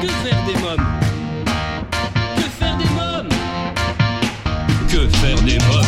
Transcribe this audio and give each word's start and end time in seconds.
Que 0.00 0.06
faire 0.06 0.44
des 0.46 0.54
mômes 0.60 0.86
Que 2.36 2.42
faire 2.42 2.76
des 2.76 2.84
mômes 2.84 3.28
Que 4.88 5.08
faire 5.16 5.42
des 5.42 5.58
mômes 5.58 5.84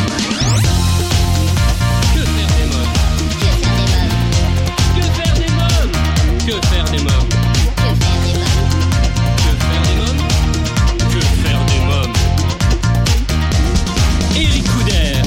Que 6.45 6.61
faire 6.67 6.91
des 6.91 6.99
mômes 6.99 7.29
Que 11.09 11.21
faire 11.21 11.65
des 11.65 11.79
mômes 11.85 12.13
Eric 14.35 14.63
Couder 14.65 15.21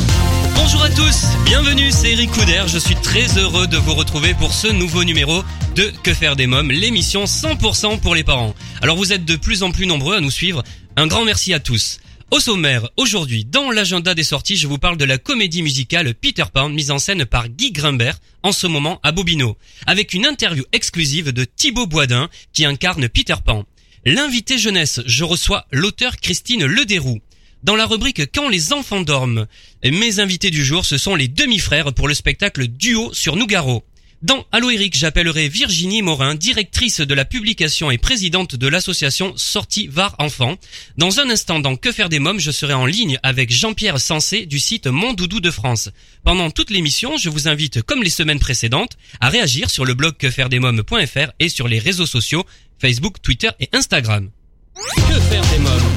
Bonjour 0.56 0.82
à 0.82 0.90
tous, 0.90 1.24
bienvenue, 1.46 1.90
c'est 1.90 2.12
Eric 2.12 2.30
Couder. 2.32 2.64
Je 2.66 2.78
suis 2.78 2.96
très 2.96 3.38
heureux 3.38 3.66
de 3.66 3.78
vous 3.78 3.94
retrouver 3.94 4.34
pour 4.34 4.52
ce 4.52 4.68
nouveau 4.68 5.04
numéro 5.04 5.42
de 5.74 5.90
Que 6.02 6.12
faire 6.12 6.36
des 6.36 6.46
mômes, 6.46 6.70
l'émission 6.70 7.24
100% 7.24 7.98
pour 8.00 8.14
les 8.14 8.24
parents. 8.24 8.54
Alors 8.84 8.98
vous 8.98 9.14
êtes 9.14 9.24
de 9.24 9.36
plus 9.36 9.62
en 9.62 9.70
plus 9.70 9.86
nombreux 9.86 10.14
à 10.14 10.20
nous 10.20 10.30
suivre. 10.30 10.62
Un 10.96 11.06
grand 11.06 11.24
merci 11.24 11.54
à 11.54 11.58
tous. 11.58 12.00
Au 12.30 12.38
sommaire, 12.38 12.86
aujourd'hui, 12.98 13.46
dans 13.46 13.70
l'agenda 13.70 14.12
des 14.12 14.24
sorties, 14.24 14.58
je 14.58 14.66
vous 14.66 14.76
parle 14.76 14.98
de 14.98 15.06
la 15.06 15.16
comédie 15.16 15.62
musicale 15.62 16.14
Peter 16.14 16.44
Pan, 16.52 16.68
mise 16.68 16.90
en 16.90 16.98
scène 16.98 17.24
par 17.24 17.48
Guy 17.48 17.72
Grimbert, 17.72 18.18
en 18.42 18.52
ce 18.52 18.66
moment 18.66 19.00
à 19.02 19.10
Bobino, 19.10 19.56
avec 19.86 20.12
une 20.12 20.26
interview 20.26 20.64
exclusive 20.72 21.32
de 21.32 21.46
Thibaut 21.46 21.86
Boisdin, 21.86 22.28
qui 22.52 22.66
incarne 22.66 23.08
Peter 23.08 23.36
Pan. 23.42 23.64
L'invité 24.04 24.58
jeunesse, 24.58 25.00
je 25.06 25.24
reçois 25.24 25.64
l'auteur 25.72 26.18
Christine 26.18 26.66
Lederoux. 26.66 27.20
Dans 27.62 27.76
la 27.76 27.86
rubrique 27.86 28.34
Quand 28.34 28.50
les 28.50 28.74
enfants 28.74 29.00
dorment, 29.00 29.46
mes 29.82 30.20
invités 30.20 30.50
du 30.50 30.62
jour, 30.62 30.84
ce 30.84 30.98
sont 30.98 31.14
les 31.14 31.28
demi-frères 31.28 31.94
pour 31.94 32.06
le 32.06 32.12
spectacle 32.12 32.68
Duo 32.68 33.14
sur 33.14 33.36
Nougaro. 33.36 33.82
Dans 34.24 34.46
Allo 34.52 34.70
Eric, 34.70 34.96
j'appellerai 34.96 35.50
Virginie 35.50 36.00
Morin, 36.00 36.34
directrice 36.34 37.02
de 37.02 37.12
la 37.12 37.26
publication 37.26 37.90
et 37.90 37.98
présidente 37.98 38.56
de 38.56 38.66
l'association 38.68 39.34
Sortie 39.36 39.86
Var 39.86 40.16
Enfants. 40.18 40.56
Dans 40.96 41.20
un 41.20 41.28
instant, 41.28 41.60
dans 41.60 41.76
Que 41.76 41.92
faire 41.92 42.08
des 42.08 42.20
mômes, 42.20 42.40
je 42.40 42.50
serai 42.50 42.72
en 42.72 42.86
ligne 42.86 43.18
avec 43.22 43.54
Jean-Pierre 43.54 44.00
Sensé 44.00 44.46
du 44.46 44.60
site 44.60 44.86
Mon 44.86 45.12
Doudou 45.12 45.40
de 45.40 45.50
France. 45.50 45.90
Pendant 46.24 46.50
toute 46.50 46.70
l'émission, 46.70 47.18
je 47.18 47.28
vous 47.28 47.48
invite, 47.48 47.82
comme 47.82 48.02
les 48.02 48.08
semaines 48.08 48.38
précédentes, 48.38 48.96
à 49.20 49.28
réagir 49.28 49.68
sur 49.68 49.84
le 49.84 49.92
blog 49.92 50.16
quefairedesmômes.fr 50.16 51.32
et 51.38 51.50
sur 51.50 51.68
les 51.68 51.78
réseaux 51.78 52.06
sociaux 52.06 52.46
Facebook, 52.78 53.20
Twitter 53.20 53.50
et 53.60 53.68
Instagram. 53.74 54.30
Que 54.74 55.20
faire 55.20 55.46
des 55.50 55.58
mômes? 55.58 55.92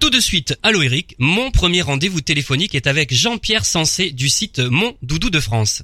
Tout 0.00 0.10
de 0.10 0.20
suite, 0.20 0.54
Allo 0.62 0.82
Eric, 0.82 1.14
mon 1.18 1.50
premier 1.50 1.80
rendez-vous 1.80 2.20
téléphonique 2.20 2.74
est 2.74 2.86
avec 2.86 3.14
Jean-Pierre 3.14 3.64
Sensé 3.64 4.10
du 4.10 4.28
site 4.28 4.58
Mon 4.58 4.94
Doudou 5.00 5.30
de 5.30 5.40
France. 5.40 5.82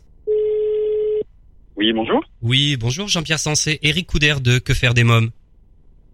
Oui, 1.77 1.92
bonjour. 1.92 2.24
Oui, 2.42 2.77
bonjour 2.80 3.08
Jean-Pierre 3.08 3.38
Sensé, 3.38 3.78
Eric 3.82 4.06
Couder 4.06 4.36
de 4.42 4.58
Que 4.58 4.72
faire 4.72 4.94
des 4.94 5.05
mômes? 5.05 5.28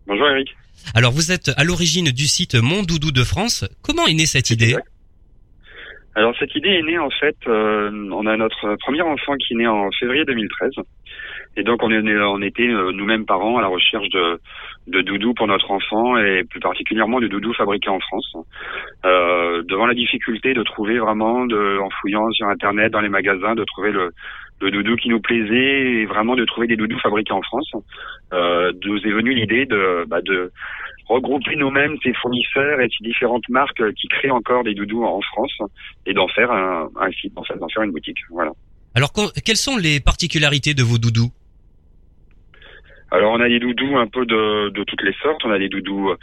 Bonjour 0.06 0.28
Eric. 0.28 0.48
Alors 0.94 1.12
vous 1.12 1.30
êtes 1.30 1.52
à 1.56 1.62
l'origine 1.62 2.10
du 2.10 2.27
site 2.27 2.56
Mon 2.56 2.82
Doudou 2.82 3.12
de 3.12 3.22
France. 3.22 3.64
Comment 3.83 4.06
est 4.06 4.14
née 4.14 4.27
cette 4.27 4.50
idée? 4.50 4.70
Exact. 4.70 4.88
Alors 6.14 6.34
cette 6.38 6.55
idée 6.56 6.68
est 6.68 6.83
née 6.83 6.98
en 6.98 7.08
fait, 7.10 7.36
euh, 7.46 7.90
on 8.12 8.27
a 8.27 8.36
notre 8.36 8.77
premier 8.80 9.00
enfant 9.00 9.34
qui 9.36 9.55
est 9.55 9.56
né 9.56 9.66
en 9.66 9.88
février 9.98 10.24
2013. 10.24 10.72
Et 11.56 11.62
donc 11.62 11.83
on, 11.83 11.90
est, 11.90 12.16
on 12.24 12.42
était 12.42 12.68
euh, 12.68 12.92
nous-mêmes 12.92 13.24
parents 13.24 13.58
à 13.58 13.62
la 13.62 13.68
recherche 13.68 14.08
de, 14.10 14.40
de 14.88 15.00
doudous 15.02 15.34
pour 15.34 15.46
notre 15.46 15.70
enfant 15.70 16.18
et 16.18 16.44
plus 16.44 16.60
particulièrement 16.60 17.20
de 17.20 17.28
doudous 17.28 17.55
fabriqués 17.55 17.90
en 17.90 18.00
France. 18.00 18.36
Euh, 19.05 19.62
devant 19.62 19.86
la 19.86 19.94
difficulté 19.94 20.55
de 20.55 20.62
trouver 20.62 20.98
vraiment, 20.98 21.46
de, 21.46 21.78
en 21.78 21.88
fouillant 22.00 22.30
sur 22.33 22.48
Internet, 22.48 22.92
dans 22.92 23.00
les 23.00 23.08
magasins, 23.08 23.55
de 23.55 23.64
trouver 23.64 23.92
le, 23.92 24.12
le 24.62 24.70
doudou 24.70 24.96
qui 24.96 25.08
nous 25.08 25.20
plaisait 25.20 26.02
et 26.02 26.06
vraiment 26.06 26.36
de 26.36 26.44
trouver 26.44 26.66
des 26.66 26.77
doudous 26.77 26.98
fabriqués 27.00 27.32
en 27.32 27.42
France, 27.42 27.70
euh, 28.32 28.72
nous 28.84 28.98
est 28.98 29.10
venue 29.10 29.34
l'idée 29.34 29.66
de, 29.66 30.05
bah, 30.06 30.20
de 30.22 30.52
regrouper 31.06 31.56
nous-mêmes 31.56 31.96
ces 32.02 32.12
fournisseurs 32.14 32.80
et 32.80 32.88
ces 32.88 33.05
différentes 33.05 33.48
marques 33.48 33.83
qui 33.94 34.08
créent 34.08 34.30
encore 34.30 34.64
des 34.64 34.74
doudous 34.74 35.05
en 35.05 35.20
France 35.20 35.58
et 36.06 36.14
d'en 36.14 36.28
faire 36.28 36.50
un, 36.50 36.88
site, 37.20 37.33
en 37.36 37.42
d'en 37.56 37.68
faire 37.68 37.83
une 37.83 37.90
boutique. 37.90 38.18
Voilà. 38.30 38.52
Alors 38.95 39.12
quelles 39.45 39.56
sont 39.56 39.77
les 39.77 40.01
particularités 40.01 40.74
de 40.74 40.83
vos 40.83 40.98
doudous? 40.98 41.30
Alors 43.14 43.33
on 43.33 43.40
a 43.40 43.48
des 43.48 43.58
doudous 43.61 43.98
un 43.98 44.06
peu 44.06 44.24
de, 44.24 44.70
de 44.70 44.84
toutes 44.84 45.02
les 45.02 45.12
sortes. 45.23 45.42
On 45.45 45.50
a 45.50 45.58
des 45.58 45.68
doudous 45.68 46.11
euh, 46.11 46.17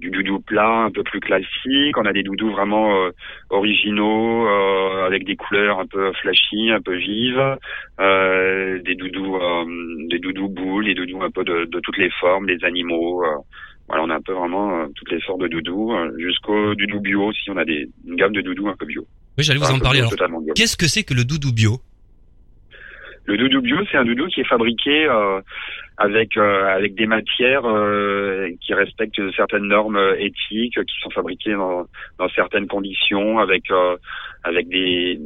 du 0.00 0.10
doudou 0.10 0.40
plat 0.40 0.68
un 0.86 0.90
peu 0.90 1.04
plus 1.04 1.20
classique. 1.20 1.96
On 1.96 2.04
a 2.04 2.12
des 2.12 2.24
doudous 2.24 2.50
vraiment 2.50 2.96
euh, 2.96 3.10
originaux 3.50 4.48
euh, 4.48 5.06
avec 5.06 5.24
des 5.24 5.36
couleurs 5.36 5.78
un 5.78 5.86
peu 5.86 6.12
flashy, 6.20 6.70
un 6.72 6.80
peu 6.80 6.96
vives. 6.96 7.56
Euh, 8.00 8.80
des 8.82 8.96
doudous, 8.96 9.38
des 10.10 10.18
doudous 10.18 10.48
boules, 10.48 10.86
des 10.86 10.94
doudous 10.94 11.22
un 11.22 11.30
peu 11.30 11.44
de, 11.44 11.66
de 11.66 11.80
toutes 11.80 11.98
les 11.98 12.10
formes, 12.20 12.46
des 12.46 12.58
animaux. 12.64 13.22
voilà, 13.86 14.02
on 14.02 14.10
a 14.10 14.16
un 14.16 14.20
peu 14.20 14.32
vraiment 14.32 14.86
toutes 14.96 15.12
les 15.12 15.20
sortes 15.20 15.40
de 15.42 15.46
doudous, 15.48 15.92
jusqu'au 16.18 16.74
doudou 16.74 16.98
bio 17.00 17.26
aussi. 17.26 17.50
On 17.50 17.56
a 17.56 17.64
des, 17.64 17.88
une 18.06 18.16
gamme 18.16 18.32
de 18.32 18.40
doudous 18.40 18.66
un 18.68 18.76
peu 18.76 18.86
bio. 18.86 19.06
Oui, 19.38 19.44
j'allais 19.44 19.60
vous 19.60 19.66
Enfin, 19.66 19.74
en 19.74 19.78
peu 19.78 19.84
parler. 19.84 20.02
qu'est-ce 20.56 20.76
que 20.76 20.86
c'est 20.88 21.04
que 21.04 21.14
le 21.14 21.24
doudou 21.24 21.52
bio? 21.52 21.78
Le 23.24 23.36
doudou 23.36 23.60
bio, 23.60 23.76
c'est 23.90 23.98
un 23.98 24.04
doudou 24.04 24.26
qui 24.26 24.40
est 24.40 24.48
fabriqué 24.48 25.06
euh, 25.06 25.40
avec 25.96 26.36
euh, 26.36 26.66
avec 26.66 26.96
des 26.96 27.06
matières 27.06 27.64
euh, 27.64 28.50
qui 28.60 28.74
respectent 28.74 29.20
certaines 29.36 29.68
normes 29.68 29.96
euh, 29.96 30.16
éthiques, 30.18 30.74
qui 30.74 31.00
sont 31.00 31.10
fabriquées 31.10 31.52
dans, 31.52 31.86
dans 32.18 32.28
certaines 32.30 32.66
conditions, 32.66 33.38
avec 33.38 33.70
euh, 33.70 33.96
avec 34.42 34.68
des 34.68 35.18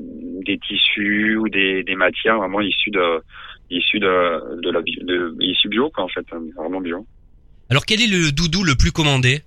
des 0.45 0.59
tissus 0.59 1.37
ou 1.37 1.49
des, 1.49 1.85
des 1.85 1.95
matières 1.97 2.37
vraiment 2.37 2.61
issues 2.61 2.91
de 2.91 3.23
issues 3.71 3.99
de 3.99 4.61
de 4.61 4.71
la 4.71 4.83
bi- 4.83 4.99
de, 5.03 5.35
issues 5.41 5.71
bio 5.71 5.89
quoi 5.89 6.05
en 6.05 6.09
fait, 6.09 6.27
hein, 6.33 6.43
vraiment 6.55 6.83
bio. 6.83 7.07
Alors 7.71 7.87
quel 7.87 8.03
est 8.03 8.11
le 8.11 8.31
doudou 8.31 8.63
le 8.63 8.75
plus 8.79 8.93
commandé? 8.93 9.41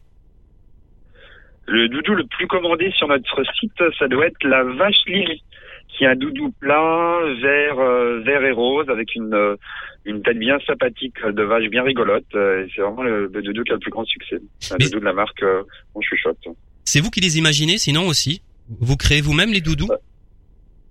Le 1.67 1.87
doudou 1.87 2.15
le 2.15 2.25
plus 2.25 2.47
commandé 2.47 2.91
sur 2.97 3.07
notre 3.07 3.43
site, 3.59 3.79
ça 3.99 4.07
doit 4.07 4.25
être 4.25 4.43
la 4.43 4.63
vache 4.63 4.97
Lily, 5.05 5.43
qui 5.99 6.05
est 6.05 6.07
un 6.07 6.15
doudou 6.15 6.49
plat, 6.61 7.19
vert, 7.41 7.77
euh, 7.79 8.21
vert 8.21 8.43
et 8.45 8.51
rose, 8.51 8.87
avec 8.89 9.13
une, 9.15 9.33
euh, 9.33 9.55
une 10.05 10.21
tête 10.23 10.39
bien 10.39 10.57
sympathique 10.65 11.21
de 11.25 11.43
vache 11.43 11.67
bien 11.69 11.83
rigolote. 11.83 12.23
Euh, 12.35 12.63
et 12.65 12.69
c'est 12.73 12.81
vraiment 12.81 13.03
le, 13.03 13.29
le 13.33 13.41
doudou 13.41 13.63
qui 13.63 13.71
a 13.71 13.73
le 13.73 13.79
plus 13.81 13.91
grand 13.91 14.05
succès. 14.05 14.37
C'est 14.59 14.73
un 14.73 14.77
Mais- 14.79 14.85
doudou 14.85 15.01
de 15.01 15.05
la 15.05 15.13
marque 15.13 15.43
On 15.95 15.99
chuchote. 16.01 16.37
C'est 16.85 17.01
vous 17.01 17.09
qui 17.11 17.19
les 17.19 17.37
imaginez, 17.37 17.77
sinon 17.77 18.07
aussi? 18.07 18.41
Vous 18.79 18.95
créez 18.95 19.19
vous-même 19.21 19.51
les 19.51 19.61
doudous? 19.61 19.89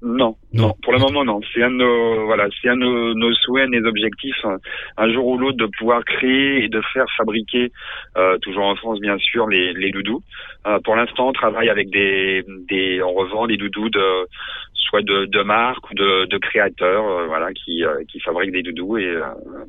Non, 0.00 0.36
Non. 0.52 0.68
non, 0.68 0.74
pour 0.84 0.92
le 0.92 1.00
moment 1.00 1.24
non. 1.24 1.40
C'est 1.52 1.60
un 1.60 1.70
de 1.72 1.76
nos, 1.76 2.24
voilà, 2.26 2.46
c'est 2.62 2.68
un 2.68 2.76
de 2.76 2.82
nos, 2.82 3.14
nos 3.14 3.34
souhaits, 3.34 3.68
nos 3.68 3.84
objectifs, 3.88 4.36
un, 4.44 4.58
un 4.96 5.12
jour 5.12 5.26
ou 5.26 5.36
l'autre 5.38 5.56
de 5.56 5.66
pouvoir 5.76 6.04
créer 6.04 6.62
et 6.62 6.68
de 6.68 6.80
faire 6.92 7.06
fabriquer, 7.16 7.72
euh, 8.16 8.38
toujours 8.38 8.62
en 8.66 8.76
France 8.76 9.00
bien 9.00 9.18
sûr, 9.18 9.48
les, 9.48 9.72
les 9.72 9.90
doudous. 9.90 10.22
Euh, 10.68 10.78
pour 10.84 10.94
l'instant, 10.94 11.30
on 11.30 11.32
travaille 11.32 11.68
avec 11.68 11.90
des, 11.90 12.44
des, 12.68 13.02
on 13.02 13.12
revend 13.12 13.48
des 13.48 13.56
doudous 13.56 13.90
de, 13.90 14.26
soit 14.78 15.02
de, 15.02 15.26
de 15.26 15.42
marques 15.42 15.90
ou 15.90 15.94
de, 15.94 16.24
de 16.26 16.38
créateurs, 16.38 17.04
euh, 17.06 17.26
voilà, 17.26 17.52
qui, 17.52 17.84
euh, 17.84 18.02
qui 18.10 18.20
fabriquent 18.20 18.52
des 18.52 18.62
doudous 18.62 18.96
et 18.98 19.06
euh, 19.06 19.22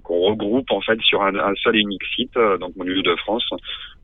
qu'on 0.04 0.20
regroupe 0.20 0.72
en 0.72 0.80
fait 0.82 1.00
sur 1.02 1.22
un, 1.22 1.36
un 1.36 1.54
seul 1.64 1.76
et 1.76 1.80
unique 1.80 2.06
site, 2.16 2.36
euh, 2.38 2.58
donc 2.58 2.72
mon 2.78 2.86
doudou 2.86 3.02
de 3.02 3.16
France. 3.18 3.46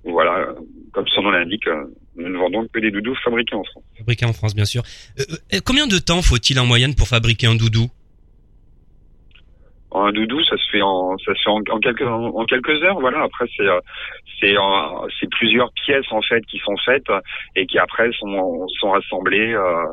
où, 0.04 0.12
Voilà, 0.12 0.48
comme 0.92 1.08
son 1.08 1.22
nom 1.22 1.30
l'indique, 1.32 1.68
nous 2.18 2.28
ne 2.30 2.38
vendons 2.38 2.68
que 2.68 2.80
des 2.80 2.92
doudous 2.92 3.16
fabriqués 3.24 3.56
en 3.56 3.64
France. 3.64 3.84
Fabriqués 3.98 4.26
en 4.26 4.34
France, 4.34 4.56
bien 4.56 4.66
sûr. 4.66 4.84
Combien 5.66 5.88
de 5.88 5.98
temps 6.00 6.22
faut-il 6.22 6.60
en 6.60 6.66
moyenne 6.66 6.96
pour 6.96 7.08
fabriquer 7.08 7.48
un 7.48 7.56
doudou? 7.56 7.88
Un 9.94 10.12
doudou, 10.12 10.44
ça 10.44 10.58
se 10.58 10.70
fait 10.72 10.82
en, 10.82 11.18
ça 11.20 11.34
se 11.34 11.42
fait 11.42 11.50
en, 11.50 11.62
en 11.74 11.80
quelques, 11.80 12.02
en, 12.02 12.26
en 12.26 12.46
quelques 12.46 12.84
heures. 12.84 13.00
Voilà. 13.00 13.24
Après, 13.24 13.46
c'est, 13.56 13.64
c'est, 14.42 14.58
en- 14.58 15.08
c'est 15.20 15.30
plusieurs 15.30 15.72
pièces 15.86 16.12
en 16.12 16.22
fait 16.22 16.46
qui 16.48 16.58
sont 16.60 16.76
faites 16.86 17.08
et 17.56 17.66
qui 17.66 17.80
après 17.80 18.12
sont, 18.20 18.68
sont 18.80 18.94
assemblées 18.94 19.54
euh, 19.54 19.86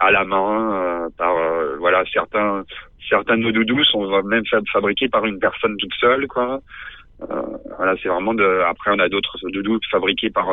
à 0.00 0.10
la 0.10 0.24
main 0.24 0.72
euh, 0.72 1.08
par, 1.16 1.36
euh, 1.36 1.76
voilà, 1.78 2.04
certains, 2.12 2.64
certains 3.08 3.36
de 3.36 3.42
nos 3.42 3.52
doudous 3.52 3.84
sont 3.84 4.22
même 4.22 4.44
fa- 4.46 4.60
fabriqués 4.72 5.08
par 5.08 5.24
une 5.26 5.38
personne 5.38 5.76
toute 5.76 5.94
seule, 6.00 6.26
quoi. 6.28 6.60
Euh, 7.22 7.42
voilà, 7.76 7.94
c'est 8.02 8.08
vraiment 8.08 8.34
de. 8.34 8.62
Après, 8.68 8.90
on 8.94 8.98
a 9.00 9.08
d'autres 9.08 9.38
doudous 9.50 9.80
fabriqués 9.90 10.30
par, 10.30 10.48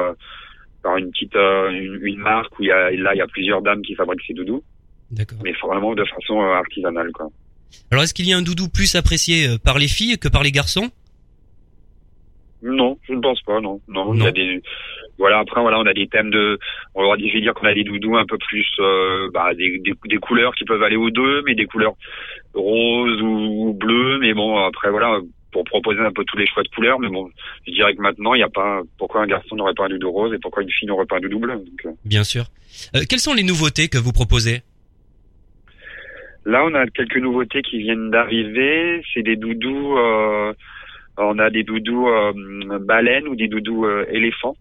par 0.82 0.98
une 0.98 1.12
petite, 1.12 1.36
une, 1.36 2.00
une 2.02 2.18
marque 2.20 2.58
où 2.58 2.64
il 2.64 2.68
y 2.70 2.72
a, 2.72 2.90
là, 2.92 3.14
il 3.14 3.18
y 3.18 3.22
a 3.22 3.28
plusieurs 3.28 3.62
dames 3.62 3.82
qui 3.84 3.94
fabriquent 3.96 4.24
ces 4.26 4.34
doudous, 4.34 4.64
D'accord. 5.12 5.38
mais 5.44 5.54
vraiment 5.62 5.94
de 5.94 6.04
façon 6.06 6.42
artisanale, 6.42 7.12
quoi. 7.12 7.28
Alors 7.92 8.04
est-ce 8.04 8.14
qu'il 8.14 8.28
y 8.28 8.34
a 8.34 8.38
un 8.38 8.42
doudou 8.42 8.68
plus 8.70 8.96
apprécié 8.96 9.58
par 9.64 9.78
les 9.78 9.88
filles 9.88 10.18
que 10.18 10.28
par 10.30 10.42
les 10.44 10.52
garçons? 10.52 10.90
Non, 12.64 12.98
je 13.08 13.14
ne 13.14 13.20
pense 13.22 13.42
pas, 13.44 13.60
non. 13.62 13.80
Non, 13.88 14.14
il 14.14 14.20
y 14.20 14.24
Non. 14.24 14.26
a 14.28 14.32
des 14.32 14.62
voilà, 15.18 15.40
après 15.40 15.62
voilà, 15.62 15.80
on 15.80 15.86
a 15.86 15.94
des 15.94 16.08
thèmes 16.08 16.30
de 16.30 16.60
on 16.94 17.10
va 17.10 17.18
dire, 17.18 17.30
je 17.30 17.34
vais 17.34 17.42
dire 17.42 17.54
qu'on 17.54 17.68
a 17.68 17.74
des 17.74 17.84
doudous 17.84 18.18
un 18.18 18.26
peu 18.26 18.38
plus 18.38 18.68
euh, 18.80 19.30
bah, 19.34 19.54
des, 19.54 19.80
des, 19.80 19.94
des 20.06 20.18
couleurs 20.18 20.54
qui 20.56 20.66
peuvent 20.66 20.84
aller 20.84 20.98
aux 20.98 21.10
deux, 21.10 21.42
mais 21.46 21.56
des 21.56 21.66
couleurs 21.66 21.94
roses 22.54 23.22
ou, 23.22 23.70
ou 23.70 23.74
bleues, 23.74 24.20
mais 24.20 24.34
bon, 24.34 24.58
après 24.58 24.90
voilà, 24.90 25.20
pour 25.52 25.64
proposer 25.64 26.02
un 26.02 26.12
peu 26.12 26.26
tous 26.26 26.38
les 26.38 26.48
choix 26.48 26.64
de 26.64 26.68
couleurs, 26.68 27.00
mais 27.00 27.08
bon, 27.08 27.30
je 27.66 27.72
dirais 27.72 27.96
que 27.96 28.02
maintenant, 28.02 28.34
il 28.34 28.40
n'y 28.40 28.44
a 28.44 28.50
pas 28.50 28.82
pourquoi 28.98 29.22
un 29.22 29.28
garçon 29.28 29.56
n'aurait 29.56 29.74
pas 29.74 29.86
un 29.86 29.90
doudou 29.90 30.12
rose 30.12 30.34
et 30.34 30.38
pourquoi 30.40 30.64
une 30.64 30.70
fille 30.70 30.88
n'aurait 30.88 31.06
pas 31.06 31.16
un 31.16 31.22
doudou 31.22 31.40
bleu. 31.40 31.56
Donc, 31.56 31.86
euh, 31.86 31.92
Bien 32.04 32.26
sûr. 32.26 32.46
Euh, 32.94 33.04
quelles 33.08 33.20
sont 33.20 33.34
les 33.34 33.44
nouveautés 33.44 33.88
que 33.88 33.98
vous 33.98 34.12
proposez? 34.12 34.64
Là, 36.46 36.64
on 36.66 36.74
a 36.76 36.86
quelques 36.88 37.18
nouveautés 37.18 37.62
qui 37.62 37.78
viennent 37.80 38.12
d'arriver. 38.12 39.02
C'est 39.14 39.24
des 39.24 39.38
doudous, 39.38 39.98
euh, 39.98 40.54
On 41.18 41.40
a 41.40 41.50
des 41.50 41.64
doudous 41.64 42.08
euh, 42.08 42.34
baleines 42.80 43.28
ou 43.30 43.36
des 43.36 43.48
doudous 43.48 43.86
euh, 43.86 44.06
éléphants. 44.12 44.56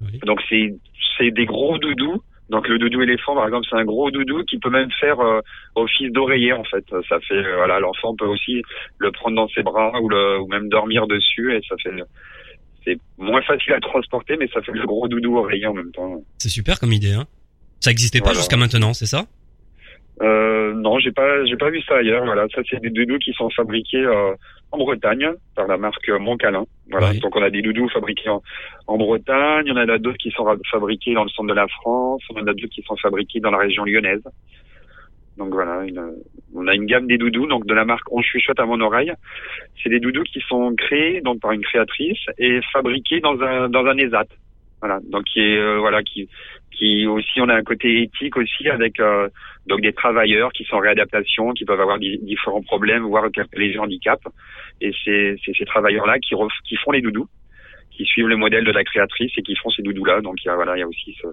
Oui. 0.00 0.18
Donc 0.24 0.40
c'est 0.48 0.74
c'est 1.16 1.30
des 1.30 1.46
gros 1.46 1.78
doudous. 1.78 2.22
Donc 2.50 2.66
le 2.66 2.78
doudou 2.78 3.02
éléphant 3.02 3.34
par 3.34 3.44
exemple 3.46 3.66
c'est 3.68 3.76
un 3.76 3.84
gros 3.84 4.10
doudou 4.10 4.42
qui 4.44 4.58
peut 4.58 4.70
même 4.70 4.90
faire 5.00 5.20
euh, 5.20 5.40
office 5.74 6.10
d'oreiller 6.12 6.52
en 6.52 6.64
fait. 6.64 6.84
Ça 7.08 7.20
fait 7.20 7.34
euh, 7.34 7.56
voilà 7.56 7.78
l'enfant 7.80 8.14
peut 8.16 8.26
aussi 8.26 8.62
le 8.98 9.10
prendre 9.12 9.36
dans 9.36 9.48
ses 9.48 9.62
bras 9.62 9.92
ou 10.00 10.08
le 10.08 10.40
ou 10.40 10.46
même 10.48 10.68
dormir 10.68 11.06
dessus 11.06 11.54
et 11.54 11.60
ça 11.68 11.74
fait 11.82 11.90
c'est 12.84 12.98
moins 13.18 13.42
facile 13.42 13.74
à 13.74 13.80
transporter 13.80 14.36
mais 14.38 14.48
ça 14.48 14.62
fait 14.62 14.72
le 14.72 14.86
gros 14.86 15.08
doudou 15.08 15.36
oreiller 15.36 15.66
en 15.66 15.74
même 15.74 15.92
temps. 15.92 16.22
C'est 16.38 16.48
super 16.48 16.78
comme 16.80 16.92
idée, 16.92 17.12
hein. 17.12 17.26
Ça 17.80 17.90
existait 17.90 18.18
pas 18.20 18.26
Voilà. 18.26 18.38
jusqu'à 18.40 18.56
maintenant, 18.56 18.92
c'est 18.94 19.06
ça? 19.06 19.26
Euh, 20.20 20.72
non, 20.74 20.98
j'ai 20.98 21.12
pas, 21.12 21.44
j'ai 21.44 21.56
pas 21.56 21.70
vu 21.70 21.80
ça 21.82 21.96
ailleurs. 21.96 22.24
Voilà, 22.24 22.46
ça 22.54 22.62
c'est 22.68 22.80
des 22.80 22.90
doudous 22.90 23.18
qui 23.18 23.32
sont 23.34 23.50
fabriqués 23.50 24.04
euh, 24.04 24.34
en 24.72 24.78
Bretagne 24.78 25.30
par 25.54 25.66
la 25.68 25.76
marque 25.76 26.08
Montcalin. 26.08 26.64
Voilà, 26.90 27.10
Oui. 27.10 27.20
donc 27.20 27.36
on 27.36 27.42
a 27.42 27.50
des 27.50 27.62
doudous 27.62 27.88
fabriqués 27.88 28.28
en, 28.28 28.42
en 28.86 28.96
Bretagne. 28.98 29.64
Il 29.66 29.68
y 29.68 29.72
en 29.72 29.76
a 29.76 29.98
d'autres 29.98 30.18
qui 30.18 30.30
sont 30.32 30.46
fabriqués 30.70 31.14
dans 31.14 31.22
le 31.24 31.28
centre 31.30 31.48
de 31.48 31.54
la 31.54 31.68
France. 31.68 32.22
On 32.30 32.38
en 32.40 32.46
a 32.46 32.52
d'autres 32.54 32.66
qui 32.74 32.82
sont 32.82 32.96
fabriqués 32.96 33.40
dans 33.40 33.50
la 33.52 33.58
région 33.58 33.84
lyonnaise. 33.84 34.22
Donc 35.36 35.52
voilà, 35.52 35.84
une- 35.84 36.14
on 36.52 36.66
a 36.66 36.74
une 36.74 36.86
gamme 36.86 37.06
des 37.06 37.16
doudous, 37.16 37.46
donc 37.46 37.64
de 37.66 37.74
la 37.74 37.84
marque 37.84 38.10
On 38.12 38.20
chuchote 38.20 38.58
à 38.58 38.66
mon 38.66 38.80
oreille. 38.80 39.12
C'est 39.80 39.88
des 39.88 40.00
doudous 40.00 40.24
qui 40.24 40.40
sont 40.48 40.74
créés 40.74 41.20
donc 41.20 41.40
par 41.40 41.52
une 41.52 41.62
créatrice 41.62 42.18
et 42.38 42.60
fabriqués 42.72 43.20
dans 43.20 43.40
un 43.40 43.68
dans 43.68 43.84
un 43.86 43.96
ESAT. 43.98 44.26
Voilà, 44.80 44.98
donc 45.10 45.24
qui 45.24 45.40
est 45.40 45.58
euh, 45.58 45.78
voilà 45.78 46.02
qui 46.02 46.28
qui 46.70 47.06
aussi 47.06 47.40
on 47.40 47.48
a 47.48 47.54
un 47.54 47.62
côté 47.62 48.02
éthique 48.02 48.36
aussi 48.36 48.68
avec 48.68 49.00
euh, 49.00 49.28
donc 49.66 49.80
des 49.80 49.92
travailleurs 49.92 50.52
qui 50.52 50.64
sont 50.64 50.76
en 50.76 50.80
réadaptation, 50.80 51.52
qui 51.52 51.64
peuvent 51.64 51.80
avoir 51.80 51.98
di- 51.98 52.18
différents 52.18 52.62
problèmes, 52.62 53.02
voire 53.02 53.26
les 53.56 53.78
handicaps. 53.78 54.22
Et 54.80 54.92
c'est 55.04 55.36
ces 55.44 55.64
travailleurs-là 55.64 56.18
qui, 56.20 56.34
qui 56.68 56.76
font 56.76 56.92
les 56.92 57.00
doudous, 57.00 57.28
qui 57.90 58.04
suivent 58.04 58.28
le 58.28 58.36
modèle 58.36 58.64
de 58.64 58.70
la 58.70 58.84
créatrice 58.84 59.32
et 59.36 59.42
qui 59.42 59.56
font 59.56 59.70
ces 59.70 59.82
doudous-là. 59.82 60.20
Donc 60.20 60.36
il 60.44 60.46
y 60.46 60.50
a, 60.50 60.54
voilà, 60.54 60.76
il 60.76 60.80
y 60.80 60.82
a 60.82 60.88
aussi 60.88 61.16
ce, 61.20 61.26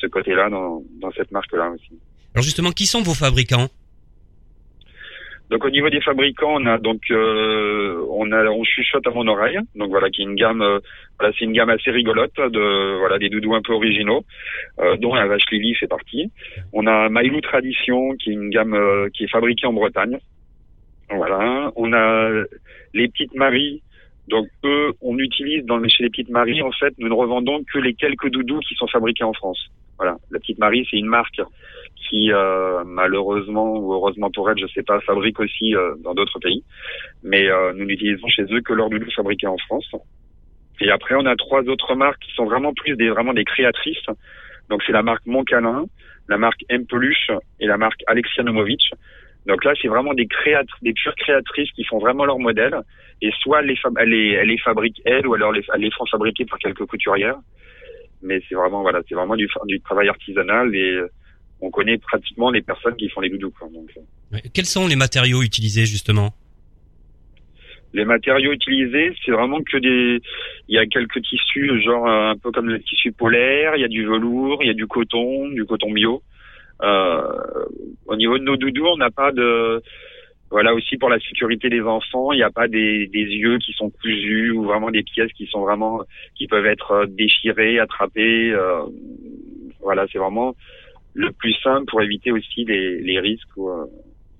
ce 0.00 0.06
côté-là 0.06 0.50
dans, 0.50 0.82
dans 1.00 1.12
cette 1.12 1.30
marque-là 1.30 1.70
aussi. 1.70 1.98
Alors 2.34 2.42
justement, 2.42 2.72
qui 2.72 2.86
sont 2.86 3.02
vos 3.02 3.14
fabricants? 3.14 3.68
Donc 5.50 5.64
au 5.64 5.70
niveau 5.70 5.90
des 5.90 6.00
fabricants, 6.00 6.54
on 6.54 6.66
a 6.66 6.78
donc 6.78 7.02
euh, 7.10 8.02
on 8.10 8.32
a 8.32 8.44
on 8.46 8.64
chuchote 8.64 9.06
à 9.06 9.10
mon 9.10 9.26
oreille. 9.26 9.58
Donc 9.74 9.90
voilà, 9.90 10.08
qui 10.08 10.22
est 10.22 10.24
une 10.24 10.36
gamme 10.36 10.62
euh, 10.62 10.78
voilà, 11.18 11.34
c'est 11.38 11.44
une 11.44 11.52
gamme 11.52 11.70
assez 11.70 11.90
rigolote 11.90 12.34
de 12.36 12.98
voilà 12.98 13.18
des 13.18 13.28
doudous 13.28 13.54
un 13.54 13.60
peu 13.62 13.74
originaux, 13.74 14.24
euh, 14.80 14.96
dont 14.96 15.14
la 15.14 15.26
vache 15.26 15.44
Lily 15.52 15.74
fait 15.74 15.86
partie. 15.86 16.30
On 16.72 16.86
a 16.86 17.08
Mailou 17.10 17.40
Tradition, 17.42 18.14
qui 18.16 18.30
est 18.30 18.34
une 18.34 18.50
gamme 18.50 18.74
euh, 18.74 19.08
qui 19.12 19.24
est 19.24 19.30
fabriquée 19.30 19.66
en 19.66 19.74
Bretagne. 19.74 20.18
Voilà, 21.10 21.70
on 21.76 21.92
a 21.92 22.30
les 22.94 23.08
petites 23.08 23.34
Maries. 23.34 23.82
Donc 24.28 24.46
eux, 24.64 24.94
on 25.02 25.18
utilise 25.18 25.66
dans 25.66 25.78
chez 25.86 26.04
les 26.04 26.08
petites 26.08 26.30
Maries 26.30 26.62
en 26.62 26.72
fait, 26.72 26.94
nous 26.96 27.08
ne 27.08 27.14
revendons 27.14 27.62
que 27.70 27.78
les 27.78 27.92
quelques 27.92 28.30
doudous 28.30 28.60
qui 28.60 28.74
sont 28.76 28.86
fabriqués 28.86 29.24
en 29.24 29.34
France. 29.34 29.68
Voilà, 29.96 30.16
la 30.30 30.38
petite 30.40 30.58
Marie, 30.58 30.86
c'est 30.90 30.96
une 30.96 31.06
marque 31.06 31.40
qui 32.08 32.32
euh, 32.32 32.82
malheureusement 32.84 33.76
ou 33.76 33.92
heureusement 33.92 34.30
pour 34.30 34.50
elle, 34.50 34.58
je 34.58 34.66
sais 34.66 34.82
pas, 34.82 35.00
fabrique 35.00 35.40
aussi 35.40 35.74
euh, 35.74 35.94
dans 36.02 36.14
d'autres 36.14 36.38
pays. 36.38 36.64
Mais 37.22 37.48
euh, 37.48 37.72
nous 37.74 37.84
n'utilisons 37.84 38.28
chez 38.28 38.44
eux 38.50 38.60
que 38.60 38.72
leurs 38.72 38.90
doudous 38.90 39.10
fabriqués 39.14 39.46
en 39.46 39.56
France. 39.58 39.90
Et 40.80 40.90
après, 40.90 41.14
on 41.14 41.26
a 41.26 41.36
trois 41.36 41.62
autres 41.62 41.94
marques 41.94 42.20
qui 42.22 42.32
sont 42.32 42.44
vraiment 42.44 42.74
plus 42.74 42.96
des 42.96 43.08
vraiment 43.08 43.32
des 43.32 43.44
créatrices. 43.44 44.06
Donc 44.68 44.82
c'est 44.84 44.92
la 44.92 45.02
marque 45.02 45.24
Moncalin, 45.26 45.84
la 46.28 46.38
marque 46.38 46.64
M 46.68 46.86
Peluche 46.86 47.30
et 47.60 47.66
la 47.66 47.76
marque 47.76 48.02
Alexia 48.06 48.42
Nomovic. 48.42 48.82
Donc 49.46 49.62
là, 49.64 49.74
c'est 49.80 49.88
vraiment 49.88 50.14
des 50.14 50.26
créatrices, 50.26 50.82
des 50.82 50.94
pures 50.94 51.14
créatrices 51.16 51.70
qui 51.72 51.84
font 51.84 51.98
vraiment 51.98 52.24
leur 52.24 52.38
modèle. 52.38 52.74
Et 53.20 53.30
soit 53.40 53.60
elles 53.60 53.66
les, 53.66 53.78
elles 53.98 54.08
les, 54.08 54.30
elles 54.32 54.48
les 54.48 54.58
fabriquent 54.58 55.02
elles, 55.04 55.26
ou 55.26 55.34
alors 55.34 55.52
les, 55.52 55.62
elles 55.72 55.82
les 55.82 55.90
font 55.90 56.06
fabriquer 56.06 56.44
par 56.46 56.58
quelques 56.58 56.86
couturières. 56.86 57.36
Mais 58.24 58.40
c'est 58.48 58.54
vraiment 58.54 58.82
voilà, 58.82 59.00
c'est 59.08 59.14
vraiment 59.14 59.36
du, 59.36 59.48
du 59.66 59.80
travail 59.80 60.08
artisanal 60.08 60.74
et 60.74 60.92
euh, 60.92 61.08
on 61.60 61.70
connaît 61.70 61.98
pratiquement 61.98 62.50
les 62.50 62.62
personnes 62.62 62.96
qui 62.96 63.08
font 63.08 63.20
les 63.20 63.30
doudous. 63.30 63.52
Quoi. 63.58 63.68
Donc, 63.68 63.90
euh. 63.96 64.38
Quels 64.52 64.66
sont 64.66 64.86
les 64.86 64.96
matériaux 64.96 65.42
utilisés 65.42 65.86
justement? 65.86 66.34
Les 67.92 68.04
matériaux 68.04 68.52
utilisés, 68.52 69.12
c'est 69.24 69.30
vraiment 69.30 69.60
que 69.62 69.76
des. 69.78 70.20
Il 70.68 70.74
y 70.74 70.78
a 70.78 70.86
quelques 70.86 71.22
tissus, 71.22 71.80
genre 71.82 72.08
euh, 72.08 72.30
un 72.30 72.36
peu 72.36 72.50
comme 72.50 72.68
le 72.68 72.80
tissu 72.80 73.12
polaire. 73.12 73.76
Il 73.76 73.82
y 73.82 73.84
a 73.84 73.88
du 73.88 74.04
velours, 74.04 74.58
il 74.62 74.66
y 74.66 74.70
a 74.70 74.74
du 74.74 74.86
coton, 74.86 75.48
du 75.50 75.64
coton 75.64 75.92
bio. 75.92 76.22
Euh, 76.82 77.22
au 78.06 78.16
niveau 78.16 78.36
de 78.38 78.42
nos 78.42 78.56
doudous, 78.56 78.86
on 78.86 78.96
n'a 78.96 79.10
pas 79.10 79.30
de. 79.30 79.80
Voilà 80.56 80.72
aussi 80.72 80.96
pour 80.98 81.08
la 81.08 81.18
sécurité 81.18 81.68
des 81.68 81.80
enfants, 81.98 82.30
il 82.32 82.36
n'y 82.36 82.44
a 82.44 82.50
pas 82.60 82.68
des, 82.68 83.08
des 83.08 83.26
yeux 83.42 83.58
qui 83.58 83.72
sont 83.72 83.90
cousus 83.90 84.52
ou 84.52 84.62
vraiment 84.70 84.92
des 84.92 85.02
pièces 85.02 85.32
qui 85.32 85.46
sont 85.48 85.62
vraiment 85.62 85.94
qui 86.36 86.46
peuvent 86.46 86.66
être 86.76 86.90
euh, 86.92 87.06
déchirées, 87.08 87.80
attrapées. 87.80 88.52
euh, 88.52 88.84
voilà, 89.86 90.06
c'est 90.12 90.18
vraiment 90.18 90.54
le 91.14 91.32
plus 91.32 91.54
simple 91.64 91.86
pour 91.90 92.00
éviter 92.02 92.30
aussi 92.30 92.64
les, 92.64 93.00
les 93.00 93.18
risques 93.18 93.56
ou 93.56 93.68
euh, 93.68 93.84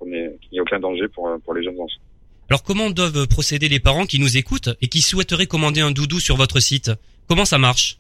ait- 0.06 0.36
qu'il 0.40 0.50
n'y 0.52 0.58
ait 0.58 0.60
aucun 0.60 0.78
danger 0.78 1.08
pour 1.14 1.24
pour 1.44 1.52
les 1.56 1.64
jeunes 1.64 1.80
enfants. 1.80 2.02
Alors 2.48 2.62
comment 2.62 2.90
doivent 2.90 3.26
procéder 3.26 3.68
les 3.68 3.80
parents 3.80 4.06
qui 4.06 4.20
nous 4.20 4.36
écoutent 4.36 4.70
et 4.82 4.86
qui 4.86 5.00
souhaiteraient 5.00 5.48
commander 5.54 5.80
un 5.80 5.90
doudou 5.90 6.20
sur 6.20 6.36
votre 6.36 6.60
site? 6.60 6.92
Comment 7.28 7.44
ça 7.52 7.58
marche? 7.58 7.96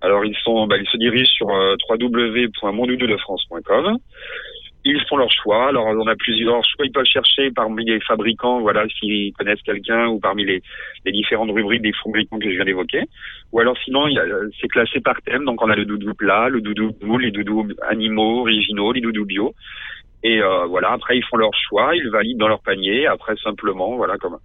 Alors 0.00 0.24
ils 0.24 0.36
sont, 0.44 0.66
bah, 0.66 0.76
ils 0.76 0.88
se 0.94 0.98
dirigent 0.98 1.30
sur 1.38 1.48
euh, 1.50 1.76
www.mondoudoudefrance.com. 1.88 3.98
Ils 4.88 5.04
font 5.08 5.16
leur 5.16 5.32
choix. 5.32 5.68
Alors 5.70 5.86
on 5.86 6.06
a 6.06 6.14
plusieurs 6.14 6.64
choix. 6.64 6.86
Ils 6.86 6.92
peuvent 6.92 7.04
chercher 7.04 7.50
parmi 7.50 7.84
les 7.84 7.98
fabricants, 7.98 8.60
voilà, 8.60 8.86
s'ils 8.88 9.32
connaissent 9.32 9.62
quelqu'un 9.62 10.06
ou 10.06 10.20
parmi 10.20 10.44
les, 10.44 10.62
différentes 11.06 11.50
rubriques 11.50 11.82
des 11.82 11.92
fabricants 12.04 12.38
que 12.38 12.48
je 12.48 12.54
viens 12.54 12.64
d'évoquer. 12.64 13.02
Ou 13.50 13.58
alors 13.58 13.76
sinon, 13.84 14.06
a- 14.06 14.50
c'est 14.60 14.68
classé 14.68 15.00
par 15.00 15.20
thème. 15.22 15.44
Donc 15.44 15.60
on 15.60 15.70
a 15.70 15.74
le 15.74 15.86
doudou 15.86 16.14
plat, 16.14 16.48
le 16.48 16.60
doudou 16.60 16.92
boule, 17.00 17.22
les 17.22 17.32
doudous 17.32 17.66
animaux 17.88 18.42
originaux, 18.42 18.92
les 18.92 19.00
doudous 19.00 19.24
bio. 19.24 19.54
Et 20.22 20.40
euh, 20.40 20.66
voilà. 20.66 20.92
Après 20.92 21.16
ils 21.18 21.24
font 21.24 21.36
leur 21.36 21.54
choix. 21.68 21.96
Ils 21.96 22.08
valident 22.08 22.38
dans 22.38 22.48
leur 22.48 22.62
panier. 22.62 23.08
Après 23.08 23.34
simplement, 23.42 23.96
voilà, 23.96 24.16
comme 24.18 24.38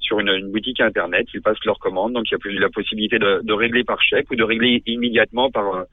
sur 0.00 0.20
une, 0.20 0.52
boutique 0.52 0.80
internet, 0.82 1.26
ils 1.32 1.40
passent 1.40 1.64
leur 1.64 1.78
commande. 1.78 2.12
Donc 2.12 2.24
il 2.30 2.32
y 2.32 2.34
a 2.34 2.38
plus 2.38 2.58
la 2.58 2.68
possibilité 2.68 3.18
de, 3.18 3.52
régler 3.54 3.82
par 3.82 4.02
chèque 4.02 4.30
ou 4.30 4.36
de 4.36 4.44
régler 4.44 4.82
immédiatement 4.84 5.50
par 5.50 5.74
euh, 5.74 5.84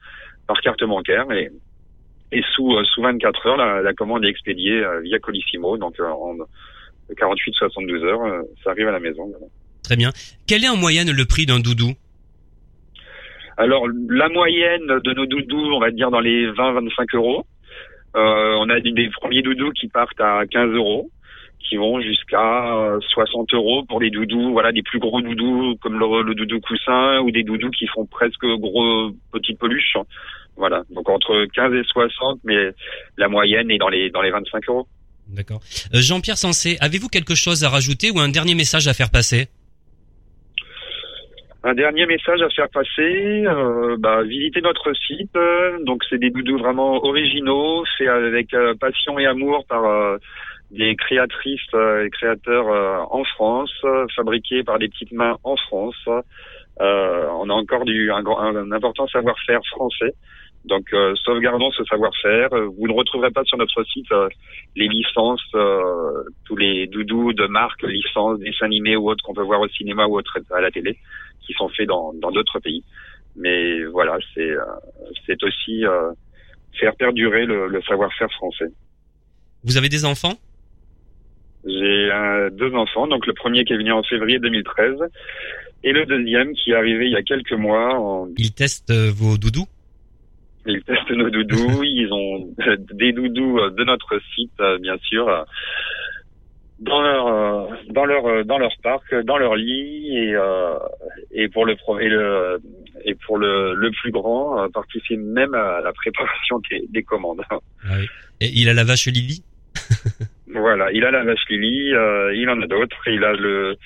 par 0.46 0.60
carte 0.60 0.84
bancaire. 0.84 1.24
Et 2.32 2.42
sous 2.54 2.72
euh, 2.72 2.84
sous 2.84 3.02
24 3.02 3.46
heures, 3.46 3.56
la, 3.56 3.82
la 3.82 3.92
commande 3.94 4.24
est 4.24 4.28
expédiée 4.28 4.82
euh, 4.82 5.00
via 5.00 5.18
Colissimo. 5.18 5.76
Donc 5.76 5.98
euh, 6.00 6.08
en 6.08 6.36
48-72 7.12 8.04
heures, 8.04 8.44
ça 8.62 8.70
arrive 8.70 8.88
à 8.88 8.92
la 8.92 9.00
maison. 9.00 9.26
voilà. 9.28 9.46
Très 9.82 9.96
bien. 9.96 10.10
Quel 10.46 10.64
est 10.64 10.68
en 10.68 10.76
moyenne 10.76 11.10
le 11.10 11.24
prix 11.26 11.46
d'un 11.46 11.60
doudou? 11.60 11.92
Alors 13.56 13.86
la 14.08 14.28
moyenne 14.28 14.86
de 14.86 15.14
nos 15.14 15.26
doudous, 15.26 15.74
on 15.74 15.80
va 15.80 15.90
dire 15.90 16.10
dans 16.10 16.20
les 16.20 16.46
20-25 16.48 17.16
euros. 17.16 17.46
Euh, 18.16 18.54
on 18.58 18.68
a 18.70 18.80
des, 18.80 19.10
premiers 19.10 19.42
doudous 19.42 19.72
qui 19.72 19.88
partent 19.88 20.20
à 20.20 20.42
15 20.46 20.70
euros, 20.72 21.10
qui 21.58 21.76
vont 21.76 22.00
jusqu'à 22.00 22.76
euh, 22.76 23.00
60 23.00 23.52
euros 23.54 23.84
pour 23.88 24.00
les 24.00 24.10
doudous, 24.10 24.52
voilà, 24.52 24.70
des 24.70 24.82
plus 24.82 25.00
gros 25.00 25.20
doudous 25.20 25.76
comme 25.82 25.98
le, 25.98 26.22
le 26.22 26.34
doudou 26.34 26.60
coussin 26.60 27.20
ou 27.20 27.30
des 27.32 27.42
doudous 27.42 27.70
qui 27.70 27.86
font 27.88 28.06
presque 28.06 28.44
gros 28.44 29.10
petites 29.32 29.58
peluches. 29.58 29.96
Voilà, 30.56 30.82
donc 30.90 31.08
entre 31.08 31.46
15 31.54 31.74
et 31.74 31.82
60, 31.84 32.40
mais 32.44 32.70
la 33.16 33.28
moyenne 33.28 33.70
est 33.70 33.78
dans 33.78 33.88
les 33.88 34.10
dans 34.10 34.22
les 34.22 34.30
25 34.30 34.68
euros. 34.68 34.86
D'accord. 35.28 35.60
Euh, 35.94 36.00
Jean-Pierre 36.00 36.36
Sensé, 36.36 36.76
avez-vous 36.80 37.08
quelque 37.08 37.34
chose 37.34 37.64
à 37.64 37.70
rajouter 37.70 38.10
ou 38.10 38.20
un 38.20 38.28
dernier 38.28 38.54
message 38.54 38.88
à 38.88 38.94
faire 38.94 39.10
passer? 39.10 39.48
Un 41.66 41.72
dernier 41.72 42.04
message 42.04 42.42
à 42.42 42.50
faire 42.50 42.68
passer, 42.68 43.46
euh, 43.46 43.96
bah, 43.98 44.22
visitez 44.22 44.60
notre 44.60 44.92
site. 44.92 45.34
Donc 45.86 46.04
c'est 46.10 46.18
des 46.18 46.28
doudous 46.28 46.58
vraiment 46.58 47.02
originaux, 47.02 47.84
faits 47.96 48.06
avec 48.06 48.52
euh, 48.52 48.74
passion 48.74 49.18
et 49.18 49.24
amour 49.24 49.64
par 49.66 49.82
euh, 49.86 50.18
des 50.70 50.94
créatrices 50.94 51.72
et 51.72 52.10
créateurs 52.10 52.66
en 53.10 53.24
France, 53.24 53.72
fabriqués 54.14 54.62
par 54.62 54.78
des 54.78 54.88
petites 54.88 55.12
mains 55.12 55.38
en 55.42 55.56
France. 55.56 55.96
On 56.78 57.48
a 57.48 57.52
encore 57.52 57.84
du 57.84 58.10
un 58.10 58.72
important 58.72 59.06
savoir-faire 59.06 59.60
français. 59.70 60.12
Donc 60.64 60.86
euh, 60.92 61.14
sauvegardons 61.24 61.70
ce 61.72 61.84
savoir-faire. 61.84 62.52
Euh, 62.54 62.66
Vous 62.66 62.88
ne 62.88 62.92
retrouverez 62.92 63.30
pas 63.30 63.44
sur 63.44 63.58
notre 63.58 63.84
site 63.84 64.10
euh, 64.12 64.28
les 64.76 64.88
licences, 64.88 65.44
euh, 65.54 66.24
tous 66.46 66.56
les 66.56 66.86
doudous 66.86 67.32
de 67.32 67.46
marque, 67.46 67.82
licences, 67.82 68.38
dessins 68.40 68.66
animés 68.66 68.96
ou 68.96 69.10
autres 69.10 69.22
qu'on 69.24 69.34
peut 69.34 69.42
voir 69.42 69.60
au 69.60 69.68
cinéma 69.68 70.06
ou 70.06 70.16
autre 70.16 70.38
à 70.50 70.60
la 70.60 70.70
télé 70.70 70.96
qui 71.46 71.52
sont 71.54 71.68
faits 71.68 71.88
dans 71.88 72.14
dans 72.14 72.30
d'autres 72.30 72.60
pays. 72.60 72.82
Mais 73.36 73.84
voilà, 73.84 74.16
c'est 74.34 74.50
euh, 74.50 74.64
c'est 75.26 75.42
aussi 75.42 75.84
euh, 75.84 76.12
faire 76.78 76.94
perdurer 76.96 77.44
le, 77.44 77.68
le 77.68 77.82
savoir-faire 77.82 78.30
français. 78.32 78.68
Vous 79.64 79.76
avez 79.76 79.88
des 79.88 80.04
enfants? 80.04 80.34
J'ai 81.66 82.10
deux 82.52 82.74
enfants, 82.74 83.06
donc 83.06 83.26
le 83.26 83.32
premier 83.32 83.64
qui 83.64 83.72
est 83.72 83.78
venu 83.78 83.90
en 83.90 84.02
février 84.02 84.38
2013 84.38 84.96
et 85.82 85.92
le 85.92 86.04
deuxième 86.06 86.52
qui 86.54 86.72
est 86.72 86.74
arrivé 86.74 87.06
il 87.06 87.12
y 87.12 87.16
a 87.16 87.22
quelques 87.22 87.52
mois. 87.52 87.94
En, 87.98 88.28
Ils 88.36 88.52
testent 88.52 88.90
euh, 88.90 89.10
vos 89.14 89.38
doudous? 89.38 89.66
Ils 90.66 90.82
testent 90.82 91.10
nos 91.10 91.30
doudous, 91.30 91.82
ils 91.84 92.12
ont 92.12 92.54
des 92.92 93.12
doudous 93.12 93.58
euh, 93.58 93.70
de 93.70 93.84
notre 93.84 94.20
site, 94.34 94.52
euh, 94.60 94.78
bien 94.78 94.96
sûr. 94.98 95.44
dans 96.80 97.02
leur 97.02 97.26
euh, 97.26 97.66
dans 97.90 98.04
leur 98.04 98.26
euh, 98.26 98.42
dans 98.44 98.58
leur 98.58 98.72
parc, 98.82 99.14
dans 99.24 99.38
leur 99.38 99.54
lit 99.56 100.16
et 100.16 100.34
euh, 100.34 100.74
et 101.32 101.48
pour 101.48 101.64
le 101.66 101.74
et 102.00 102.08
le 102.08 102.60
et 103.04 103.14
pour 103.26 103.38
le 103.38 103.74
le 103.74 103.90
plus 103.90 104.10
grand 104.10 104.62
euh, 104.62 104.68
participe 104.72 105.20
même 105.20 105.54
à 105.54 105.80
la 105.82 105.92
préparation 105.92 106.60
des, 106.70 106.84
des 106.90 107.02
commandes. 107.02 107.42
Et 108.40 108.50
il 108.54 108.68
a 108.68 108.74
la 108.74 108.84
vache 108.84 109.06
Lily? 109.06 109.42
Voilà, 110.56 110.92
il 110.92 111.04
a 111.04 111.10
la 111.10 111.24
vache 111.24 111.48
Lily, 111.50 111.94
euh, 111.94 112.32
il 112.34 112.48
en 112.48 112.60
a 112.62 112.66
d'autres, 112.66 113.08
il 113.08 113.24
a 113.24 113.32
le 113.32 113.76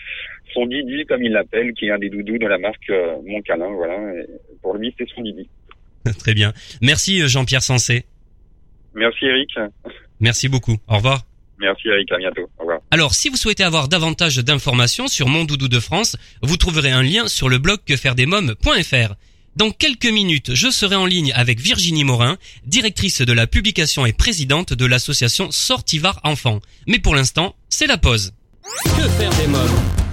son 0.52 0.66
Didi 0.66 1.06
comme 1.06 1.23
il 1.23 1.32
l'appelle, 1.32 1.73
qui 1.73 1.87
est 1.87 1.90
un 1.90 1.99
des 1.99 2.11
doudous 2.11 2.37
de 2.38 2.47
la 2.47 2.58
marque 2.58 2.90
euh, 2.90 3.16
Mon 3.26 3.40
Câlin, 3.40 3.70
voilà. 3.73 3.94
Et 4.14 4.26
pour 4.61 4.75
lui, 4.76 4.94
c'est 4.99 5.08
son 5.14 5.23
Didi. 5.23 5.49
Très 6.18 6.34
bien. 6.34 6.52
Merci 6.80 7.22
euh, 7.22 7.28
Jean-Pierre 7.28 7.62
Sensé. 7.62 8.04
Merci 8.94 9.26
Eric. 9.26 9.50
Merci 10.20 10.48
beaucoup. 10.48 10.76
Au 10.88 10.96
revoir. 10.96 11.22
Merci 11.58 11.88
Eric, 11.88 12.10
à 12.12 12.18
bientôt. 12.18 12.48
Au 12.58 12.62
revoir. 12.62 12.80
Alors, 12.90 13.14
si 13.14 13.28
vous 13.28 13.36
souhaitez 13.36 13.64
avoir 13.64 13.88
davantage 13.88 14.36
d'informations 14.38 15.08
sur 15.08 15.28
Mon 15.28 15.44
Doudou 15.44 15.68
de 15.68 15.80
France, 15.80 16.16
vous 16.42 16.56
trouverez 16.56 16.90
un 16.90 17.02
lien 17.02 17.26
sur 17.28 17.48
le 17.48 17.58
blog 17.58 17.80
quefairedesmoms.fr. 17.84 19.14
Dans 19.56 19.72
quelques 19.72 20.06
minutes, 20.06 20.54
je 20.54 20.70
serai 20.70 20.94
en 20.94 21.04
ligne 21.04 21.32
avec 21.34 21.58
Virginie 21.58 22.04
Morin, 22.04 22.38
directrice 22.64 23.22
de 23.22 23.32
la 23.32 23.48
publication 23.48 24.06
et 24.06 24.12
présidente 24.12 24.72
de 24.72 24.86
l'association 24.86 25.50
Sortivar 25.50 26.20
Enfants. 26.22 26.60
Mais 26.86 27.00
pour 27.00 27.16
l'instant, 27.16 27.56
c'est 27.68 27.88
la 27.88 27.98
pause. 27.98 28.32
Que 28.84 29.08
faire 29.08 29.34
des 29.34 29.48
mômes? 29.48 30.07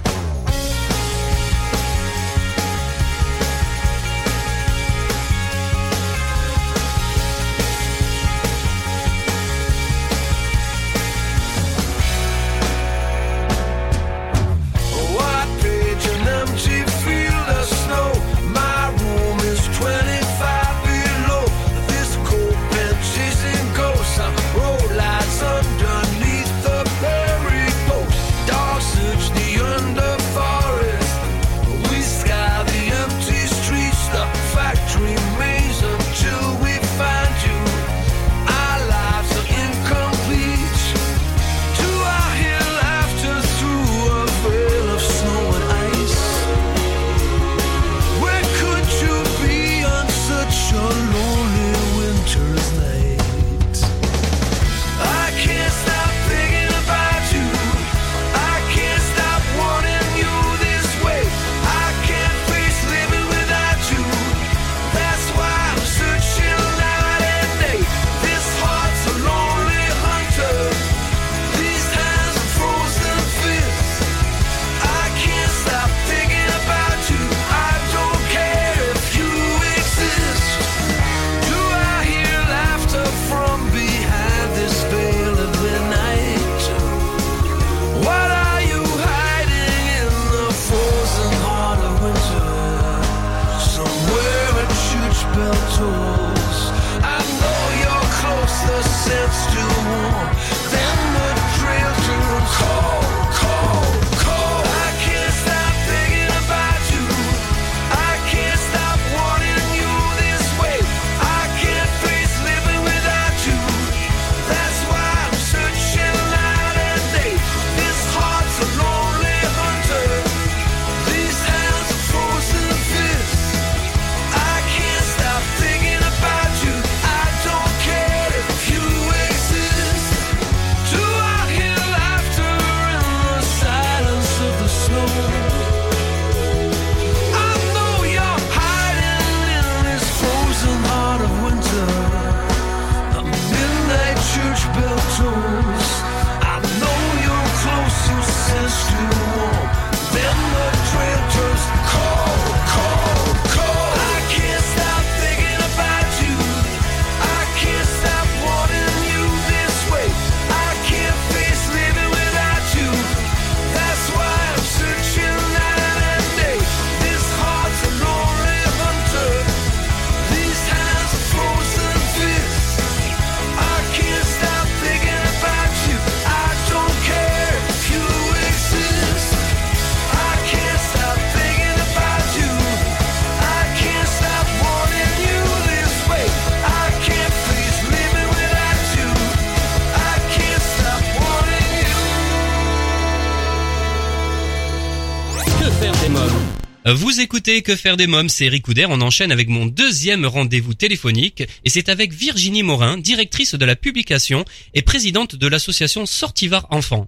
Que 195.65 195.71
faire 195.71 195.99
des 195.99 196.09
mômes 196.09 196.95
Vous 196.95 197.19
écoutez 197.19 197.63
Que 197.63 197.75
faire 197.75 197.97
des 197.97 198.05
mômes, 198.05 198.29
c'est 198.29 198.45
Eric 198.45 198.65
Couder. 198.65 198.85
On 198.87 199.01
enchaîne 199.01 199.31
avec 199.31 199.49
mon 199.49 199.65
deuxième 199.65 200.23
rendez-vous 200.27 200.75
téléphonique 200.75 201.41
et 201.63 201.69
c'est 201.69 201.89
avec 201.89 202.13
Virginie 202.13 202.61
Morin, 202.61 202.99
directrice 202.99 203.55
de 203.55 203.65
la 203.65 203.75
publication 203.75 204.45
et 204.75 204.83
présidente 204.83 205.35
de 205.35 205.47
l'association 205.47 206.05
Sortivar 206.05 206.67
Enfants. 206.69 207.07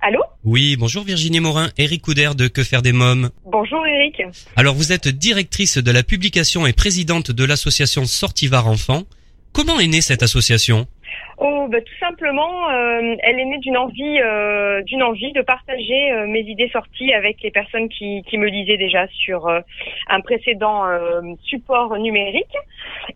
Allô 0.00 0.18
Oui, 0.42 0.74
bonjour 0.74 1.04
Virginie 1.04 1.38
Morin, 1.38 1.70
Eric 1.78 2.02
Couder 2.02 2.30
de 2.36 2.48
Que 2.48 2.64
faire 2.64 2.82
des 2.82 2.90
mômes. 2.92 3.30
Bonjour 3.44 3.86
Eric. 3.86 4.20
Alors 4.56 4.74
vous 4.74 4.90
êtes 4.90 5.06
directrice 5.06 5.78
de 5.78 5.90
la 5.92 6.02
publication 6.02 6.66
et 6.66 6.72
présidente 6.72 7.30
de 7.30 7.44
l'association 7.44 8.06
Sortivar 8.06 8.66
Enfants. 8.66 9.04
Comment 9.52 9.78
est 9.78 9.86
née 9.86 10.00
cette 10.00 10.24
association? 10.24 10.88
Oh, 11.38 11.66
bah, 11.68 11.80
tout 11.80 11.98
simplement, 11.98 12.70
euh, 12.70 13.16
elle 13.22 13.40
est 13.40 13.44
née 13.44 13.58
d'une 13.58 13.76
envie, 13.76 14.20
euh, 14.20 14.82
d'une 14.82 15.02
envie 15.02 15.32
de 15.32 15.42
partager 15.42 16.12
euh, 16.12 16.26
mes 16.26 16.40
idées 16.40 16.68
sorties 16.68 17.12
avec 17.12 17.42
les 17.42 17.50
personnes 17.50 17.88
qui, 17.88 18.22
qui 18.28 18.38
me 18.38 18.46
lisaient 18.46 18.76
déjà 18.76 19.06
sur 19.08 19.48
euh, 19.48 19.60
un 20.08 20.20
précédent 20.20 20.86
euh, 20.86 21.20
support 21.42 21.96
numérique. 21.98 22.54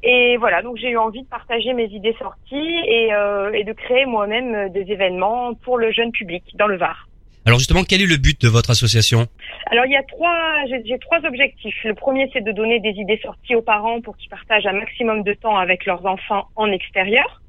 Et 0.03 0.37
voilà, 0.39 0.63
donc 0.63 0.77
j'ai 0.77 0.91
eu 0.91 0.97
envie 0.97 1.23
de 1.23 1.29
partager 1.29 1.73
mes 1.73 1.87
idées 1.87 2.17
sorties 2.19 2.81
et, 2.87 3.13
euh, 3.13 3.53
et 3.53 3.65
de 3.65 3.73
créer 3.73 4.07
moi-même 4.07 4.71
des 4.71 4.91
événements 4.91 5.55
pour 5.55 5.79
le 5.79 5.93
jeune 5.93 6.11
public 6.11 6.43
dans 6.55 6.67
le 6.67 6.77
Var. 6.77 7.07
Alors 7.45 7.61
justement, 7.61 7.85
quel 7.89 8.03
est 8.03 8.07
le 8.07 8.17
but 8.17 8.41
de 8.43 8.49
votre 8.49 8.71
association? 8.71 9.27
Alors 9.71 9.87
il 9.87 9.93
y 9.93 9.97
a 9.97 10.03
trois, 10.03 10.65
j'ai 10.67 10.99
trois 10.99 11.25
objectifs. 11.25 11.77
Le 11.85 11.95
premier, 11.95 12.29
c'est 12.33 12.43
de 12.43 12.51
donner 12.51 12.81
des 12.81 12.91
idées 12.91 13.21
sorties 13.23 13.55
aux 13.55 13.63
parents 13.63 14.01
pour 14.01 14.17
qu'ils 14.17 14.31
partagent 14.31 14.67
un 14.67 14.73
maximum 14.73 15.23
de 15.23 15.33
temps 15.33 15.57
avec 15.57 15.87
leurs 15.87 16.05
enfants 16.07 16.47
en 16.57 16.73
extérieur. 16.73 17.41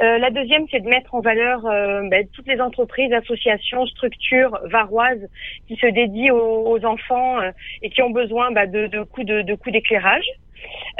Euh, 0.00 0.18
la 0.18 0.30
deuxième, 0.30 0.66
c'est 0.70 0.80
de 0.80 0.88
mettre 0.88 1.14
en 1.14 1.20
valeur 1.20 1.64
euh, 1.66 2.02
ben, 2.08 2.26
toutes 2.32 2.48
les 2.48 2.60
entreprises, 2.60 3.12
associations, 3.12 3.86
structures 3.86 4.58
varoises 4.70 5.28
qui 5.68 5.76
se 5.76 5.86
dédient 5.86 6.34
aux, 6.34 6.72
aux 6.72 6.84
enfants 6.84 7.40
euh, 7.40 7.50
et 7.82 7.90
qui 7.90 8.02
ont 8.02 8.10
besoin 8.10 8.50
ben, 8.52 8.70
de, 8.70 8.86
de 8.86 9.02
coups 9.02 9.26
de, 9.26 9.42
de 9.42 9.54
coups 9.54 9.72
d'éclairage. 9.72 10.26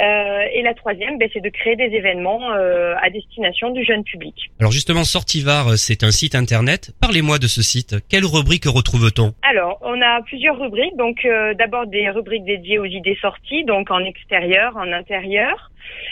Euh, 0.00 0.41
et 0.52 0.62
la 0.62 0.75
troisième, 0.75 1.19
ben, 1.19 1.29
c'est 1.33 1.41
de 1.41 1.49
créer 1.49 1.76
des 1.76 1.95
événements 1.97 2.52
euh, 2.52 2.95
à 3.00 3.11
destination 3.11 3.71
du 3.71 3.85
jeune 3.85 4.02
public. 4.02 4.35
Alors 4.59 4.73
justement, 4.73 5.05
Sortivar, 5.05 5.79
c'est 5.79 6.02
un 6.02 6.11
site 6.11 6.35
internet. 6.35 6.91
Parlez-moi 7.00 7.38
de 7.38 7.47
ce 7.47 7.62
site. 7.62 7.97
Quelle 8.09 8.25
rubrique 8.25 8.64
retrouve-t-on? 8.64 9.35
Alors, 9.49 9.79
on 9.83 10.00
a 10.02 10.21
plusieurs 10.23 10.59
rubriques. 10.59 10.97
Donc, 10.97 11.25
euh, 11.25 11.55
d'abord 11.55 11.87
des 11.87 12.11
rubriques 12.11 12.45
dédiées 12.45 12.79
aux 12.79 12.87
idées 12.87 13.19
sorties, 13.21 13.64
donc 13.64 13.91
en 13.91 14.00
extérieur, 14.05 14.76
en 14.76 14.93
intérieur, 14.93 15.71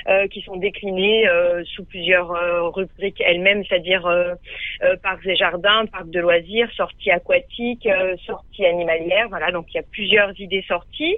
euh, 0.08 0.26
qui 0.28 0.42
sont 0.42 0.56
déclinées 0.56 1.28
euh, 1.28 1.62
sous 1.64 1.84
plusieurs 1.84 2.32
euh, 2.32 2.68
rubriques 2.68 3.22
elles-mêmes, 3.24 3.64
c'est-à-dire 3.64 4.06
euh, 4.06 4.34
euh, 4.82 4.96
parcs 5.02 5.26
et 5.26 5.36
jardins, 5.36 5.86
parcs 5.86 6.10
de 6.10 6.20
loisirs, 6.20 6.70
sorties 6.72 7.10
aquatiques, 7.10 7.88
sorties 8.26 8.66
animalières. 8.66 9.28
Voilà, 9.28 9.50
donc 9.50 9.66
il 9.70 9.76
y 9.76 9.80
a 9.80 9.84
plusieurs 9.90 10.38
idées 10.40 10.64
sorties 10.66 11.16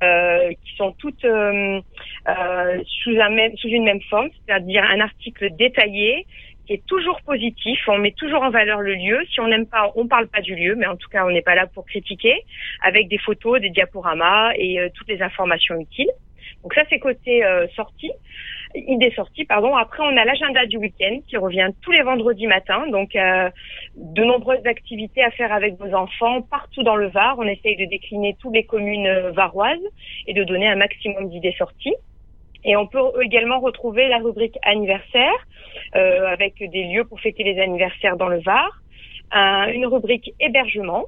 qui 0.00 0.76
sont 0.76 0.92
toutes 0.98 1.22
sous, 1.22 1.28
un 3.20 3.30
même, 3.30 3.56
sous 3.56 3.68
une 3.68 3.84
même 3.84 4.00
forme, 4.02 4.28
c'est-à-dire 4.46 4.84
un 4.84 5.00
article 5.00 5.50
détaillé 5.56 6.26
qui 6.66 6.74
est 6.74 6.86
toujours 6.86 7.20
positif. 7.22 7.78
On 7.88 7.98
met 7.98 8.12
toujours 8.12 8.42
en 8.42 8.50
valeur 8.50 8.80
le 8.80 8.94
lieu. 8.94 9.20
Si 9.30 9.40
on 9.40 9.48
n'aime 9.48 9.66
pas, 9.66 9.92
on 9.96 10.06
parle 10.06 10.28
pas 10.28 10.40
du 10.40 10.54
lieu, 10.54 10.74
mais 10.74 10.86
en 10.86 10.96
tout 10.96 11.08
cas, 11.08 11.24
on 11.26 11.30
n'est 11.30 11.42
pas 11.42 11.54
là 11.54 11.66
pour 11.66 11.84
critiquer, 11.86 12.42
avec 12.82 13.08
des 13.08 13.18
photos, 13.18 13.60
des 13.60 13.70
diaporamas 13.70 14.52
et 14.56 14.80
euh, 14.80 14.88
toutes 14.94 15.08
les 15.08 15.22
informations 15.22 15.78
utiles. 15.78 16.10
Donc 16.64 16.74
ça, 16.74 16.82
c'est 16.88 16.98
côté 16.98 17.44
euh, 17.44 17.68
sortie, 17.76 18.10
idée 18.74 19.12
sortie, 19.14 19.44
pardon. 19.44 19.76
Après, 19.76 20.02
on 20.02 20.16
a 20.16 20.24
l'agenda 20.24 20.64
du 20.64 20.78
week-end 20.78 21.18
qui 21.28 21.36
revient 21.36 21.68
tous 21.82 21.92
les 21.92 22.02
vendredis 22.02 22.46
matins. 22.46 22.86
Donc, 22.88 23.14
euh, 23.14 23.50
de 23.96 24.24
nombreuses 24.24 24.66
activités 24.66 25.22
à 25.22 25.30
faire 25.30 25.52
avec 25.52 25.74
vos 25.76 25.94
enfants 25.94 26.40
partout 26.40 26.82
dans 26.82 26.96
le 26.96 27.08
Var. 27.08 27.36
On 27.38 27.46
essaye 27.46 27.76
de 27.76 27.84
décliner 27.84 28.34
toutes 28.40 28.54
les 28.54 28.64
communes 28.64 29.06
euh, 29.06 29.30
varoises 29.30 29.86
et 30.26 30.32
de 30.32 30.42
donner 30.42 30.66
un 30.66 30.76
maximum 30.76 31.28
d'idées 31.28 31.54
sorties. 31.58 31.94
Et 32.64 32.76
on 32.76 32.86
peut 32.86 33.22
également 33.22 33.60
retrouver 33.60 34.08
la 34.08 34.16
rubrique 34.16 34.56
anniversaire 34.62 35.38
euh, 35.96 36.26
avec 36.26 36.54
des 36.58 36.84
lieux 36.84 37.04
pour 37.04 37.20
fêter 37.20 37.44
les 37.44 37.60
anniversaires 37.60 38.16
dans 38.16 38.28
le 38.28 38.40
Var, 38.40 38.70
Un- 39.32 39.68
une 39.68 39.84
rubrique 39.84 40.32
hébergement 40.40 41.04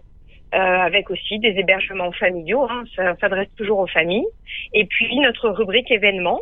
euh, 0.54 0.58
avec 0.58 1.10
aussi 1.10 1.38
des 1.38 1.54
hébergements 1.58 2.12
familiaux, 2.12 2.66
hein, 2.70 2.84
ça 2.94 3.16
s'adresse 3.16 3.48
toujours 3.56 3.80
aux 3.80 3.86
familles, 3.86 4.26
et 4.72 4.84
puis 4.84 5.18
notre 5.18 5.50
rubrique 5.50 5.90
événements. 5.90 6.40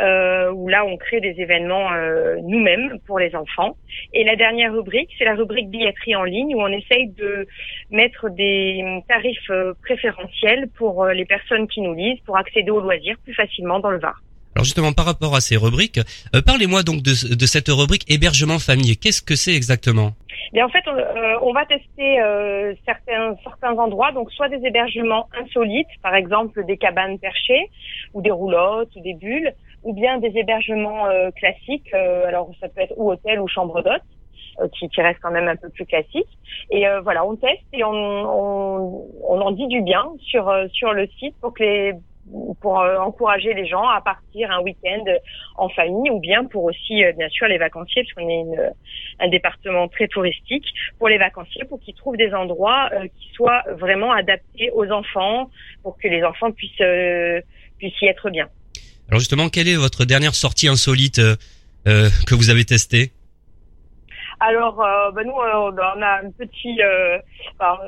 euh, 0.00 0.50
où 0.50 0.68
là 0.68 0.84
on 0.84 0.96
crée 0.96 1.20
des 1.20 1.40
événements 1.40 1.92
euh, 1.92 2.36
nous-mêmes 2.42 2.98
pour 3.06 3.18
les 3.18 3.34
enfants. 3.34 3.76
Et 4.12 4.24
la 4.24 4.36
dernière 4.36 4.72
rubrique, 4.72 5.10
c'est 5.18 5.24
la 5.24 5.34
rubrique 5.34 5.68
billetterie 5.68 6.16
en 6.16 6.24
ligne 6.24 6.54
où 6.54 6.60
on 6.60 6.68
essaye 6.68 7.08
de 7.08 7.46
mettre 7.90 8.30
des 8.30 9.02
tarifs 9.08 9.50
euh, 9.50 9.74
préférentiels 9.82 10.68
pour 10.76 11.04
euh, 11.04 11.12
les 11.12 11.24
personnes 11.24 11.68
qui 11.68 11.80
nous 11.80 11.94
lisent 11.94 12.20
pour 12.20 12.36
accéder 12.36 12.70
aux 12.70 12.80
loisirs 12.80 13.16
plus 13.24 13.34
facilement 13.34 13.80
dans 13.80 13.90
le 13.90 13.98
Var. 13.98 14.16
Alors 14.54 14.64
justement, 14.64 14.92
par 14.92 15.06
rapport 15.06 15.34
à 15.34 15.40
ces 15.40 15.56
rubriques, 15.56 16.00
euh, 16.34 16.42
parlez-moi 16.44 16.82
donc 16.82 17.02
de, 17.02 17.34
de 17.34 17.46
cette 17.46 17.68
rubrique 17.68 18.04
hébergement 18.08 18.58
famille. 18.58 18.96
Qu'est-ce 18.98 19.22
que 19.22 19.34
c'est 19.34 19.54
exactement? 19.54 20.10
Mais 20.52 20.62
en 20.62 20.68
fait, 20.68 20.84
on, 20.86 20.94
euh, 20.96 21.36
on 21.42 21.52
va 21.54 21.64
tester 21.64 22.20
euh, 22.20 22.74
certains 22.84 23.34
certains 23.42 23.72
endroits, 23.78 24.12
donc 24.12 24.30
soit 24.32 24.50
des 24.50 24.60
hébergements 24.66 25.28
insolites, 25.40 25.88
par 26.02 26.14
exemple 26.14 26.64
des 26.66 26.76
cabanes 26.76 27.18
perchées 27.18 27.70
ou 28.12 28.20
des 28.20 28.30
roulottes 28.30 28.94
ou 28.96 29.00
des 29.00 29.14
bulles, 29.14 29.54
ou 29.82 29.94
bien 29.94 30.18
des 30.18 30.32
hébergements 30.36 31.06
euh, 31.06 31.30
classiques. 31.30 31.88
euh, 31.94 32.26
alors 32.26 32.50
ça 32.60 32.68
peut 32.68 32.82
être 32.82 32.92
ou 32.96 33.10
hôtel 33.10 33.40
ou 33.40 33.48
chambre 33.48 33.82
d'hôte. 33.82 34.02
euh, 34.60 34.68
Qui, 34.78 34.90
qui 34.90 35.00
reste 35.00 35.20
quand 35.22 35.30
même 35.30 35.48
un 35.48 35.56
peu 35.56 35.70
plus 35.70 35.86
classique 35.86 36.28
et 36.70 36.86
euh, 36.86 37.00
voilà 37.00 37.24
on 37.24 37.34
teste 37.36 37.64
et 37.72 37.82
on, 37.84 37.90
on, 37.90 39.06
on 39.26 39.40
en 39.40 39.50
dit 39.52 39.66
du 39.68 39.80
bien 39.80 40.04
sur 40.30 40.44
sur 40.74 40.92
le 40.92 41.06
site 41.18 41.34
pour 41.40 41.54
que 41.54 41.62
les 41.62 41.92
pour 42.60 42.80
euh, 42.80 42.98
encourager 42.98 43.52
les 43.52 43.66
gens 43.66 43.88
à 43.88 44.00
partir 44.00 44.50
un 44.50 44.60
week-end 44.60 45.04
en 45.56 45.68
famille 45.68 46.10
ou 46.10 46.20
bien 46.20 46.44
pour 46.44 46.64
aussi 46.64 47.04
euh, 47.04 47.12
bien 47.12 47.28
sûr 47.28 47.48
les 47.48 47.58
vacanciers 47.58 48.04
parce 48.04 48.14
qu'on 48.14 48.28
est 48.28 48.40
une, 48.40 48.72
un 49.18 49.28
département 49.28 49.88
très 49.88 50.06
touristique 50.06 50.64
pour 50.98 51.08
les 51.08 51.18
vacanciers 51.18 51.64
pour 51.64 51.80
qu'ils 51.80 51.94
trouvent 51.94 52.16
des 52.16 52.32
endroits 52.32 52.90
euh, 52.92 53.06
qui 53.18 53.28
soient 53.34 53.64
vraiment 53.78 54.12
adaptés 54.12 54.70
aux 54.72 54.88
enfants 54.90 55.50
pour 55.82 55.98
que 55.98 56.08
les 56.08 56.22
enfants 56.22 56.52
puissent 56.52 56.80
euh, 56.80 57.40
puissent 57.78 58.00
y 58.00 58.06
être 58.06 58.30
bien. 58.30 58.48
Alors 59.08 59.20
justement, 59.20 59.48
quelle 59.48 59.68
est 59.68 59.76
votre 59.76 60.04
dernière 60.04 60.34
sortie 60.34 60.68
insolite 60.68 61.18
euh, 61.18 61.36
euh, 61.86 62.08
que 62.26 62.34
vous 62.34 62.50
avez 62.50 62.64
testée? 62.64 63.12
Alors, 64.44 64.80
euh, 64.80 65.12
bah, 65.12 65.22
nous, 65.22 65.38
euh, 65.38 65.70
euh, 65.70 67.18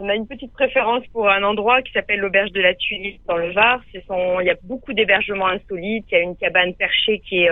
on 0.01 0.09
a 0.09 0.15
une 0.15 0.29
petite 0.29 0.53
préférence 0.53 1.05
pour 1.13 1.29
un 1.29 1.43
endroit 1.43 1.83
qui 1.83 1.91
s'appelle 1.91 2.21
l'auberge 2.21 2.53
de 2.53 2.61
la 2.61 2.75
Tulipe 2.75 3.21
dans 3.27 3.37
le 3.37 3.51
Var. 3.51 3.81
Il 3.93 4.47
y 4.47 4.51
a 4.51 4.57
beaucoup 4.63 4.93
d'hébergements 4.93 5.49
insolites. 5.49 6.07
Il 6.13 6.15
y 6.15 6.21
a 6.21 6.21
une 6.21 6.37
cabane 6.37 6.75
perchée 6.75 7.19
qui 7.19 7.43
est 7.43 7.51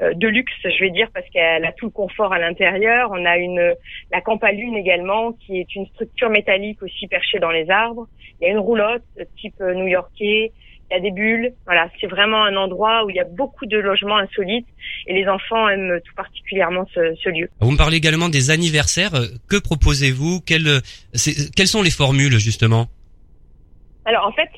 de 0.00 0.28
luxe, 0.28 0.52
je 0.64 0.80
vais 0.80 0.90
dire, 0.90 1.08
parce 1.14 1.28
qu'elle 1.30 1.64
a 1.64 1.70
tout 1.70 1.86
le 1.86 1.92
confort 1.92 2.32
à 2.32 2.40
l'intérieur. 2.40 3.10
On 3.12 3.24
a 3.24 3.36
une, 3.36 3.74
la 4.10 4.20
campalune 4.20 4.74
également, 4.74 5.32
qui 5.32 5.60
est 5.60 5.76
une 5.76 5.86
structure 5.86 6.28
métallique 6.28 6.82
aussi 6.82 7.06
perchée 7.06 7.38
dans 7.38 7.52
les 7.52 7.70
arbres. 7.70 8.08
Il 8.40 8.48
y 8.48 8.50
a 8.50 8.50
une 8.50 8.58
roulotte 8.58 9.04
type 9.36 9.60
new-yorkais. 9.60 10.50
Il 10.90 10.94
y 10.94 10.96
a 10.96 11.00
des 11.00 11.10
bulles. 11.10 11.52
Voilà, 11.66 11.90
c'est 12.00 12.06
vraiment 12.06 12.42
un 12.44 12.56
endroit 12.56 13.04
où 13.04 13.10
il 13.10 13.16
y 13.16 13.20
a 13.20 13.24
beaucoup 13.24 13.66
de 13.66 13.76
logements 13.78 14.16
insolites 14.16 14.66
et 15.06 15.12
les 15.14 15.28
enfants 15.28 15.68
aiment 15.68 16.00
tout 16.04 16.14
particulièrement 16.14 16.86
ce, 16.94 17.14
ce 17.22 17.28
lieu. 17.28 17.48
Vous 17.60 17.70
me 17.70 17.76
parlez 17.76 17.96
également 17.98 18.28
des 18.30 18.50
anniversaires. 18.50 19.14
Euh, 19.14 19.26
Que 19.50 19.56
proposez-vous? 19.60 20.40
Quelles, 20.46 20.66
euh, 20.66 20.80
c'est- 21.12 21.54
quelles 21.54 21.66
sont 21.66 21.82
les 21.82 21.90
formules 21.90 22.38
justement? 22.38 22.86
Alors 24.06 24.26
en 24.26 24.32
fait, 24.32 24.48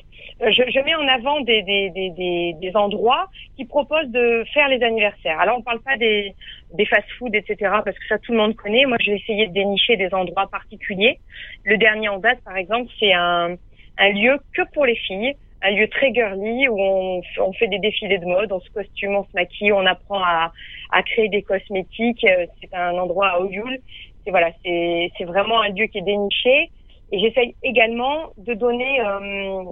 euh, 0.41 0.51
je, 0.51 0.63
je 0.73 0.79
mets 0.85 0.95
en 0.95 1.07
avant 1.07 1.41
des, 1.41 1.61
des, 1.63 1.89
des, 1.89 2.09
des, 2.11 2.55
des 2.61 2.75
endroits 2.77 3.27
qui 3.57 3.65
proposent 3.65 4.07
de 4.09 4.45
faire 4.53 4.69
les 4.69 4.81
anniversaires. 4.83 5.39
Alors 5.39 5.57
on 5.57 5.61
parle 5.61 5.81
pas 5.81 5.97
des, 5.97 6.33
des 6.73 6.85
fast-food, 6.85 7.35
etc. 7.35 7.55
parce 7.83 7.97
que 7.97 8.07
ça 8.07 8.17
tout 8.19 8.31
le 8.31 8.37
monde 8.37 8.55
connaît. 8.55 8.85
Moi, 8.85 8.95
je 9.01 9.11
vais 9.11 9.17
essayer 9.17 9.47
de 9.47 9.53
dénicher 9.53 9.97
des 9.97 10.13
endroits 10.13 10.47
particuliers. 10.49 11.19
Le 11.65 11.77
dernier 11.77 12.07
en 12.07 12.19
date, 12.19 12.39
par 12.45 12.55
exemple, 12.55 12.89
c'est 12.99 13.11
un, 13.11 13.57
un 13.97 14.09
lieu 14.13 14.37
que 14.53 14.61
pour 14.73 14.85
les 14.85 14.95
filles. 14.95 15.33
Un 15.63 15.71
lieu 15.71 15.87
très 15.87 16.13
girly 16.13 16.67
où 16.67 16.79
on, 16.79 17.21
on 17.39 17.53
fait 17.53 17.67
des 17.67 17.79
défilés 17.79 18.17
de 18.17 18.25
mode, 18.25 18.51
on 18.51 18.59
se 18.59 18.69
costume, 18.71 19.15
on 19.15 19.23
se 19.23 19.33
maquille, 19.33 19.71
on 19.71 19.85
apprend 19.85 20.21
à, 20.23 20.51
à 20.91 21.03
créer 21.03 21.29
des 21.29 21.43
cosmétiques. 21.43 22.23
Euh, 22.23 22.45
C'est 22.59 22.73
un 22.73 22.97
endroit 22.97 23.27
à 23.29 23.39
Oyul. 23.41 23.79
C'est 24.23 24.31
voilà, 24.31 24.49
c'est 24.63 25.11
c'est 25.17 25.25
vraiment 25.25 25.61
un 25.61 25.69
lieu 25.69 25.85
qui 25.85 25.99
est 25.99 26.01
déniché. 26.01 26.69
Et 27.13 27.19
j'essaye 27.19 27.55
également 27.61 28.29
de 28.37 28.53
donner 28.53 29.01
euh, 29.01 29.63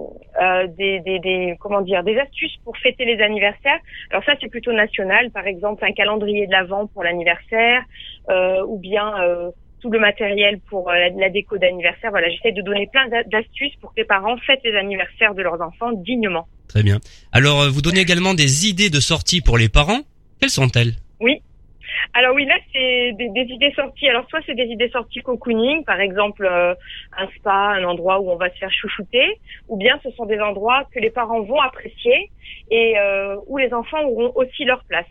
euh, 0.42 0.66
des, 0.66 1.00
des, 1.00 1.18
des 1.20 1.56
comment 1.58 1.80
dire 1.80 2.02
des 2.04 2.18
astuces 2.18 2.56
pour 2.64 2.76
fêter 2.76 3.06
les 3.06 3.18
anniversaires. 3.22 3.80
Alors 4.10 4.22
ça 4.24 4.34
c'est 4.38 4.48
plutôt 4.48 4.72
national, 4.72 5.30
par 5.30 5.46
exemple 5.46 5.82
un 5.84 5.92
calendrier 5.92 6.46
de 6.46 6.52
l'avant 6.52 6.86
pour 6.86 7.02
l'anniversaire, 7.02 7.82
euh, 8.28 8.62
ou 8.66 8.78
bien 8.78 9.18
euh, 9.22 9.50
tout 9.80 9.90
le 9.90 9.98
matériel 9.98 10.60
pour 10.68 10.90
euh, 10.90 10.94
la, 10.94 11.08
la 11.10 11.30
déco 11.30 11.58
d'anniversaire. 11.58 12.10
Voilà, 12.10 12.28
j'essaie 12.30 12.52
de 12.52 12.62
donner 12.62 12.88
plein 12.92 13.08
d'a- 13.08 13.24
d'astuces 13.24 13.76
pour 13.80 13.90
que 13.92 14.00
les 14.00 14.06
parents 14.06 14.36
fêtent 14.46 14.64
les 14.64 14.76
anniversaires 14.76 15.34
de 15.34 15.42
leurs 15.42 15.60
enfants 15.60 15.92
dignement. 15.92 16.46
Très 16.68 16.82
bien. 16.82 16.98
Alors, 17.32 17.62
euh, 17.62 17.68
vous 17.68 17.82
donnez 17.82 18.00
également 18.00 18.34
des 18.34 18.68
idées 18.68 18.90
de 18.90 19.00
sortie 19.00 19.40
pour 19.40 19.58
les 19.58 19.68
parents. 19.68 20.00
Quelles 20.40 20.50
sont-elles? 20.50 20.94
Alors 22.14 22.34
oui, 22.34 22.44
là 22.44 22.56
c'est 22.72 23.12
des, 23.12 23.28
des 23.28 23.46
idées 23.52 23.72
sorties. 23.76 24.08
Alors 24.08 24.26
soit 24.28 24.40
c'est 24.46 24.54
des 24.54 24.64
idées 24.64 24.88
sorties 24.88 25.20
cocooning, 25.20 25.84
par 25.84 26.00
exemple 26.00 26.44
euh, 26.44 26.74
un 27.16 27.28
spa, 27.36 27.74
un 27.78 27.84
endroit 27.84 28.20
où 28.20 28.30
on 28.30 28.36
va 28.36 28.50
se 28.50 28.58
faire 28.58 28.72
chouchouter, 28.72 29.38
ou 29.68 29.76
bien 29.76 29.98
ce 30.02 30.10
sont 30.12 30.26
des 30.26 30.40
endroits 30.40 30.88
que 30.92 30.98
les 30.98 31.10
parents 31.10 31.42
vont 31.42 31.60
apprécier 31.60 32.30
et 32.70 32.98
euh, 32.98 33.36
où 33.46 33.58
les 33.58 33.72
enfants 33.72 34.02
auront 34.02 34.32
aussi 34.34 34.64
leur 34.64 34.82
place. 34.84 35.06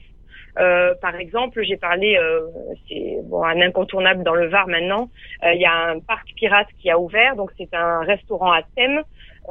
Euh, 0.58 0.96
par 1.02 1.16
exemple, 1.16 1.62
j'ai 1.64 1.78
parlé, 1.78 2.18
euh, 2.18 2.42
c'est 2.88 3.18
bon 3.24 3.44
un 3.44 3.62
incontournable 3.62 4.24
dans 4.24 4.34
le 4.34 4.48
Var 4.48 4.68
maintenant. 4.68 5.10
euh, 5.44 5.54
Il 5.54 5.62
y 5.62 5.66
a 5.66 5.92
un 5.92 6.00
parc 6.00 6.28
pirate 6.36 6.68
qui 6.80 6.90
a 6.90 6.98
ouvert, 7.00 7.36
donc 7.36 7.52
c'est 7.58 7.74
un 7.74 8.02
restaurant 8.02 8.52
à 8.52 8.62
thème, 8.76 9.04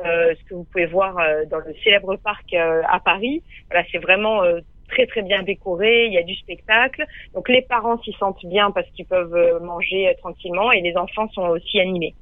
euh, 0.04 0.34
ce 0.38 0.44
que 0.48 0.54
vous 0.54 0.64
pouvez 0.64 0.86
voir 0.86 1.18
euh, 1.18 1.44
dans 1.50 1.58
le 1.58 1.74
célèbre 1.84 2.16
parc 2.16 2.52
euh, 2.54 2.82
à 2.88 3.00
Paris. 3.00 3.42
Voilà, 3.70 3.86
c'est 3.90 3.98
vraiment 3.98 4.42
euh, 4.42 4.60
très 4.88 5.06
très 5.06 5.22
bien 5.22 5.42
décoré. 5.42 6.06
Il 6.06 6.12
y 6.12 6.18
a 6.18 6.22
du 6.22 6.34
spectacle. 6.34 7.04
Donc 7.34 7.48
les 7.48 7.62
parents 7.62 8.00
s'y 8.02 8.12
sentent 8.18 8.44
bien 8.46 8.70
parce 8.70 8.88
qu'ils 8.90 9.06
peuvent 9.06 9.60
manger 9.62 10.14
tranquillement 10.18 10.72
et 10.72 10.80
les 10.80 10.96
enfants 10.96 11.28
sont 11.30 11.42
aussi 11.42 11.80
animés. 11.80 12.14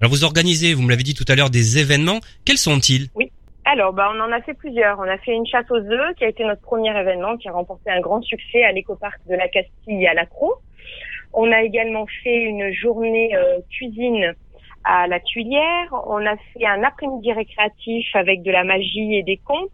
Alors, 0.00 0.10
vous 0.10 0.24
organisez, 0.24 0.74
vous 0.74 0.82
me 0.82 0.90
l'avez 0.90 1.04
dit 1.04 1.14
tout 1.14 1.24
à 1.28 1.36
l'heure, 1.36 1.48
des 1.48 1.78
événements. 1.78 2.18
Quels 2.44 2.58
sont-ils? 2.58 3.08
Alors, 3.64 3.92
bah, 3.92 4.10
on 4.14 4.20
en 4.20 4.32
a 4.32 4.40
fait 4.42 4.54
plusieurs. 4.54 4.98
On 4.98 5.08
a 5.08 5.18
fait 5.18 5.32
une 5.32 5.46
chasse 5.46 5.70
aux 5.70 5.76
œufs 5.76 6.14
qui 6.16 6.24
a 6.24 6.28
été 6.28 6.44
notre 6.44 6.62
premier 6.62 6.96
événement, 6.98 7.36
qui 7.36 7.48
a 7.48 7.52
remporté 7.52 7.90
un 7.90 8.00
grand 8.00 8.20
succès 8.22 8.64
à 8.64 8.72
l'écoparc 8.72 9.20
de 9.28 9.34
la 9.34 9.48
Castille 9.48 10.06
à 10.06 10.14
l'Accro. 10.14 10.54
On 11.32 11.50
a 11.52 11.62
également 11.62 12.06
fait 12.22 12.42
une 12.42 12.72
journée 12.72 13.34
euh, 13.36 13.60
cuisine 13.70 14.34
à 14.84 15.06
la 15.06 15.20
Tuilière. 15.20 15.94
On 16.06 16.26
a 16.26 16.36
fait 16.36 16.66
un 16.66 16.82
après-midi 16.82 17.32
récréatif 17.32 18.06
avec 18.14 18.42
de 18.42 18.50
la 18.50 18.64
magie 18.64 19.14
et 19.14 19.22
des 19.22 19.36
contes. 19.38 19.70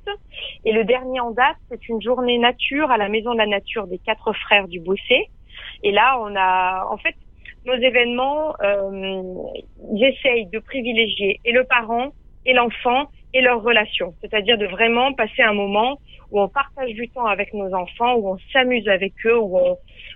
Et 0.66 0.72
le 0.72 0.84
dernier 0.84 1.20
en 1.20 1.30
date, 1.30 1.56
c'est 1.70 1.88
une 1.88 2.02
journée 2.02 2.38
nature 2.38 2.90
à 2.90 2.98
la 2.98 3.08
Maison 3.08 3.32
de 3.32 3.38
la 3.38 3.46
Nature 3.46 3.86
des 3.86 3.98
Quatre 3.98 4.34
Frères 4.34 4.68
du 4.68 4.80
Bossé. 4.80 5.30
Et 5.82 5.92
là, 5.92 6.20
on 6.20 6.36
a, 6.36 6.86
en 6.90 6.98
fait, 6.98 7.14
nos 7.64 7.74
événements, 7.74 8.54
euh, 8.62 9.32
ils 9.92 10.04
essayent 10.04 10.46
de 10.46 10.58
privilégier 10.58 11.40
et 11.44 11.52
le 11.52 11.64
parent 11.64 12.12
et 12.44 12.52
l'enfant 12.52 13.08
et 13.34 13.40
leur 13.40 13.62
relation. 13.62 14.14
C'est-à-dire 14.20 14.56
de 14.58 14.66
vraiment 14.66 15.12
passer 15.12 15.42
un 15.42 15.52
moment 15.52 15.98
où 16.30 16.40
on 16.40 16.48
partage 16.48 16.92
du 16.94 17.08
temps 17.08 17.26
avec 17.26 17.52
nos 17.54 17.72
enfants, 17.74 18.14
où 18.16 18.28
on 18.30 18.38
s'amuse 18.52 18.88
avec 18.88 19.14
eux, 19.26 19.38
où 19.38 19.58
on, 19.58 19.72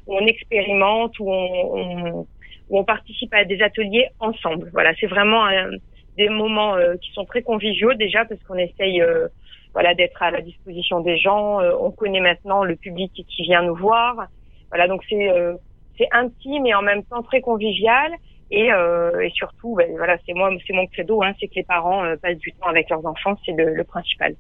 où 0.07 0.17
on 0.17 0.27
expérimente, 0.27 1.19
où 1.19 1.31
on, 1.31 2.27
où 2.69 2.79
on 2.79 2.85
participe 2.85 3.33
à 3.35 3.45
des 3.45 3.61
ateliers 3.63 4.09
ensemble. 4.21 4.71
Voilà, 4.73 4.93
c'est 4.99 5.07
vraiment 5.07 5.45
un- 5.45 5.71
des 6.17 6.29
moments 6.29 6.75
euh, 6.77 6.97
qui 6.97 7.11
sont 7.13 7.25
très 7.25 7.41
conviviaux 7.43 7.95
déjà 7.95 8.25
parce 8.27 8.43
qu'on 8.43 8.59
essaye 8.59 9.01
euh, 9.01 9.29
voilà 9.73 9.95
d'être 9.95 10.23
à 10.23 10.31
la 10.31 10.43
disposition 10.43 11.01
des 11.01 11.17
gens. 11.17 11.61
Euh, 11.61 11.73
on 11.81 11.91
connaît 11.91 12.21
maintenant 12.21 12.65
le 12.65 12.77
public 12.77 13.13
qui 13.15 13.43
vient 13.45 13.63
nous 13.63 13.75
voir. 13.77 14.27
Voilà, 14.71 14.89
donc 14.89 15.03
c'est 15.09 15.31
euh, 15.31 15.55
c'est 15.97 16.09
intime 16.13 16.67
et 16.67 16.75
en 16.75 16.83
même 16.83 17.03
temps 17.05 17.23
très 17.23 17.41
convivial. 17.41 18.13
Et, 18.55 18.71
euh, 18.71 19.19
et 19.21 19.31
surtout, 19.31 19.75
ben, 19.77 19.89
voilà, 19.97 20.19
c'est 20.27 20.35
moi, 20.35 20.51
c'est 20.67 20.75
mon 20.75 20.87
credo, 20.87 21.23
hein, 21.23 21.33
c'est 21.41 21.49
que 21.49 21.55
les 21.57 21.63
parents 21.63 22.05
euh, 22.05 22.17
passent 22.21 22.37
du 22.37 22.53
temps 22.53 22.69
avec 22.69 22.91
leurs 22.91 23.05
enfants, 23.07 23.35
c'est 23.47 23.53
le, 23.53 23.73
le 23.75 23.85
principal. 23.85 24.35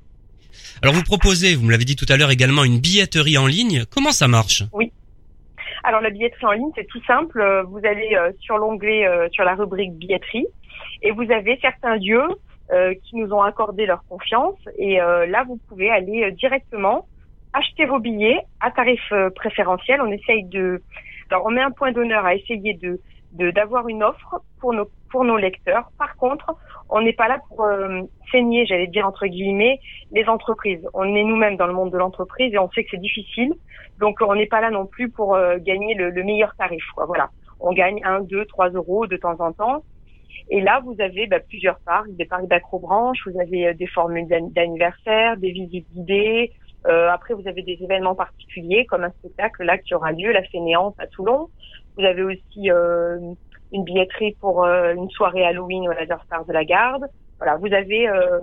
Alors 0.83 0.95
vous 0.95 1.03
proposez, 1.03 1.55
vous 1.57 1.65
me 1.65 1.71
l'avez 1.71 1.87
dit 1.87 1.97
tout 1.97 2.05
à 2.11 2.19
l'heure 2.19 2.31
également, 2.31 2.63
une 2.63 2.79
billetterie 2.79 3.39
en 3.39 3.47
ligne. 3.47 3.85
Comment 3.91 4.13
ça 4.13 4.29
marche? 4.29 4.65
Alors 5.83 6.03
la 6.03 6.11
billetterie 6.11 6.45
en 6.45 6.53
ligne, 6.53 6.73
c'est 6.77 6.87
tout 6.87 7.03
simple. 7.05 7.41
Euh, 7.41 7.63
Vous 7.63 7.81
allez 7.85 8.15
sur 8.41 8.59
l'onglet, 8.59 9.07
sur 9.33 9.45
la 9.45 9.55
rubrique 9.55 9.95
billetterie, 9.95 10.47
et 11.01 11.11
vous 11.11 11.31
avez 11.33 11.59
certains 11.63 11.97
lieux 11.97 12.29
qui 13.05 13.17
nous 13.17 13.33
ont 13.33 13.43
accordé 13.43 13.87
leur 13.87 14.03
confiance. 14.09 14.59
Et 14.79 14.97
là, 14.97 15.45
vous 15.47 15.59
pouvez 15.69 15.91
aller 15.91 16.31
directement 16.33 17.07
acheter 17.53 17.85
vos 17.87 17.99
billets 17.99 18.41
à 18.61 18.71
tarif 18.71 19.03
préférentiel. 19.35 20.01
On 20.01 20.11
essaye 20.13 20.45
de, 20.45 20.83
alors 21.31 21.45
on 21.47 21.51
met 21.51 21.61
un 21.61 21.71
point 21.71 21.93
d'honneur 21.93 22.25
à 22.25 22.35
essayer 22.35 22.75
de- 22.75 23.01
d'avoir 23.33 23.89
une 23.89 24.03
offre 24.03 24.41
pour 24.61 24.73
nos 24.73 24.89
pour 25.11 25.25
nos 25.25 25.37
lecteurs. 25.37 25.91
Par 25.99 26.17
contre, 26.17 26.55
on 26.89 27.01
n'est 27.03 27.13
pas 27.13 27.29
là 27.29 27.39
pour 27.49 27.65
euh, 27.65 28.03
saigner, 28.31 28.65
j'allais 28.67 28.87
dire 28.87 29.07
entre 29.07 29.27
guillemets, 29.27 29.79
les 30.11 30.27
entreprises. 30.27 30.87
On 30.95 31.15
est 31.15 31.25
nous-mêmes 31.25 31.57
dans 31.57 31.67
le 31.67 31.73
monde 31.75 31.91
de 31.93 31.99
l'entreprise 31.99 32.53
et 32.55 32.59
on 32.59 32.71
sait 32.71 32.85
que 32.85 32.91
c'est 32.93 33.01
difficile. 33.01 33.53
Donc 33.99 34.19
on 34.21 34.35
n'est 34.35 34.47
pas 34.47 34.61
là 34.61 34.71
non 34.71 34.87
plus 34.87 35.11
pour 35.11 35.35
euh, 35.35 35.59
gagner 35.59 35.95
le, 35.95 36.11
le 36.11 36.25
meilleur 36.25 36.55
tarif. 36.57 36.85
Quoi. 36.95 37.07
Voilà, 37.07 37.31
on 37.61 37.73
gagne 37.73 38.01
1, 38.05 38.21
2, 38.23 38.45
3 38.47 38.71
euros 38.71 39.07
de 39.07 39.17
temps 39.17 39.39
en 39.41 39.53
temps. 39.53 39.83
Et 40.51 40.61
là, 40.61 40.81
vous 40.85 40.97
avez 40.99 41.27
bah, 41.27 41.41
plusieurs 41.41 41.79
parcs, 41.81 42.11
des 42.11 42.25
parcs 42.25 42.47
d'acrobranche, 42.49 43.19
vous 43.27 43.39
avez 43.41 43.69
euh, 43.69 43.75
des 43.75 43.87
formules 43.87 44.27
d'an- 44.29 44.49
d'anniversaire, 44.51 45.37
des 45.37 45.53
visites 45.53 45.87
guidées. 45.93 46.53
Euh, 46.87 47.11
après, 47.11 47.35
vous 47.35 47.47
avez 47.47 47.63
des 47.63 47.79
événements 47.81 48.15
particuliers 48.17 48.87
comme 48.87 49.05
un 49.05 49.11
spectacle 49.11 49.63
là 49.63 49.79
qui 49.79 49.95
aura 49.95 50.11
lieu, 50.13 50.33
la 50.33 50.43
Fainéante 50.43 50.97
à 50.99 51.07
Toulon. 51.07 51.49
Vous 51.99 52.05
avez 52.05 52.23
aussi 52.23 52.71
euh, 52.71 53.19
une 53.73 53.85
billetterie 53.85 54.35
pour 54.41 54.65
euh, 54.65 54.95
une 54.95 55.11
soirée 55.11 55.45
Halloween 55.45 55.89
au 55.89 55.93
Laser 55.93 56.23
Stars 56.27 56.45
de 56.47 56.53
la 56.53 56.65
Garde. 56.65 57.05
Voilà, 57.39 57.57
vous 57.57 57.73
avez 57.73 58.09
euh, 58.09 58.39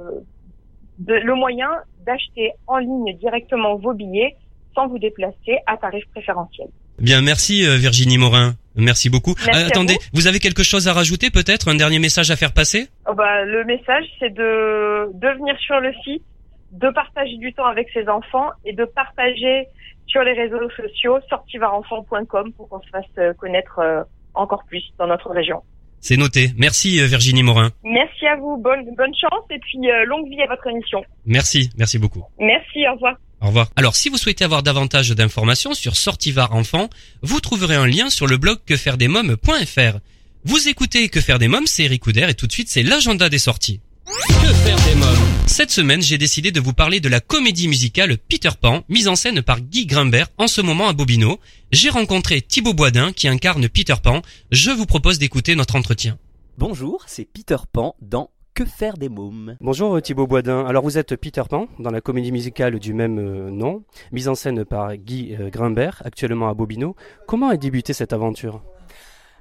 de- 1.00 1.14
le 1.16 1.36
moyen 1.36 1.70
d'acheter 2.06 2.52
en 2.68 2.78
ligne 2.78 3.16
directement 3.18 3.76
vos 3.76 3.94
billets 3.94 4.36
sans 4.76 4.88
vous 4.88 5.00
déplacer 5.00 5.58
à 5.68 5.78
tarif 5.78 6.04
préférentiel. 6.14 6.68
Bien, 7.00 7.22
merci 7.22 7.62
Virginie 7.78 8.18
Morin. 8.18 8.54
Merci 8.76 9.10
beaucoup. 9.10 9.34
Merci 9.46 9.66
attendez, 9.66 9.98
vous. 10.14 10.28
avez 10.28 10.40
quelque 10.40 10.64
chose 10.64 10.88
à 10.88 10.94
rajouter 10.94 11.30
peut-être 11.32 11.70
Un 11.70 11.76
dernier 11.76 12.00
message 12.00 12.30
à 12.32 12.36
faire 12.36 12.54
passer? 12.54 12.88
Oh 13.10 13.14
bah, 13.14 13.44
le 13.46 13.64
message, 13.66 14.06
c'est 14.20 14.34
de, 14.34 15.10
de 15.14 15.28
venir 15.38 15.58
sur 15.60 15.80
le 15.80 15.92
site, 16.04 16.24
de 16.72 16.90
partager 16.92 17.38
du 17.38 17.52
temps 17.54 17.66
avec 17.66 17.88
ses 17.94 18.08
enfants 18.08 18.50
et 18.66 18.74
de 18.74 18.86
partager 18.86 19.68
sur 20.10 20.24
les 20.24 20.34
réseaux 20.34 20.70
sociaux 20.76 21.20
sortivarenfant.com 21.30 22.54
pour 22.54 22.70
qu'on 22.70 22.82
se 22.82 22.90
fasse 22.90 23.06
euh, 23.18 23.34
connaître 23.34 23.80
euh, 23.80 24.04
encore 24.34 24.64
plus 24.66 24.84
dans 24.98 25.08
notre 25.08 25.30
région. 25.30 25.62
C'est 26.02 26.18
noté. 26.18 26.52
Merci 26.58 27.00
euh, 27.00 27.06
Virginie 27.06 27.44
Morin. 27.44 27.72
Merci 27.84 28.26
à 28.26 28.36
vous, 28.36 28.58
bonne, 28.58 28.84
bonne 28.96 29.14
chance 29.16 29.46
et 29.50 29.60
puis 29.60 29.80
longue 30.06 30.30
vie 30.30 30.42
à 30.42 30.48
votre 30.48 30.68
émission. 30.68 31.04
Merci, 31.26 31.70
merci 31.78 32.00
beaucoup. 32.00 32.24
Merci, 32.40 32.88
au 32.88 32.94
revoir. 32.94 33.16
Au 33.42 33.48
revoir. 33.48 33.68
Alors, 33.76 33.96
si 33.96 34.10
vous 34.10 34.18
souhaitez 34.18 34.44
avoir 34.44 34.64
davantage 34.64 35.12
d'informations 35.12 35.74
sur 35.74 35.96
Sortivar 35.96 36.54
Enfant, 36.54 36.90
vous 37.22 37.40
trouverez 37.40 37.76
un 37.76 37.88
lien 37.88 38.10
sur 38.10 38.28
le 38.28 38.38
blog 38.38 38.58
quefairedesmoms.fr. 38.66 40.00
Vous 40.46 40.68
écoutez 40.68 41.10
Que 41.10 41.22
faire 41.22 41.40
des 41.40 41.48
mômes, 41.48 41.68
c'est 41.68 41.84
Eric 41.84 42.04
Couder 42.04 42.28
et 42.30 42.34
tout 42.34 42.48
de 42.48 42.52
suite, 42.52 42.70
c'est 42.70 42.84
l'agenda 42.84 43.30
des 43.30 43.40
sorties. 43.40 43.82
Que 44.06 44.54
faire 44.54 44.78
des 44.78 44.96
mômes 44.96 45.29
Cette 45.50 45.72
semaine, 45.72 46.02
j'ai 46.02 46.20
décidé 46.20 46.52
de 46.52 46.60
vous 46.60 46.74
parler 46.74 47.00
de 47.00 47.10
la 47.10 47.20
comédie 47.20 47.68
musicale 47.68 48.18
Peter 48.30 48.52
Pan, 48.62 48.84
mise 48.88 49.08
en 49.08 49.16
scène 49.16 49.42
par 49.42 49.60
Guy 49.60 49.88
Grimbert 49.88 50.28
en 50.38 50.48
ce 50.48 50.62
moment 50.62 50.88
à 50.88 50.94
Bobino. 50.94 51.40
J'ai 51.72 51.90
rencontré 51.90 52.40
Thibaut 52.40 52.76
Boisdin 52.76 53.12
qui 53.12 53.28
incarne 53.28 53.68
Peter 53.68 53.96
Pan. 54.02 54.22
Je 54.52 54.70
vous 54.70 54.86
propose 54.86 55.18
d'écouter 55.18 55.56
notre 55.56 55.76
entretien. 55.76 56.20
Bonjour, 56.60 57.04
c'est 57.08 57.26
Peter 57.26 57.58
Pan 57.74 57.96
dans 58.00 58.30
Que 58.54 58.64
faire 58.64 58.96
des 58.96 59.10
mômes 59.10 59.58
Bonjour 59.60 59.96
euh, 59.96 60.02
Thibaut 60.02 60.28
Boisdin. 60.28 60.66
Alors 60.68 60.84
vous 60.84 61.00
êtes 61.00 61.16
Peter 61.16 61.44
Pan 61.50 61.68
dans 61.80 61.92
la 61.92 62.00
comédie 62.00 62.32
musicale 62.32 62.80
du 62.80 62.94
même 62.94 63.18
euh, 63.18 63.50
nom, 63.50 63.84
mise 64.12 64.28
en 64.28 64.36
scène 64.36 64.64
par 64.66 64.96
Guy 64.98 65.36
euh, 65.38 65.50
Grimbert, 65.50 66.04
actuellement 66.06 66.48
à 66.48 66.54
Bobino. 66.54 66.96
Comment 67.28 67.50
a 67.50 67.58
débuté 67.58 67.92
cette 67.94 68.14
aventure? 68.14 68.62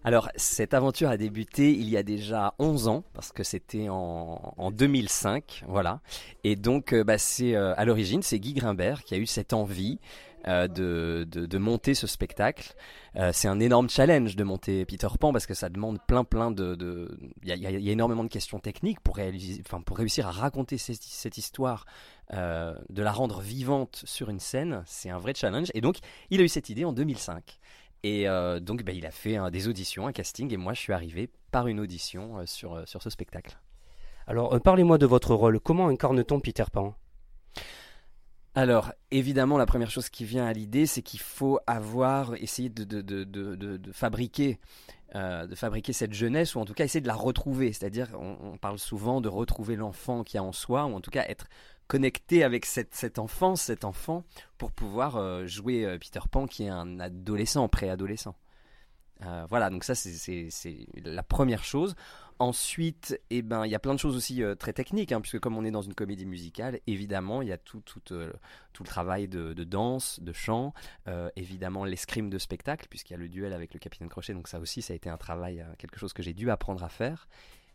Alors, 0.05 0.29
cette 0.37 0.75
aventure 0.75 1.09
a 1.09 1.17
débuté 1.17 1.73
il 1.73 1.89
y 1.89 1.97
a 1.97 2.03
déjà 2.03 2.55
11 2.59 2.89
ans, 2.89 3.05
parce 3.15 3.33
que 3.33 3.43
c'était 3.43 3.89
en, 3.89 4.55
en 4.57 4.71
2005, 4.71 5.65
voilà. 5.67 6.01
Et 6.45 6.57
donc, 6.57 6.93
euh, 6.93 7.05
bah, 7.05 7.19
c'est 7.19 7.55
euh, 7.55 7.75
à 7.77 7.85
l'origine, 7.85 8.23
c'est 8.23 8.39
Guy 8.39 8.55
Grimbert 8.55 9.03
qui 9.05 9.15
a 9.15 9.19
eu 9.19 9.27
cette 9.27 9.53
envie 9.53 9.99
euh, 10.47 10.69
de, 10.69 11.27
de, 11.29 11.59
monter 11.59 11.95
ce 11.95 12.07
spectacle. 12.07 12.75
C'est 13.33 13.49
un 13.49 13.59
énorme 13.59 13.91
challenge 13.91 14.37
de 14.37 14.45
monter 14.45 14.85
Peter 14.85 15.09
Pan 15.19 15.33
parce 15.33 15.47
que 15.47 15.55
ça 15.55 15.69
demande 15.69 15.99
plein 16.07 16.23
plein 16.23 16.53
de... 16.53 17.19
Il 17.43 17.49
y, 17.49 17.67
a, 17.67 17.71
énormément 17.93 18.23
de 18.23 18.29
questions 18.29 18.61
techniques 18.61 19.01
pour, 19.01 19.17
réaliser, 19.17 19.61
pour 19.85 19.97
réussir 19.97 20.29
à 20.29 20.31
raconter 20.31 20.79
cette, 20.79 21.37
histoire, 21.37 21.85
de 22.31 23.03
la 23.03 23.11
rendre 23.11 23.41
vivante 23.41 24.03
sur 24.05 24.31
une 24.31 24.39
scène. 24.39 24.85
C'est 24.87 25.11
un 25.11 25.19
vrai 25.19 25.35
challenge. 25.35 25.73
Et 25.75 25.81
donc, 25.81 25.97
il 26.31 26.41
a 26.41 26.45
eu 26.45 26.49
cette 26.49 26.69
idée 26.69 26.85
en 26.85 26.93
2005. 26.93 27.59
Et 28.03 28.29
euh, 28.29 28.61
donc, 28.61 28.85
bah, 28.85 28.93
il 28.93 29.07
a 29.07 29.11
fait 29.11 29.37
hein, 29.37 29.51
des 29.51 29.67
auditions, 29.69 30.07
un 30.07 30.13
casting, 30.13 30.53
et 30.53 30.57
moi, 30.57 30.73
je 30.73 30.81
suis 30.81 30.93
arrivé 30.93 31.31
par 31.51 31.67
une 31.67 31.81
audition 31.81 32.39
euh, 32.39 32.47
sur, 32.47 32.75
euh, 32.75 32.85
sur 32.87 33.03
ce 33.03 33.11
spectacle. 33.11 33.59
Alors 34.27 34.53
euh, 34.55 34.61
parlez-moi 34.61 34.99
de 34.99 35.07
votre 35.07 35.35
rôle. 35.35 35.59
Comment 35.59 35.89
incarne-t-on 35.89 36.39
Peter 36.41 36.65
Pan? 36.71 36.95
Alors, 38.55 38.93
évidemment, 39.11 39.57
la 39.57 39.67
première 39.67 39.91
chose 39.91 40.09
qui 40.11 40.25
vient 40.25 40.45
à 40.45 40.53
l'idée, 40.53 40.87
c'est 40.87 41.03
qu'il 41.03 41.21
faut 41.21 41.61
avoir 41.67 42.35
essayé 42.35 42.69
de, 42.69 42.85
de, 42.85 43.01
de, 43.01 43.25
de, 43.25 43.55
de- 43.57 43.77
de 43.77 43.93
fabriquer, 43.93 44.59
euh, 45.15 45.47
de 45.47 45.55
fabriquer 45.55 45.93
cette 45.93 46.13
jeunesse, 46.13 46.55
ou 46.55 46.61
en 46.61 46.65
tout 46.65 46.75
cas 46.75 46.85
essayer 46.85 47.01
de 47.01 47.07
la 47.07 47.15
retrouver. 47.15 47.73
C'est-à-dire, 47.73 48.09
on, 48.19 48.37
on 48.43 48.59
parle 48.59 48.79
souvent 48.79 49.21
de 49.21 49.29
retrouver 49.29 49.77
l'enfant 49.77 50.25
qui 50.25 50.39
a 50.39 50.43
en 50.43 50.53
soi, 50.53 50.85
ou 50.87 50.95
en 50.95 51.01
tout 51.01 51.11
cas 51.11 51.25
être 51.27 51.49
connecté 51.89 52.45
avec 52.45 52.67
cette, 52.67 52.95
cet 52.95 53.19
enfant, 53.19 53.57
cet 53.57 53.85
enfant, 53.85 54.25
pour 54.59 54.71
pouvoir 54.71 55.17
euh, 55.17 55.47
jouer 55.47 55.85
euh, 55.85 55.99
Peter 55.99 56.21
Pan, 56.31 56.47
qui 56.47 56.65
est 56.65 56.69
un 56.69 57.01
adolescent, 57.01 57.67
préadolescent. 57.69 58.37
Euh, 59.23 59.47
voilà, 59.49 59.69
donc 59.69 59.83
ça 59.83 59.97
c'est- 59.97 60.87
la 61.03 61.25
première 61.25 61.65
chose. 61.65 61.97
Ensuite, 62.39 63.21
eh 63.31 63.43
ben, 63.43 63.65
il 63.67 63.73
y 63.73 63.75
a 63.75 63.81
plein 63.81 63.95
de 63.95 63.99
choses 63.99 64.15
aussi 64.15 64.43
très 64.61 64.73
techniques, 64.73 65.11
hein, 65.11 65.21
puisque 65.21 65.41
comme 65.41 65.57
on 65.57 65.65
est 65.65 65.73
dans 65.73 65.83
une 65.83 65.95
comédie 65.95 66.25
musicale, 66.25 66.79
évidemment, 66.87 67.43
il 67.43 67.49
y 67.49 67.53
a 67.53 67.59
tout, 67.59 67.81
tout, 67.81 67.99
tout 67.99 68.15
le 68.15 68.87
travail 68.87 69.27
de, 69.27 69.55
de 69.55 69.65
danse, 69.65 70.21
de 70.21 70.33
chant, 70.33 70.73
évidemment 71.35 71.85
l'escrime 71.85 72.31
de 72.31 72.39
spectacle, 72.39 72.87
puisqu'il 72.89 73.15
y 73.15 73.17
a 73.17 73.19
le 73.19 73.29
duel 73.29 73.53
avec 73.53 73.75
le 73.75 73.81
capitaine 73.81 74.09
Crochet, 74.09 74.35
donc 74.35 74.47
ça 74.47 74.61
aussi, 74.61 74.83
ça 74.83 74.93
a 74.93 74.97
été 74.97 75.11
un 75.11 75.17
travail, 75.17 75.67
quelque 75.79 75.99
chose 75.99 76.13
que 76.13 76.23
j'ai 76.23 76.33
dû 76.33 76.49
apprendre 76.49 76.85
à 76.85 76.89
faire. 76.89 77.27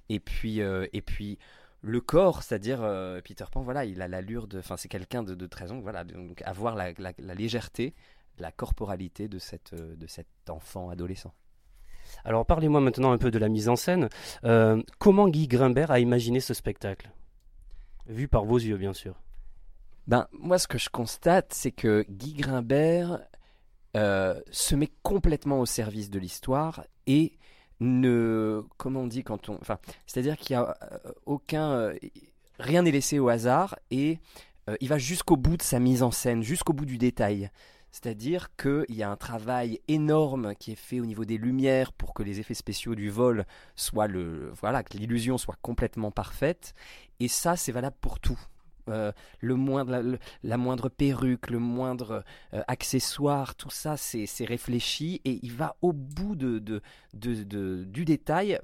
Et 0.07 0.21
puis, 0.21 0.59
et 0.59 1.01
puis 1.01 1.39
le 1.85 1.99
corps, 2.01 2.41
c'est-à-dire 2.43 2.79
euh, 2.81 3.21
Peter 3.21 3.43
Pan, 3.51 3.61
voilà, 3.61 3.83
il 3.83 4.01
a 4.01 4.07
l'allure 4.07 4.47
de, 4.47 4.57
enfin, 4.59 4.77
c'est 4.77 4.87
quelqu'un 4.87 5.21
de, 5.21 5.35
de 5.35 5.47
très 5.47 5.71
ans, 5.71 5.81
voilà, 5.81 6.05
donc 6.05 6.41
avoir 6.43 6.75
la, 6.75 6.93
la- 6.97 7.13
la 7.17 7.35
légèreté, 7.35 7.93
la 8.39 8.51
corporalité 8.51 9.27
de, 9.27 9.37
cette, 9.37 9.73
euh, 9.73 9.95
de 9.95 10.07
cet 10.07 10.27
enfant 10.49 10.89
adolescent. 10.89 11.33
Alors 12.23 12.45
parlez-moi 12.45 12.79
maintenant 12.79 13.11
un 13.11 13.17
peu 13.17 13.31
de 13.31 13.37
la 13.37 13.49
mise 13.49 13.67
en 13.67 13.75
scène. 13.75 14.07
Euh, 14.45 14.81
comment 14.97 15.27
Guy 15.27 15.47
Grimbert 15.47 15.91
a 15.91 15.99
imaginé 15.99 16.39
ce 16.39 16.53
spectacle? 16.53 17.11
Vu 18.07 18.27
par 18.27 18.45
vos 18.45 18.57
yeux, 18.57 18.77
bien 18.77 18.93
sûr. 18.93 19.19
Ben, 20.07 20.27
moi, 20.31 20.57
ce 20.57 20.67
que 20.67 20.77
je 20.77 20.89
constate, 20.89 21.53
c'est 21.53 21.71
que 21.71 22.05
Guy 22.09 22.33
Grimbert 22.33 23.19
euh, 23.97 24.39
se 24.51 24.75
met 24.75 24.91
complètement 25.01 25.59
au 25.59 25.65
service 25.65 26.09
de 26.09 26.19
l'histoire 26.19 26.85
et 27.07 27.37
ne. 27.83 28.63
Comment 28.77 29.01
on 29.01 29.07
dit 29.07 29.23
quand 29.23 29.49
on. 29.49 29.55
Enfin, 29.55 29.77
c'est-à-dire 30.07 30.37
qu'il 30.37 30.55
n'y 30.55 30.61
a 30.63 30.75
euh, 30.81 31.11
aucun. 31.25 31.71
euh, 31.71 31.95
rien 32.59 32.83
n'est 32.83 32.91
laissé 32.91 33.19
au 33.19 33.29
hasard 33.29 33.77
et 33.91 34.19
euh, 34.69 34.75
il 34.79 34.87
va 34.87 34.97
jusqu'au 34.97 35.37
bout 35.37 35.57
de 35.57 35.61
sa 35.61 35.79
mise 35.79 36.03
en 36.03 36.11
scène, 36.11 36.43
jusqu'au 36.43 36.73
bout 36.73 36.85
du 36.85 36.97
détail. 36.97 37.49
C'est-à-dire 37.91 38.55
qu'il 38.55 38.95
y 38.95 39.03
a 39.03 39.09
un 39.11 39.17
travail 39.17 39.79
énorme 39.87 40.55
qui 40.55 40.71
est 40.71 40.75
fait 40.75 40.99
au 40.99 41.05
niveau 41.05 41.25
des 41.25 41.37
lumières 41.37 41.93
pour 41.93 42.15
que 42.15 42.23
les 42.23 42.39
effets 42.39 42.55
spéciaux 42.55 42.95
du 42.95 43.11
vol 43.11 43.45
soient 43.75 44.07
le, 44.07 44.51
voilà, 44.59 44.81
que 44.81 44.97
l'illusion 44.97 45.37
soit 45.37 45.57
complètement 45.61 46.09
parfaite. 46.09 46.73
Et 47.19 47.27
ça, 47.27 47.55
c'est 47.55 47.71
valable 47.71 47.97
pour 48.01 48.19
tout. 48.19 48.39
Euh, 48.89 49.11
le 49.39 49.55
moindre, 49.55 50.17
la, 50.43 50.57
moindre 50.57 50.89
perruque, 50.89 51.49
le 51.49 51.59
moindre 51.59 52.23
euh, 52.53 52.61
accessoire, 52.67 53.55
tout 53.55 53.69
ça, 53.69 53.95
c'est 53.97 54.45
réfléchi 54.45 55.21
et 55.23 55.39
il 55.41 55.53
va 55.53 55.75
au 55.81 55.93
bout 55.93 56.35
de, 56.35 56.59
de, 56.59 56.81
de- 57.13 57.83
du 57.85 58.03
détail 58.05 58.59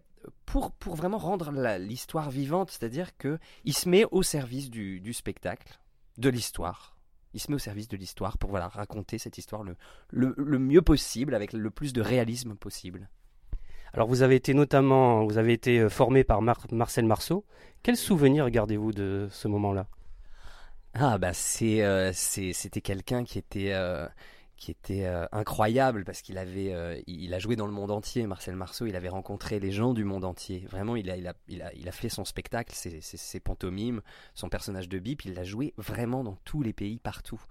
pour, 0.45 0.71
pour 0.71 0.95
vraiment 0.95 1.17
rendre 1.17 1.51
l'histoire 1.77 2.29
vivante. 2.29 2.71
C'est-à-dire 2.71 3.17
que 3.17 3.39
il 3.63 3.73
se 3.73 3.87
met 3.87 4.03
au 4.11 4.23
service 4.23 4.69
du, 4.69 4.99
du 4.99 5.13
spectacle, 5.13 5.79
de 6.17 6.29
l'histoire. 6.29 6.97
Il 7.33 7.39
se 7.39 7.49
met 7.49 7.55
au 7.55 7.59
service 7.59 7.87
de 7.87 7.95
l'histoire 7.95 8.37
pour 8.37 8.49
voilà, 8.49 8.67
raconter 8.67 9.19
cette 9.19 9.37
histoire 9.37 9.63
le, 9.63 9.75
le, 10.09 10.59
mieux 10.59 10.81
possible, 10.81 11.35
avec 11.35 11.53
le 11.53 11.69
plus 11.69 11.93
de 11.93 12.01
réalisme 12.01 12.55
possible. 12.55 13.07
Alors 13.93 14.07
vous 14.07 14.21
avez 14.21 14.35
été 14.35 14.53
notamment, 14.53 15.25
vous 15.25 15.37
avez 15.37 15.53
été 15.53 15.79
euh, 15.79 15.89
formé 15.89 16.23
par 16.23 16.41
Mar- 16.41 16.67
Marcel 16.71 17.05
Marceau. 17.05 17.45
Quel 17.83 17.95
souvenir 17.97 18.49
gardez-vous 18.49 18.91
de 18.91 19.27
ce 19.31 19.47
moment-là? 19.47 19.87
Ah 20.93 21.17
bah 21.17 21.33
c'est 21.33 21.83
euh, 21.83 22.11
c'est- 22.13 22.53
c'était 22.53 22.81
quelqu'un 22.81 23.23
qui 23.23 23.37
était 23.37 23.73
euh, 23.73 24.07
qui 24.57 24.71
était 24.71 25.05
euh, 25.05 25.25
incroyable 25.31 26.03
parce 26.03 26.21
qu'il 26.21 26.37
avait 26.37 27.03
il 27.07 27.33
a 27.33 27.39
joué 27.39 27.55
dans 27.55 27.67
le 27.67 27.71
monde 27.71 27.91
entier 27.91 28.25
Marcel 28.27 28.55
Marceau. 28.55 28.85
Il 28.87 28.95
avait 28.95 29.07
rencontré 29.09 29.59
les 29.59 29.71
gens 29.71 29.93
du 29.93 30.03
monde 30.03 30.25
entier. 30.25 30.65
Vraiment 30.69 30.95
il 30.95 31.09
a 31.11 31.15
il 31.17 31.27
a 31.27 31.33
il 31.47 31.61
a, 31.61 31.73
il 31.75 31.87
a 31.87 31.91
fait 31.91 32.09
son 32.09 32.25
spectacle 32.25 32.73
ses, 32.75 33.39
pantomimes 33.39 34.01
son 34.33 34.49
personnage 34.49 34.89
de 34.89 34.99
Bip. 34.99 35.23
Il 35.25 35.35
l'a 35.35 35.43
joué 35.43 35.73
vraiment 35.77 36.23
dans 36.23 36.37
tous 36.43 36.63
les 36.63 36.73
pays 36.73 36.99
partout. 36.99 37.41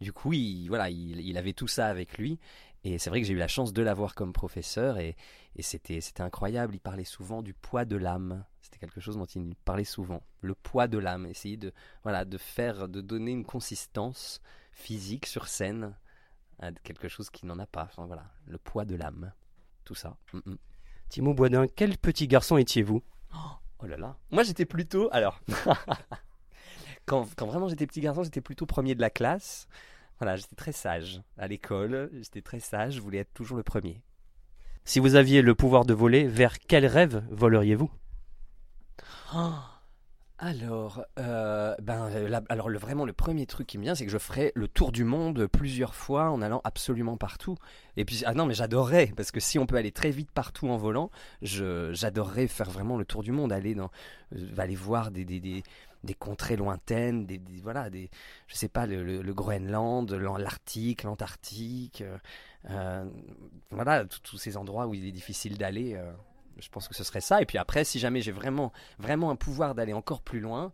Du 0.00 0.12
coup 0.12 0.32
il 0.32 0.66
voilà 0.68 0.90
il, 0.90 1.20
il 1.20 1.38
avait 1.38 1.52
tout 1.54 1.68
ça 1.68 1.86
avec 1.86 2.18
lui 2.18 2.38
et 2.84 2.98
c'est 2.98 3.10
vrai 3.10 3.20
que 3.20 3.26
j'ai 3.26 3.34
eu 3.34 3.38
la 3.38 3.48
chance 3.48 3.72
de 3.72 3.82
l'avoir 3.82 4.14
comme 4.14 4.32
professeur 4.32 4.98
et, 4.98 5.16
et 5.56 5.62
c'était 5.62 6.00
c'était 6.00 6.22
incroyable 6.22 6.74
il 6.74 6.80
parlait 6.80 7.04
souvent 7.04 7.42
du 7.42 7.54
poids 7.54 7.84
de 7.84 7.96
l'âme 7.96 8.44
c'était 8.60 8.78
quelque 8.78 9.00
chose 9.00 9.16
dont 9.16 9.24
il 9.24 9.54
parlait 9.64 9.84
souvent 9.84 10.22
le 10.40 10.54
poids 10.54 10.88
de 10.88 10.98
l'âme 10.98 11.26
essayer 11.26 11.56
de 11.56 11.72
voilà, 12.02 12.24
de 12.24 12.38
faire, 12.38 12.88
de 12.88 13.00
donner 13.00 13.32
une 13.32 13.44
consistance 13.44 14.40
physique 14.72 15.26
sur 15.26 15.48
scène 15.48 15.96
à 16.58 16.72
quelque 16.72 17.08
chose 17.08 17.30
qui 17.30 17.46
n'en 17.46 17.58
a 17.58 17.66
pas. 17.66 17.84
Enfin 17.84 18.06
voilà, 18.06 18.24
le 18.46 18.58
poids 18.58 18.84
de 18.84 18.96
l'âme, 18.96 19.32
tout 19.84 19.94
ça. 19.94 20.16
Mm, 20.32 20.38
mm. 20.44 20.58
Timo 21.08 21.34
Boisdin, 21.34 21.66
quel 21.68 21.96
petit 21.96 22.28
garçon 22.28 22.56
étiez-vous? 22.56 23.02
Oh 23.80 23.86
là 23.86 23.96
là. 23.96 24.16
Moi 24.30 24.42
j'étais 24.42 24.66
plutôt, 24.66 25.08
alors, 25.12 25.40
quand, 27.06 27.28
quand 27.36 27.46
vraiment 27.46 27.68
j'étais 27.68 27.86
petit 27.86 28.00
garçon, 28.00 28.22
j'étais 28.22 28.40
plutôt 28.40 28.66
premier 28.66 28.94
de 28.94 29.00
la 29.00 29.10
classe. 29.10 29.68
Voilà, 30.18 30.36
j'étais 30.36 30.56
très 30.56 30.72
sage 30.72 31.22
à 31.36 31.46
l'école. 31.46 32.10
J'étais 32.14 32.42
très 32.42 32.60
sage. 32.60 32.94
Je 32.94 33.00
voulais 33.00 33.18
être 33.18 33.34
toujours 33.34 33.56
le 33.56 33.62
premier. 33.62 34.02
Si 34.84 35.00
vous 35.00 35.14
aviez 35.14 35.42
le 35.42 35.54
pouvoir 35.54 35.84
de 35.84 35.94
voler, 35.94 36.26
vers 36.26 36.58
quel 36.58 36.86
rêve 36.86 37.22
voleriez-vous? 37.30 37.90
Oh, 39.34 39.52
alors, 40.40 41.04
euh, 41.18 41.74
ben, 41.82 42.08
euh, 42.12 42.40
alors 42.48 42.68
le, 42.68 42.78
vraiment 42.78 43.04
le 43.04 43.12
premier 43.12 43.44
truc 43.44 43.66
qui 43.66 43.76
me 43.76 43.82
vient, 43.82 43.96
c'est 43.96 44.06
que 44.06 44.12
je 44.12 44.18
ferais 44.18 44.52
le 44.54 44.68
tour 44.68 44.92
du 44.92 45.02
monde 45.02 45.48
plusieurs 45.48 45.96
fois 45.96 46.30
en 46.30 46.40
allant 46.40 46.60
absolument 46.62 47.16
partout. 47.16 47.56
Et 47.96 48.04
puis, 48.04 48.22
ah 48.24 48.34
non, 48.34 48.46
mais 48.46 48.54
j'adorerais, 48.54 49.12
parce 49.16 49.32
que 49.32 49.40
si 49.40 49.58
on 49.58 49.66
peut 49.66 49.74
aller 49.74 49.90
très 49.90 50.12
vite 50.12 50.30
partout 50.30 50.68
en 50.68 50.76
volant, 50.76 51.10
je, 51.42 51.92
j'adorerais 51.92 52.46
faire 52.46 52.70
vraiment 52.70 52.96
le 52.96 53.04
tour 53.04 53.24
du 53.24 53.32
monde, 53.32 53.52
aller 53.52 53.74
dans, 53.74 53.90
euh, 54.36 54.46
aller 54.58 54.76
voir 54.76 55.10
des, 55.10 55.24
des, 55.24 55.40
des, 55.40 55.64
des 56.04 56.14
contrées 56.14 56.56
lointaines, 56.56 57.26
des, 57.26 57.40
voilà, 57.62 57.90
des, 57.90 58.10
je 58.46 58.54
sais 58.56 58.68
pas, 58.68 58.86
le, 58.86 59.22
Groenland, 59.32 60.10
l'An- 60.12 60.36
l'Arctique, 60.36 61.02
l'Antarctique, 61.02 62.02
euh, 62.02 62.16
euh, 62.70 63.04
voilà, 63.70 64.04
tous- 64.04 64.38
ces 64.38 64.56
endroits 64.56 64.86
où 64.86 64.94
il 64.94 65.06
est 65.06 65.12
difficile 65.12 65.58
d'aller. 65.58 65.94
euh, 65.94 66.12
je 66.58 66.68
pense 66.70 66.88
que 66.88 66.94
ce 66.94 67.04
serait 67.04 67.20
ça. 67.20 67.40
Et 67.42 67.46
puis 67.46 67.58
après, 67.58 67.84
si 67.84 67.98
jamais 68.00 68.20
j'ai 68.20 68.32
vraiment 68.32 68.72
vraiment 68.98 69.30
un 69.30 69.36
pouvoir 69.36 69.74
d'aller 69.76 69.92
encore 69.92 70.22
plus 70.22 70.40
loin, 70.40 70.72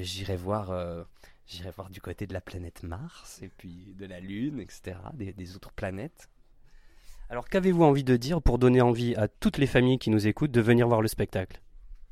j'irai 0.00 0.36
voir, 0.36 0.72
j'irai 1.46 1.70
voir 1.70 1.90
du 1.90 2.00
côté 2.00 2.26
de 2.26 2.32
la 2.32 2.40
planète 2.40 2.82
Mars 2.82 3.40
et 3.42 3.48
puis 3.48 3.94
de 3.98 4.06
la 4.06 4.20
Lune, 4.20 4.58
etc., 4.60 4.96
des 5.14 5.54
autres 5.56 5.72
planètes. 5.72 6.28
Alors 7.28 7.48
qu'avez-vous 7.48 7.82
envie 7.84 8.04
de 8.04 8.16
dire 8.16 8.40
pour 8.42 8.58
donner 8.58 8.80
envie 8.80 9.14
à 9.16 9.26
toutes 9.28 9.58
les 9.58 9.66
familles 9.66 9.98
qui 9.98 10.10
nous 10.10 10.26
écoutent 10.26 10.50
de 10.52 10.60
venir 10.60 10.86
voir 10.88 11.00
le 11.02 11.08
spectacle? 11.08 11.60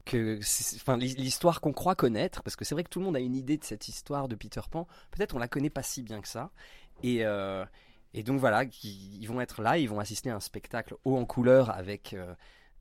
Que, 0.06 0.38
enfin, 0.76 0.96
l'hi- 0.96 1.14
l'histoire 1.14 1.60
qu'on 1.60 1.72
croit 1.72 1.94
connaître, 1.94 2.42
parce 2.42 2.56
que 2.56 2.64
c'est 2.64 2.74
vrai 2.74 2.84
que 2.84 2.88
tout 2.88 2.98
le 3.00 3.04
monde 3.04 3.16
a 3.16 3.20
une 3.20 3.36
idée 3.36 3.58
de 3.58 3.64
cette 3.64 3.88
histoire 3.88 4.28
de 4.28 4.34
Peter 4.34 4.60
Pan. 4.70 4.86
Peut-être 5.10 5.34
on 5.34 5.38
la 5.38 5.48
connaît 5.48 5.70
pas 5.70 5.82
si 5.82 6.02
bien 6.02 6.20
que 6.20 6.28
ça. 6.28 6.50
Et 7.02 7.24
euh, 7.24 7.64
et 8.14 8.22
donc 8.22 8.40
voilà, 8.40 8.64
ils 8.82 9.26
vont 9.26 9.40
être 9.40 9.62
là, 9.62 9.78
ils 9.78 9.88
vont 9.88 10.00
assister 10.00 10.30
à 10.30 10.36
un 10.36 10.40
spectacle 10.40 10.96
haut 11.04 11.16
en 11.16 11.24
couleur 11.26 11.70
avec 11.70 12.14
euh, 12.14 12.34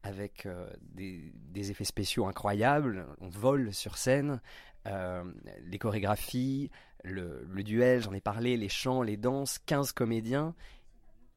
avec 0.04 0.46
euh, 0.46 0.70
des, 0.82 1.32
effets 1.72 1.84
spéciaux 1.86 2.26
incroyables. 2.26 3.06
On 3.22 3.28
vole 3.30 3.74
sur 3.74 3.98
scène, 3.98 4.42
les 4.86 5.78
chorégraphies, 5.78 6.72
le, 7.04 7.46
le 7.50 7.64
duel, 7.64 8.02
j'en 8.02 8.14
ai 8.14 8.22
parlé, 8.22 8.58
les 8.58 8.70
chants, 8.70 9.02
les 9.04 9.18
danses, 9.18 9.60
15 9.66 9.92
comédiens, 9.92 10.56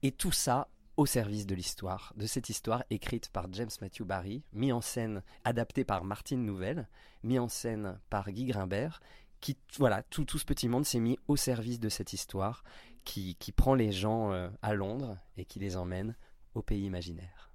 et 0.02 0.12
tout 0.12 0.32
ça 0.32 0.68
au 0.96 1.06
service 1.06 1.46
de 1.46 1.54
l'histoire, 1.54 2.12
de 2.16 2.26
cette 2.26 2.48
histoire 2.48 2.84
écrite 2.90 3.28
par 3.28 3.46
James 3.52 3.70
Matthew 3.80 4.02
Barry, 4.02 4.42
mis 4.52 4.72
en 4.72 4.80
scène, 4.80 5.22
adaptée 5.44 5.84
par 5.84 6.04
Martine 6.04 6.44
Nouvelle, 6.44 6.88
mis 7.22 7.38
en 7.38 7.48
scène 7.48 7.98
par 8.10 8.30
Guy 8.30 8.46
Grimbert, 8.46 9.00
qui, 9.40 9.56
voilà, 9.78 10.02
tout, 10.02 10.24
tout 10.24 10.38
ce 10.38 10.44
petit 10.44 10.68
monde 10.68 10.84
s'est 10.84 11.00
mis 11.00 11.18
au 11.28 11.36
service 11.36 11.80
de 11.80 11.88
cette 11.88 12.12
histoire, 12.12 12.62
qui, 13.04 13.36
qui 13.38 13.52
prend 13.52 13.74
les 13.74 13.92
gens 13.92 14.32
euh, 14.32 14.48
à 14.62 14.74
Londres 14.74 15.16
et 15.36 15.44
qui 15.44 15.58
les 15.58 15.76
emmène 15.76 16.14
au 16.54 16.62
pays 16.62 16.84
imaginaire. 16.84 17.50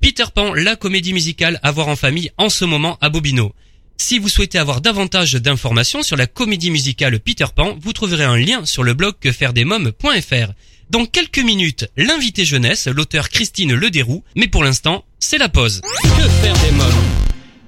Peter 0.00 0.24
Pan, 0.32 0.54
la 0.54 0.76
comédie 0.76 1.12
musicale 1.12 1.58
à 1.62 1.72
voir 1.72 1.88
en 1.88 1.96
famille 1.96 2.30
en 2.38 2.48
ce 2.48 2.64
moment 2.64 2.96
à 3.00 3.10
Bobino. 3.10 3.52
Si 4.00 4.20
vous 4.20 4.28
souhaitez 4.28 4.58
avoir 4.58 4.80
davantage 4.80 5.34
d'informations 5.34 6.04
sur 6.04 6.16
la 6.16 6.28
comédie 6.28 6.70
musicale 6.70 7.18
Peter 7.18 7.46
Pan, 7.54 7.76
vous 7.80 7.92
trouverez 7.92 8.24
un 8.24 8.36
lien 8.36 8.64
sur 8.64 8.84
le 8.84 8.94
blog 8.94 9.16
quefairedesmoms.fr. 9.18 10.52
Dans 10.90 11.04
quelques 11.04 11.38
minutes, 11.38 11.86
l'invité 11.98 12.46
jeunesse, 12.46 12.86
l'auteur 12.86 13.28
Christine 13.28 13.74
Lederoux, 13.74 14.24
mais 14.36 14.48
pour 14.48 14.64
l'instant, 14.64 15.04
c'est 15.18 15.36
la 15.36 15.50
pause. 15.50 15.82
Que 15.82 16.28
faire 16.40 16.58
des 16.60 16.70
mômes? 16.70 17.04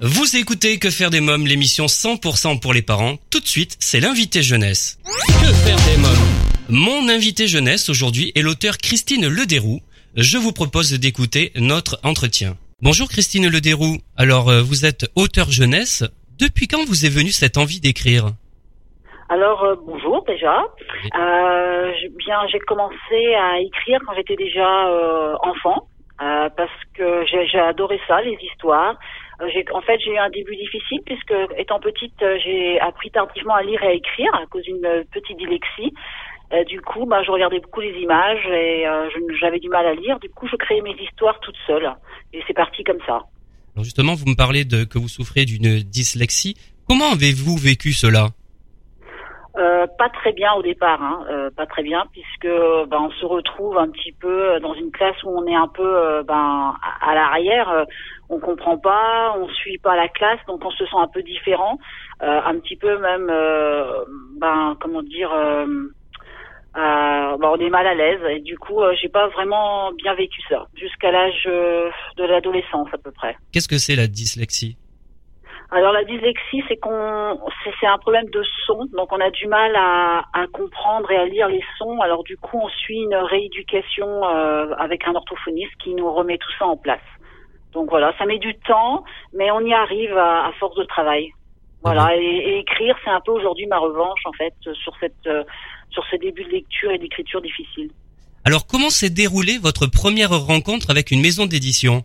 Vous 0.01 0.37
écoutez 0.37 0.79
Que 0.79 0.89
faire 0.89 1.11
des 1.11 1.21
mômes, 1.21 1.47
l'émission 1.47 1.85
100% 1.85 2.61
pour 2.61 2.73
les 2.73 2.81
parents. 2.81 3.19
Tout 3.29 3.41
de 3.41 3.47
suite, 3.47 3.77
c'est 3.79 4.01
l'invité 4.01 4.43
jeunesse. 4.43 4.99
Que 5.27 5.53
faire 5.53 5.77
des 5.85 5.99
mômes? 5.99 6.17
Mon 6.71 7.11
invité 7.11 7.47
jeunesse 7.47 7.91
aujourd'hui 7.91 8.33
est 8.35 8.41
l'auteur 8.41 8.79
Christine 8.79 9.29
Lederoux. 9.29 9.83
Je 10.17 10.39
vous 10.39 10.53
propose 10.53 10.91
d'écouter 10.93 11.53
notre 11.57 12.01
entretien. 12.03 12.57
Bonjour 12.81 13.11
Christine 13.11 13.49
Lederoux. 13.49 13.99
Alors, 14.17 14.49
euh, 14.49 14.63
vous 14.63 14.87
êtes 14.87 15.11
auteur 15.15 15.53
jeunesse. 15.53 16.05
Depuis 16.39 16.69
quand 16.69 16.87
vous 16.87 17.05
est 17.05 17.11
venue 17.11 17.33
cette 17.33 17.59
envie 17.59 17.81
d'écrire? 17.81 18.33
Alors 19.31 19.63
euh, 19.63 19.77
bonjour 19.87 20.25
déjà. 20.25 20.61
Euh, 21.17 21.93
j'ai- 22.01 22.09
bien, 22.09 22.41
j'ai 22.51 22.59
commencé 22.59 23.35
à 23.39 23.61
écrire 23.61 24.01
quand 24.05 24.13
j'étais 24.17 24.35
déjà 24.35 24.89
euh, 24.89 25.37
enfant 25.43 25.87
parce 26.19 26.71
que 26.95 27.25
j'ai 27.27 27.59
adoré 27.59 27.99
ça, 28.07 28.21
les 28.21 28.37
histoires. 28.43 28.95
En 29.73 29.81
fait, 29.81 29.99
j'ai 30.05 30.11
eu 30.11 30.19
un 30.19 30.29
début 30.29 30.55
difficile 30.55 31.01
puisque 31.07 31.33
étant 31.57 31.81
petite, 31.81 32.23
j'ai 32.45 32.79
appris 32.81 33.11
tardivement 33.11 33.55
à 33.55 33.63
lire 33.63 33.83
et 33.83 33.87
à 33.87 33.93
écrire 33.93 34.35
à 34.35 34.45
cause 34.51 34.63
d'une 34.65 34.87
petite 35.13 35.39
dyslexie. 35.39 35.95
Du 36.67 36.83
coup, 36.83 37.07
bah, 37.07 37.23
je 37.25 37.31
regardais 37.31 37.61
beaucoup 37.61 37.81
les 37.81 37.97
images 38.01 38.45
et 38.53 38.85
j'avais 39.41 39.61
du 39.61 39.71
mal 39.71 39.87
à 39.87 39.95
lire. 39.95 40.19
Du 40.21 40.29
coup, 40.29 40.47
je 40.47 40.57
créais 40.57 40.83
mes 40.83 40.95
histoires 41.01 41.41
toute 41.41 41.57
seule 41.67 41.91
et 42.35 42.43
c'est 42.47 42.53
parti 42.55 42.85
comme 42.85 43.01
ça. 43.07 43.21
Alors 43.75 43.85
justement, 43.85 44.15
vous 44.15 44.27
me 44.27 44.37
parlez 44.37 44.67
de 44.67 44.85
que 44.85 44.99
vous 44.99 45.09
souffrez 45.09 45.47
d'une 45.47 45.79
dyslexie. 45.79 46.55
Comment 46.87 47.13
avez-vous 47.13 47.57
vécu 47.57 47.93
cela? 47.93 48.27
Euh, 49.61 49.87
pas 49.99 50.09
très 50.09 50.33
bien 50.33 50.55
au 50.55 50.63
départ, 50.63 51.03
hein, 51.03 51.27
euh, 51.31 51.51
pas 51.55 51.67
très 51.67 51.83
bien, 51.83 52.05
puisque 52.13 52.47
ben, 52.47 52.99
on 52.99 53.11
se 53.11 53.27
retrouve 53.27 53.77
un 53.77 53.91
petit 53.91 54.13
peu 54.13 54.59
dans 54.61 54.73
une 54.73 54.91
classe 54.91 55.23
où 55.23 55.29
on 55.29 55.47
est 55.47 55.55
un 55.55 55.69
peu 55.69 55.85
euh, 55.85 56.23
ben, 56.23 56.75
à, 57.03 57.15
l'arrière, 57.15 57.69
euh, 57.69 57.85
on 58.31 58.39
comprend 58.39 58.79
pas, 58.79 59.35
on 59.37 59.49
suit 59.49 59.77
pas 59.77 59.97
la 59.97 60.09
classe, 60.09 60.39
donc 60.47 60.65
on 60.65 60.71
se 60.71 60.85
sent 60.87 60.97
un 60.97 61.09
peu 61.09 61.23
différent, 61.23 61.79
euh, 62.23 62.41
un 62.43 62.59
petit 62.59 62.77
peu 62.77 62.99
même, 63.01 63.29
euh, 63.29 64.05
ben 64.39 64.77
comment 64.81 65.03
dire, 65.03 65.31
euh, 65.31 65.67
euh, 66.77 67.37
on 67.43 67.57
est 67.57 67.69
mal 67.69 67.87
à 67.87 67.95
l'aise 67.95 68.21
et 68.31 68.41
du 68.41 68.57
coup 68.57 68.81
euh, 68.81 68.95
j'ai 69.03 69.09
pas 69.09 69.29
vraiment 69.29 69.93
bien 69.93 70.15
vécu 70.15 70.41
ça 70.49 70.67
jusqu'à 70.75 71.11
l'âge 71.11 71.45
euh, 71.47 71.91
de 72.17 72.25
l'adolescence 72.25 72.89
à 72.95 72.99
peu 72.99 73.11
près. 73.11 73.37
Qu'est-ce 73.53 73.69
que 73.69 73.79
c'est 73.79 73.97
la 73.97 74.07
dyslexie? 74.07 74.79
Alors 75.73 75.93
la 75.93 76.03
dyslexie, 76.03 76.65
c'est 76.67 76.79
qu'on, 76.79 77.39
c'est 77.81 77.87
un 77.87 77.99
problème 77.99 78.29
de 78.31 78.43
son, 78.67 78.87
donc 78.93 79.13
on 79.13 79.21
a 79.21 79.31
du 79.31 79.47
mal 79.47 79.73
à, 79.77 80.25
à 80.33 80.47
comprendre 80.49 81.09
et 81.13 81.17
à 81.17 81.27
lire 81.27 81.49
les 81.49 81.63
sons. 81.79 82.01
Alors 82.01 82.25
du 82.25 82.37
coup, 82.37 82.59
on 82.61 82.69
suit 82.69 82.99
une 82.99 83.15
rééducation 83.15 84.09
euh, 84.25 84.75
avec 84.79 85.07
un 85.07 85.15
orthophoniste 85.15 85.73
qui 85.83 85.95
nous 85.95 86.13
remet 86.13 86.39
tout 86.39 86.51
ça 86.59 86.67
en 86.67 86.77
place. 86.77 87.01
Donc 87.73 87.89
voilà, 87.89 88.13
ça 88.19 88.27
met 88.27 88.39
du 88.39 88.53
temps, 88.67 89.05
mais 89.33 89.53
on 89.53 89.61
y 89.61 89.73
arrive 89.73 90.17
à, 90.19 90.47
à 90.49 90.53
force 90.59 90.77
de 90.77 90.85
travail. 90.85 91.31
Voilà, 91.85 92.17
et, 92.17 92.21
et 92.21 92.59
écrire, 92.59 92.97
c'est 93.05 93.11
un 93.11 93.21
peu 93.21 93.31
aujourd'hui 93.31 93.67
ma 93.67 93.79
revanche 93.79 94.21
en 94.27 94.33
fait 94.33 94.53
sur 94.75 94.93
cette 94.99 95.27
euh, 95.27 95.45
sur 95.91 96.05
ce 96.11 96.17
début 96.17 96.45
de 96.45 96.51
lecture 96.51 96.91
et 96.91 96.99
d'écriture 96.99 97.41
difficile. 97.41 97.91
Alors 98.45 98.67
comment 98.67 98.91
s'est 98.91 99.09
déroulée 99.09 99.59
votre 99.63 99.87
première 99.87 100.31
rencontre 100.31 100.91
avec 100.91 101.11
une 101.11 101.23
maison 101.23 101.47
d'édition? 101.47 102.03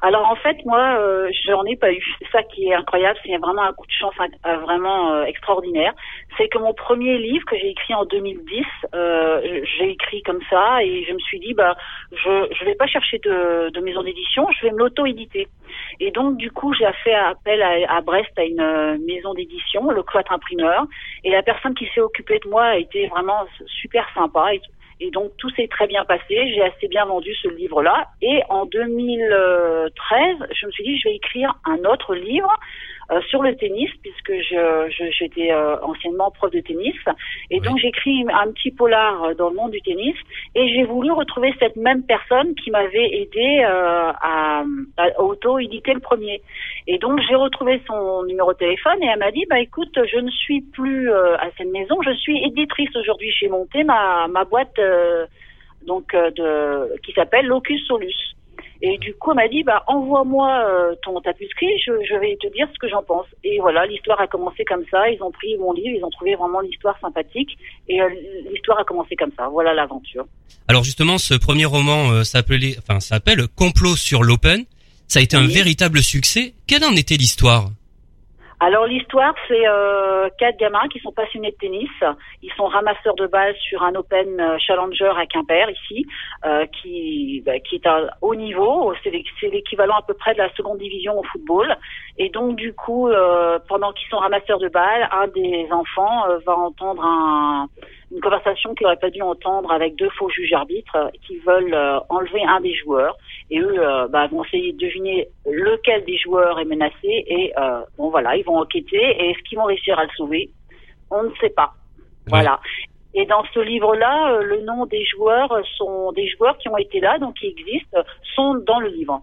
Alors 0.00 0.30
en 0.30 0.36
fait, 0.36 0.64
moi, 0.64 0.96
euh, 1.00 1.28
j'en 1.46 1.64
ai 1.64 1.76
pas 1.76 1.92
eu. 1.92 2.02
C'est 2.20 2.30
ça 2.30 2.42
qui 2.44 2.68
est 2.68 2.74
incroyable, 2.74 3.18
c'est 3.24 3.36
vraiment 3.38 3.62
un 3.62 3.72
coup 3.72 3.86
de 3.86 3.92
chance 3.92 4.14
euh, 4.46 4.56
vraiment 4.58 5.12
euh, 5.12 5.24
extraordinaire. 5.24 5.92
C'est 6.36 6.48
que 6.48 6.58
mon 6.58 6.72
premier 6.72 7.18
livre 7.18 7.44
que 7.46 7.56
j'ai 7.56 7.70
écrit 7.70 7.94
en 7.94 8.04
2010, 8.04 8.64
euh, 8.94 9.62
j'ai 9.76 9.90
écrit 9.90 10.22
comme 10.22 10.40
ça 10.48 10.84
et 10.84 11.04
je 11.04 11.12
me 11.12 11.18
suis 11.18 11.40
dit, 11.40 11.52
bah, 11.52 11.76
je 12.12 12.48
je 12.52 12.64
vais 12.64 12.76
pas 12.76 12.86
chercher 12.86 13.18
de, 13.18 13.70
de 13.70 13.80
maison 13.80 14.02
d'édition, 14.02 14.46
je 14.56 14.66
vais 14.66 14.72
me 14.72 14.78
l'auto-éditer. 14.78 15.48
Et 15.98 16.12
donc 16.12 16.36
du 16.36 16.52
coup, 16.52 16.72
j'ai 16.74 16.88
fait 17.02 17.14
appel 17.14 17.60
à, 17.60 17.96
à 17.96 18.00
Brest 18.00 18.30
à 18.38 18.44
une 18.44 18.60
euh, 18.60 18.98
maison 19.04 19.34
d'édition, 19.34 19.90
le 19.90 20.04
Cloître 20.04 20.32
Imprimeur, 20.32 20.86
et 21.24 21.30
la 21.30 21.42
personne 21.42 21.74
qui 21.74 21.88
s'est 21.92 22.00
occupée 22.00 22.38
de 22.44 22.48
moi 22.48 22.64
a 22.66 22.76
été 22.76 23.08
vraiment 23.08 23.46
super 23.66 24.06
sympa. 24.14 24.54
Et, 24.54 24.60
et 25.00 25.10
donc 25.10 25.32
tout 25.38 25.50
s'est 25.50 25.68
très 25.68 25.86
bien 25.86 26.04
passé. 26.04 26.24
J'ai 26.28 26.62
assez 26.62 26.88
bien 26.88 27.04
vendu 27.04 27.34
ce 27.42 27.48
livre-là. 27.48 28.08
Et 28.22 28.42
en 28.48 28.66
2013, 28.66 30.36
je 30.52 30.66
me 30.66 30.72
suis 30.72 30.84
dit 30.84 30.98
je 30.98 31.08
vais 31.08 31.16
écrire 31.16 31.54
un 31.64 31.78
autre 31.84 32.14
livre 32.14 32.52
euh, 33.10 33.20
sur 33.30 33.42
le 33.42 33.56
tennis 33.56 33.90
puisque 34.02 34.32
je 34.32 34.88
je- 34.90 35.10
j'étais 35.18 35.50
euh, 35.52 35.76
anciennement 35.82 36.30
prof 36.30 36.50
de 36.50 36.60
tennis. 36.60 36.94
Et 37.50 37.60
donc 37.60 37.78
j'ai 37.78 37.88
écrit 37.88 38.24
un 38.32 38.50
petit 38.52 38.70
polar 38.70 39.24
euh, 39.24 39.34
dans 39.34 39.48
le 39.50 39.56
monde 39.56 39.70
du 39.70 39.80
tennis. 39.82 40.14
Et 40.54 40.68
j'ai 40.74 40.84
voulu 40.84 41.10
retrouver 41.12 41.54
cette 41.58 41.76
même 41.76 42.02
personne 42.04 42.54
qui 42.54 42.70
m'avait 42.70 43.08
aidé 43.20 43.64
euh, 43.64 44.12
à, 44.20 44.62
à 44.98 45.20
auto-éditer 45.22 45.94
le 45.94 46.00
premier. 46.00 46.42
Et 46.86 46.98
donc 46.98 47.20
j'ai 47.28 47.34
retrouvé 47.34 47.80
son 47.86 48.24
numéro 48.24 48.52
de 48.52 48.58
téléphone 48.58 49.02
et 49.02 49.06
elle 49.06 49.18
m'a 49.18 49.30
dit 49.30 49.44
bah 49.48 49.60
écoute 49.60 49.98
je 50.12 50.18
ne 50.18 50.30
suis 50.30 50.60
plus 50.60 51.10
euh, 51.10 51.36
à 51.36 51.48
cette 51.56 51.72
maison, 51.72 51.96
je 52.02 52.12
suis 52.14 52.42
éditrice 52.44 52.94
aujourd'hui. 52.96 53.30
J'ai 53.40 53.48
monté 53.48 53.84
ma 53.84 54.28
ma 54.28 54.44
boîte 54.44 54.78
euh, 54.78 55.26
donc 55.86 56.12
de 56.14 56.96
qui 57.04 57.12
s'appelle 57.12 57.46
Locus 57.46 57.86
Solus. 57.86 58.34
Et 58.80 58.96
du 58.98 59.14
coup, 59.14 59.30
elle 59.32 59.36
m'a 59.36 59.48
dit, 59.48 59.64
bah, 59.64 59.82
envoie-moi 59.88 60.64
euh, 60.68 60.94
ton 61.02 61.20
tapuscrit, 61.20 61.78
je, 61.84 61.92
je 62.08 62.14
vais 62.16 62.36
te 62.40 62.46
dire 62.52 62.68
ce 62.72 62.78
que 62.78 62.88
j'en 62.88 63.02
pense. 63.02 63.26
Et 63.42 63.58
voilà, 63.58 63.86
l'histoire 63.86 64.20
a 64.20 64.28
commencé 64.28 64.64
comme 64.64 64.84
ça. 64.90 65.10
Ils 65.10 65.20
ont 65.22 65.32
pris 65.32 65.56
mon 65.56 65.72
livre, 65.72 65.96
ils 65.98 66.04
ont 66.04 66.10
trouvé 66.10 66.36
vraiment 66.36 66.60
l'histoire 66.60 66.96
sympathique. 67.00 67.58
Et 67.88 68.00
euh, 68.00 68.08
l'histoire 68.50 68.78
a 68.78 68.84
commencé 68.84 69.16
comme 69.16 69.32
ça. 69.36 69.48
Voilà 69.48 69.74
l'aventure. 69.74 70.26
Alors 70.68 70.84
justement, 70.84 71.18
ce 71.18 71.34
premier 71.34 71.64
roman 71.64 72.10
euh, 72.10 72.22
s'appelait, 72.22 72.76
enfin, 72.78 73.00
s'appelle 73.00 73.48
Complot 73.48 73.96
sur 73.96 74.22
l'Open. 74.22 74.64
Ça 75.08 75.20
a 75.20 75.22
été 75.22 75.36
un 75.36 75.46
véritable 75.46 76.02
succès. 76.02 76.54
Quelle 76.66 76.84
en 76.84 76.94
était 76.94 77.16
l'histoire? 77.16 77.70
Alors 78.60 78.86
l'histoire, 78.86 79.34
c'est 79.46 79.68
euh, 79.68 80.28
quatre 80.36 80.56
gamins 80.58 80.88
qui 80.92 80.98
sont 80.98 81.12
passionnés 81.12 81.52
de 81.52 81.56
tennis. 81.56 81.90
Ils 82.42 82.52
sont 82.54 82.64
ramasseurs 82.66 83.14
de 83.14 83.28
balles 83.28 83.54
sur 83.56 83.84
un 83.84 83.94
Open 83.94 84.40
euh, 84.40 84.56
Challenger 84.58 85.12
à 85.16 85.26
Quimper 85.26 85.70
ici, 85.70 86.04
euh, 86.44 86.66
qui 86.66 87.40
bah, 87.46 87.60
qui 87.60 87.76
est 87.76 87.86
à 87.86 88.08
haut 88.20 88.34
niveau. 88.34 88.92
C'est 89.04 89.10
l'é- 89.10 89.24
c'est 89.40 89.48
l'équivalent 89.50 89.98
à 89.98 90.02
peu 90.02 90.14
près 90.14 90.32
de 90.34 90.38
la 90.38 90.52
seconde 90.54 90.78
division 90.78 91.16
au 91.18 91.22
football. 91.22 91.76
Et 92.18 92.30
donc 92.30 92.56
du 92.56 92.72
coup, 92.74 93.08
euh, 93.08 93.60
pendant 93.68 93.92
qu'ils 93.92 94.08
sont 94.08 94.18
ramasseurs 94.18 94.58
de 94.58 94.68
balles, 94.68 95.08
un 95.12 95.28
des 95.28 95.68
enfants 95.70 96.28
euh, 96.28 96.38
va 96.44 96.56
entendre 96.56 97.04
un, 97.04 97.68
une 98.10 98.20
conversation 98.20 98.74
qu'il 98.74 98.84
n'aurait 98.84 98.96
pas 98.96 99.10
dû 99.10 99.20
entendre 99.20 99.70
avec 99.70 99.96
deux 99.96 100.08
faux 100.10 100.30
juges 100.30 100.52
arbitres 100.52 100.96
euh, 100.96 101.08
qui 101.26 101.36
veulent 101.38 101.74
euh, 101.74 101.98
enlever 102.08 102.42
un 102.44 102.60
des 102.60 102.74
joueurs. 102.74 103.16
Et 103.50 103.60
eux 103.60 103.78
euh, 103.78 104.08
bah, 104.08 104.26
vont 104.28 104.44
essayer 104.44 104.72
de 104.72 104.78
deviner 104.78 105.28
lequel 105.46 106.04
des 106.04 106.16
joueurs 106.18 106.58
est 106.58 106.64
menacé. 106.64 106.96
Et 107.04 107.52
bon 107.96 108.10
voilà, 108.10 108.36
ils 108.36 108.44
vont 108.44 108.58
enquêter. 108.58 108.96
Et 108.96 109.30
est-ce 109.30 109.42
qu'ils 109.48 109.58
vont 109.58 109.64
réussir 109.64 109.98
à 109.98 110.04
le 110.04 110.10
sauver? 110.16 110.50
On 111.10 111.24
ne 111.24 111.30
sait 111.40 111.50
pas. 111.50 111.72
Voilà. 112.26 112.60
Et 113.14 113.24
dans 113.24 113.42
ce 113.54 113.60
livre-là, 113.60 114.40
le 114.42 114.62
nom 114.62 114.86
des 114.86 115.04
joueurs 115.06 115.50
sont 115.76 116.12
des 116.12 116.28
joueurs 116.28 116.56
qui 116.58 116.68
ont 116.68 116.76
été 116.76 117.00
là, 117.00 117.18
donc 117.18 117.36
qui 117.36 117.46
existent, 117.46 117.98
sont 118.34 118.54
dans 118.66 118.80
le 118.80 118.88
livre. 118.88 119.22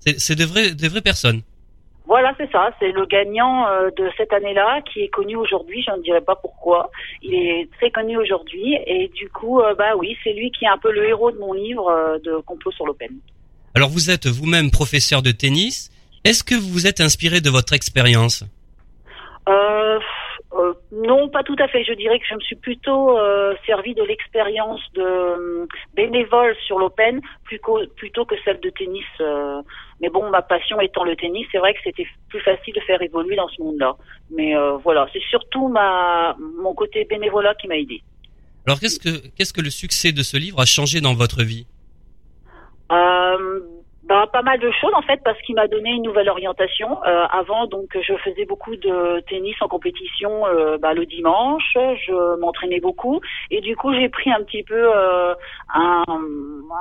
C'est 0.00 0.18
c'est 0.18 0.34
de 0.34 0.44
vraies, 0.44 0.74
des 0.74 0.88
vraies 0.88 1.00
personnes. 1.00 1.42
Voilà, 2.06 2.34
c'est 2.36 2.50
ça. 2.50 2.70
C'est 2.78 2.92
le 2.92 3.06
gagnant 3.06 3.66
euh, 3.66 3.90
de 3.96 4.10
cette 4.16 4.32
année-là 4.32 4.82
qui 4.82 5.00
est 5.00 5.08
connu 5.08 5.36
aujourd'hui. 5.36 5.82
Je 5.86 5.92
ne 5.92 6.02
dirais 6.02 6.20
pas 6.20 6.36
pourquoi. 6.36 6.90
Il 7.22 7.34
est 7.34 7.70
très 7.78 7.90
connu 7.90 8.16
aujourd'hui. 8.18 8.76
Et 8.86 9.08
du 9.08 9.28
coup, 9.30 9.60
euh, 9.60 9.74
bah 9.74 9.96
oui, 9.96 10.16
c'est 10.22 10.32
lui 10.34 10.50
qui 10.50 10.66
est 10.66 10.68
un 10.68 10.78
peu 10.78 10.92
le 10.92 11.08
héros 11.08 11.30
de 11.30 11.38
mon 11.38 11.54
livre 11.54 11.88
euh, 11.88 12.18
de 12.18 12.36
complot 12.42 12.72
sur 12.72 12.86
l'Open. 12.86 13.10
Alors 13.74 13.88
vous 13.88 14.10
êtes 14.10 14.26
vous-même 14.26 14.70
professeur 14.70 15.22
de 15.22 15.30
tennis. 15.30 15.90
Est-ce 16.24 16.44
que 16.44 16.54
vous 16.54 16.68
vous 16.68 16.86
êtes 16.86 17.00
inspiré 17.00 17.40
de 17.40 17.50
votre 17.50 17.72
expérience? 17.72 18.44
Non, 20.92 21.28
pas 21.28 21.42
tout 21.42 21.56
à 21.58 21.68
fait. 21.68 21.84
Je 21.84 21.92
dirais 21.92 22.18
que 22.18 22.26
je 22.28 22.34
me 22.34 22.40
suis 22.40 22.56
plutôt 22.56 23.18
euh, 23.18 23.54
servi 23.66 23.94
de 23.94 24.02
l'expérience 24.02 24.80
de 24.94 25.02
euh, 25.02 25.66
bénévole 25.94 26.54
sur 26.66 26.78
l'Open 26.78 27.20
plutôt, 27.44 27.80
plutôt 27.96 28.24
que 28.24 28.36
celle 28.44 28.60
de 28.60 28.70
tennis. 28.70 29.04
euh. 29.20 29.60
Mais 30.00 30.08
bon, 30.08 30.28
ma 30.30 30.42
passion 30.42 30.80
étant 30.80 31.04
le 31.04 31.16
tennis, 31.16 31.46
c'est 31.52 31.58
vrai 31.58 31.74
que 31.74 31.80
c'était 31.84 32.06
plus 32.28 32.40
facile 32.40 32.74
de 32.74 32.80
faire 32.80 33.00
évoluer 33.00 33.36
dans 33.36 33.48
ce 33.48 33.62
monde-là. 33.62 33.96
Mais 34.30 34.56
euh, 34.56 34.76
voilà, 34.78 35.06
c'est 35.12 35.22
surtout 35.30 35.68
ma 35.68 36.36
mon 36.38 36.74
côté 36.74 37.04
bénévolat 37.04 37.54
qui 37.54 37.68
m'a 37.68 37.76
aidé. 37.76 38.02
Alors 38.66 38.80
qu'est-ce 38.80 38.98
que 38.98 39.28
qu'est-ce 39.36 39.52
que 39.52 39.60
le 39.60 39.70
succès 39.70 40.12
de 40.12 40.22
ce 40.22 40.36
livre 40.36 40.60
a 40.60 40.64
changé 40.64 41.00
dans 41.00 41.14
votre 41.14 41.42
vie? 41.42 41.66
Euh, 42.92 43.60
bah, 44.06 44.26
pas 44.30 44.42
mal 44.42 44.60
de 44.60 44.70
choses 44.70 44.92
en 44.94 45.00
fait 45.00 45.20
parce 45.24 45.40
qu'il 45.42 45.54
m'a 45.54 45.66
donné 45.66 45.90
une 45.90 46.02
nouvelle 46.02 46.28
orientation. 46.28 47.02
Euh, 47.04 47.24
avant 47.30 47.66
donc 47.66 47.96
je 47.98 48.14
faisais 48.16 48.44
beaucoup 48.44 48.76
de 48.76 49.20
tennis 49.30 49.56
en 49.62 49.68
compétition 49.68 50.46
euh, 50.46 50.76
bah, 50.76 50.92
le 50.92 51.06
dimanche, 51.06 51.72
je 51.74 52.38
m'entraînais 52.38 52.80
beaucoup. 52.80 53.20
Et 53.50 53.62
du 53.62 53.76
coup 53.76 53.94
j'ai 53.94 54.10
pris 54.10 54.30
un 54.30 54.42
petit 54.42 54.62
peu 54.62 54.74
euh, 54.94 55.34
un, 55.72 56.04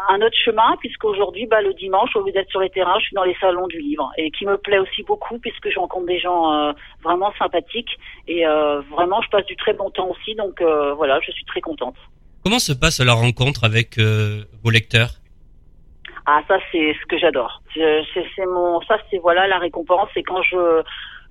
un 0.09 0.21
autre 0.21 0.35
chemin 0.43 0.75
puisqu'aujourd'hui 0.81 1.45
bah, 1.45 1.61
le 1.61 1.73
dimanche 1.73 2.13
au 2.15 2.25
lieu 2.25 2.33
d'être 2.33 2.49
sur 2.49 2.59
les 2.59 2.69
terrains 2.69 2.99
je 2.99 3.05
suis 3.05 3.15
dans 3.15 3.23
les 3.23 3.35
salons 3.39 3.67
du 3.67 3.79
livre. 3.79 4.11
Et 4.17 4.29
qui 4.31 4.45
me 4.45 4.57
plaît 4.57 4.79
aussi 4.79 5.03
beaucoup 5.03 5.39
puisque 5.39 5.69
je 5.69 5.79
rencontre 5.79 6.07
des 6.07 6.19
gens 6.19 6.51
euh, 6.51 6.73
vraiment 7.03 7.31
sympathiques. 7.39 7.97
Et 8.27 8.45
euh, 8.45 8.81
vraiment 8.91 9.21
je 9.21 9.29
passe 9.29 9.45
du 9.45 9.55
très 9.55 9.73
bon 9.73 9.89
temps 9.91 10.09
aussi. 10.09 10.35
Donc 10.35 10.59
euh, 10.59 10.93
voilà 10.93 11.21
je 11.25 11.31
suis 11.31 11.45
très 11.45 11.61
contente. 11.61 11.95
Comment 12.43 12.59
se 12.59 12.73
passe 12.73 12.99
la 12.99 13.13
rencontre 13.13 13.63
avec 13.63 13.97
vos 13.97 14.69
lecteurs? 14.69 15.22
Ah, 16.25 16.41
ça 16.47 16.57
c'est 16.71 16.93
ce 17.01 17.05
que 17.07 17.17
j'adore. 17.17 17.61
C'est 17.73 18.03
c'est 18.13 18.45
mon, 18.45 18.81
ça 18.81 18.97
c'est 19.09 19.17
voilà 19.17 19.47
la 19.47 19.57
récompense. 19.57 20.09
C'est 20.13 20.23
quand 20.23 20.41
je 20.41 20.81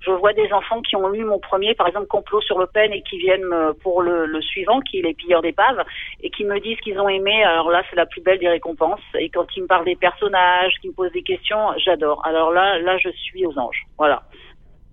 je 0.05 0.11
vois 0.11 0.33
des 0.33 0.51
enfants 0.51 0.81
qui 0.81 0.95
ont 0.97 1.07
lu 1.07 1.23
mon 1.23 1.39
premier, 1.39 1.73
par 1.75 1.87
exemple 1.87 2.07
complot 2.07 2.41
sur 2.41 2.59
le 2.59 2.67
pen, 2.67 2.91
et 2.91 3.01
qui 3.03 3.17
viennent 3.17 3.45
me- 3.45 3.73
pour 3.73 4.01
le, 4.01 4.25
le 4.25 4.41
suivant, 4.41 4.81
qui 4.81 4.99
est 4.99 5.01
les 5.01 5.13
pilleurs 5.13 5.41
d'épaves, 5.41 5.81
et 6.21 6.29
qui 6.29 6.43
me 6.43 6.59
disent 6.59 6.77
qu'ils 6.81 6.99
ont 6.99 7.07
aimé. 7.07 7.41
Alors 7.43 7.71
là, 7.71 7.83
c'est 7.89 7.95
la 7.95 8.05
plus 8.05 8.21
belle 8.21 8.37
des 8.37 8.49
récompenses. 8.49 8.99
Et 9.17 9.29
quand 9.29 9.45
ils 9.55 9.63
me 9.63 9.67
parlent 9.67 9.85
des 9.85 9.95
personnages, 9.95 10.73
qu'ils 10.81 10.89
me 10.89 10.95
posent 10.95 11.13
des 11.13 11.23
questions, 11.23 11.69
j'adore. 11.77 12.21
Alors 12.25 12.51
là, 12.51 12.79
là, 12.79 12.97
je 12.97 13.09
suis 13.11 13.45
aux 13.45 13.57
anges. 13.57 13.83
Voilà. 13.97 14.23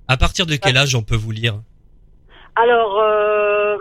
À 0.07 0.17
partir 0.17 0.47
de 0.47 0.55
quel 0.55 0.77
âge 0.77 0.95
on 0.95 1.03
peut 1.03 1.17
vous 1.17 1.33
lire? 1.33 1.55
Alors, 2.55 2.99
euh, 3.01 3.79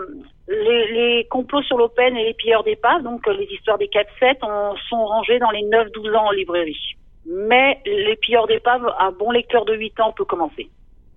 les, 0.50 0.92
les 0.92 1.26
complots 1.30 1.62
sur 1.62 1.78
l'Open 1.78 2.16
et 2.16 2.24
les 2.24 2.34
pilleurs 2.34 2.64
d'épaves, 2.64 3.02
donc 3.02 3.26
euh, 3.28 3.32
les 3.38 3.46
histoires 3.54 3.78
des 3.78 3.86
4-7, 3.86 4.36
on- 4.42 4.74
sont 4.88 5.04
rangés 5.06 5.38
dans 5.38 5.50
les 5.50 5.62
9-12 5.62 6.14
ans 6.16 6.26
en 6.26 6.30
librairie. 6.32 6.96
Mais 7.26 7.78
les 7.86 8.16
pilleurs 8.16 8.46
d'épaves, 8.46 8.86
un 8.98 9.12
bon 9.12 9.30
lecteur 9.30 9.64
de 9.64 9.74
8 9.74 10.00
ans 10.00 10.12
peut 10.16 10.24
commencer. 10.24 10.68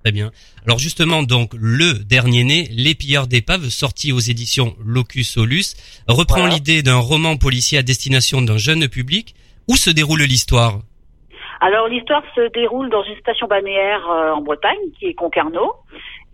Très 0.03 0.11
bien. 0.11 0.31
Alors 0.65 0.79
justement, 0.79 1.23
donc 1.23 1.51
le 1.59 1.93
dernier 2.03 2.43
né, 2.43 2.67
Les 2.71 2.93
pilleurs 2.93 3.25
d'épaves, 3.25 3.69
sorti 3.69 4.11
aux 4.11 4.19
éditions 4.19 4.75
Locus 4.85 5.31
Solus, 5.31 5.75
reprend 6.07 6.41
Voilà. 6.41 6.55
l'idée 6.55 6.83
d'un 6.83 6.99
roman 6.99 7.37
policier 7.37 7.77
à 7.77 7.83
destination 7.83 8.41
d'un 8.41 8.57
jeune 8.57 8.87
public. 8.89 9.33
Où 9.69 9.75
se 9.77 9.89
déroule 9.89 10.23
l'histoire? 10.23 10.79
Alors 11.61 11.87
l'histoire 11.87 12.21
se 12.35 12.51
déroule 12.51 12.89
dans 12.89 13.03
une 13.03 13.15
station 13.15 13.47
balnéaire 13.47 14.05
euh, 14.11 14.31
en 14.33 14.41
Bretagne, 14.41 14.91
qui 14.99 15.05
est 15.05 15.13
Concarneau. 15.13 15.71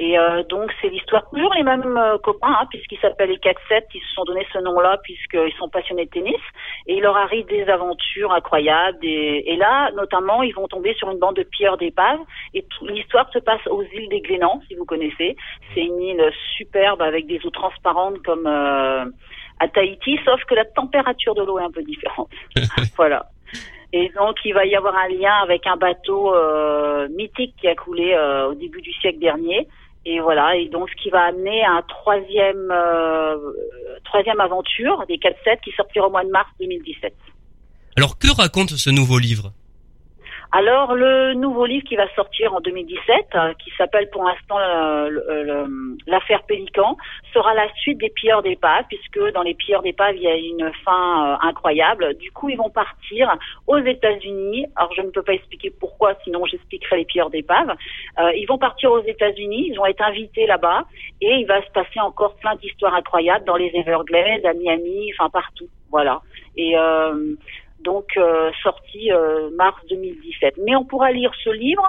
Et 0.02 0.18
euh, 0.18 0.44
donc 0.44 0.72
c'est 0.82 0.88
l'histoire 0.88 1.30
toujours 1.30 1.54
les 1.56 1.64
mêmes 1.64 1.98
euh, 1.98 2.18
copains, 2.20 2.56
hein, 2.62 2.66
puisqu'ils 2.70 3.00
s'appellent 3.00 3.32
les 3.32 3.38
4-7, 3.38 3.84
ils 3.94 4.00
se 4.02 4.14
sont 4.16 4.24
donné 4.24 4.48
ce 4.54 4.60
nom-là 4.60 4.98
puisqu'ils 5.04 5.52
sont 5.60 5.68
passionnés 5.68 6.06
de 6.06 6.10
tennis. 6.10 6.40
Et 6.88 6.96
il 6.96 7.02
leur 7.02 7.18
arrive 7.18 7.46
des 7.48 7.66
aventures 7.68 8.32
incroyables. 8.32 8.98
des- 9.00 9.44
Et 9.46 9.58
là, 9.58 9.92
notamment, 9.92 10.42
ils 10.42 10.54
vont 10.56 10.68
tomber 10.70 10.94
sur 10.94 11.12
une 11.12 11.20
bande 11.20 11.36
de 11.36 11.44
pilleurs 11.44 11.76
d'épaves. 11.78 12.20
Et 12.54 12.64
l'histoire 12.84 13.30
se 13.34 13.40
passe 13.40 13.66
aux 13.68 13.84
îles 13.84 14.08
des 14.10 14.22
Glénans, 14.22 14.62
si 14.70 14.76
vous 14.76 14.86
connaissez. 14.86 15.36
C'est 15.74 15.82
une 15.82 16.02
île 16.02 16.32
superbe 16.58 17.02
avec 17.02 17.28
des 17.28 17.46
eaux 17.46 17.50
transparentes 17.52 18.20
comme 18.24 18.48
euh, 18.48 19.04
à 19.60 19.68
Tahiti, 19.68 20.18
sauf 20.24 20.42
que 20.46 20.56
la 20.56 20.64
température 20.64 21.36
de 21.36 21.44
l'eau 21.44 21.60
est 21.60 21.64
un 21.64 21.72
peu 21.72 21.84
différente. 21.84 22.30
voilà. 22.96 23.26
Et 23.92 24.08
donc, 24.16 24.38
il 24.46 24.54
va 24.54 24.66
y 24.66 24.76
avoir 24.76 24.96
un 24.96 25.10
lien 25.10 25.34
avec 25.44 25.66
un 25.68 25.76
bateau 25.76 26.34
euh, 26.34 27.08
mythique 27.10 27.56
qui 27.60 27.68
a 27.68 27.76
coulé 27.76 28.14
euh, 28.14 28.48
au 28.50 28.54
début 28.54 28.82
du 28.82 28.94
siècle 28.94 29.20
dernier. 29.20 29.68
Et 30.06 30.20
voilà. 30.20 30.56
Et 30.56 30.70
donc, 30.70 30.90
ce 30.90 30.96
qui 31.02 31.10
va 31.10 31.26
amener 31.26 31.64
à 31.64 31.72
un 31.72 31.82
troisième, 31.84 32.72
euh, 32.72 33.36
troisième 34.06 34.40
aventure 34.40 35.06
des 35.08 35.18
4-7 35.18 35.60
qui 35.64 35.72
sortira 35.72 36.08
au 36.08 36.12
mois 36.12 36.24
de 36.24 36.30
mars 36.30 36.50
2017. 36.60 37.14
Alors 37.98 38.18
que 38.18 38.28
raconte 38.36 38.70
ce 38.70 38.90
nouveau 38.90 39.20
livre? 39.20 39.52
Alors 40.52 40.96
le 40.96 41.36
nouveau 41.36 41.68
livre 41.68 41.84
qui 41.88 41.96
va 41.96 42.08
sortir 42.16 42.56
en 42.56 42.60
2017, 42.60 43.28
euh, 43.36 43.54
qui 43.64 43.70
s'appelle 43.78 44.10
pour 44.10 44.24
l'instant 44.24 44.58
euh, 44.58 45.08
le- 45.08 45.96
l'affaire 46.08 46.42
Pélican, 46.44 46.98
sera 47.34 47.54
la 47.54 47.72
suite 47.76 48.00
des 48.00 48.10
pilleurs 48.10 48.42
d'épaves, 48.42 48.86
puisque 48.90 49.20
dans 49.34 49.44
les 49.44 49.54
pilleurs 49.54 49.84
d'épaves 49.84 50.16
il 50.16 50.24
y 50.24 50.28
a 50.28 50.36
une 50.36 50.72
fin 50.84 51.34
euh, 51.34 51.38
incroyable. 51.48 52.16
Du 52.18 52.32
coup 52.32 52.50
ils 52.50 52.58
vont 52.58 52.72
partir 52.72 53.38
aux 53.68 53.78
États-Unis. 53.78 54.66
Alors 54.76 54.92
je 54.96 55.02
ne 55.04 55.12
peux 55.12 55.22
pas 55.22 55.34
expliquer 55.34 55.70
pourquoi, 55.70 56.16
sinon 56.24 56.44
j'expliquerai 56.48 56.98
les 56.98 57.06
pilleurs 57.06 57.30
d'épaves. 57.30 57.76
Euh, 58.18 58.32
ils 58.36 58.48
vont 58.48 58.58
partir 58.58 58.92
aux 58.92 59.04
États-Unis, 59.04 59.68
ils 59.70 59.76
vont 59.78 59.86
être 59.86 60.02
invités 60.02 60.48
là-bas, 60.48 60.86
et 61.22 61.32
il 61.36 61.46
va 61.46 61.62
se 61.64 61.70
passer 61.70 62.00
encore 62.00 62.36
plein 62.38 62.56
d'histoires 62.56 62.96
incroyables 62.96 63.46
dans 63.46 63.56
les 63.56 63.70
Everglades, 63.76 64.48
à 64.48 64.54
Miami, 64.54 65.12
enfin 65.14 65.30
partout. 65.30 65.68
Voilà. 65.92 66.22
Et 66.58 66.76
euh, 66.76 67.36
donc 67.84 68.06
euh, 68.18 68.52
sorti 68.64 69.12
euh, 69.12 69.50
mars 69.56 69.78
2017. 69.90 70.56
Mais 70.66 70.76
on 70.76 70.86
pourra 70.86 71.12
lire 71.12 71.32
ce 71.44 71.50
livre 71.50 71.84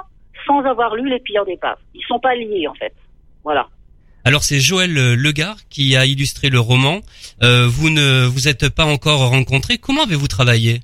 sans 0.47 0.61
avoir 0.61 0.95
lu 0.95 1.09
Les 1.09 1.21
pilleurs 1.21 1.45
d'épaves. 1.45 1.79
Ils 1.95 2.05
sont 2.07 2.21
pas 2.21 2.35
liés 2.35 2.67
en 2.69 2.75
fait. 2.75 2.95
Voilà. 3.45 3.69
Alors 4.25 4.43
c'est 4.43 4.61
Joël 4.61 4.97
euh, 4.97 5.17
Legard 5.17 5.57
qui 5.71 5.97
a 5.97 6.05
illustré 6.05 6.51
le 6.51 6.61
roman. 6.61 7.01
Euh, 7.43 7.67
vous 7.67 7.91
ne 7.91 8.27
vous 8.27 8.49
êtes 8.49 8.69
pas 8.69 8.85
encore 8.85 9.29
rencontrés. 9.31 9.79
Comment 9.79 10.03
avez-vous 10.05 10.29
travaillé? 10.29 10.81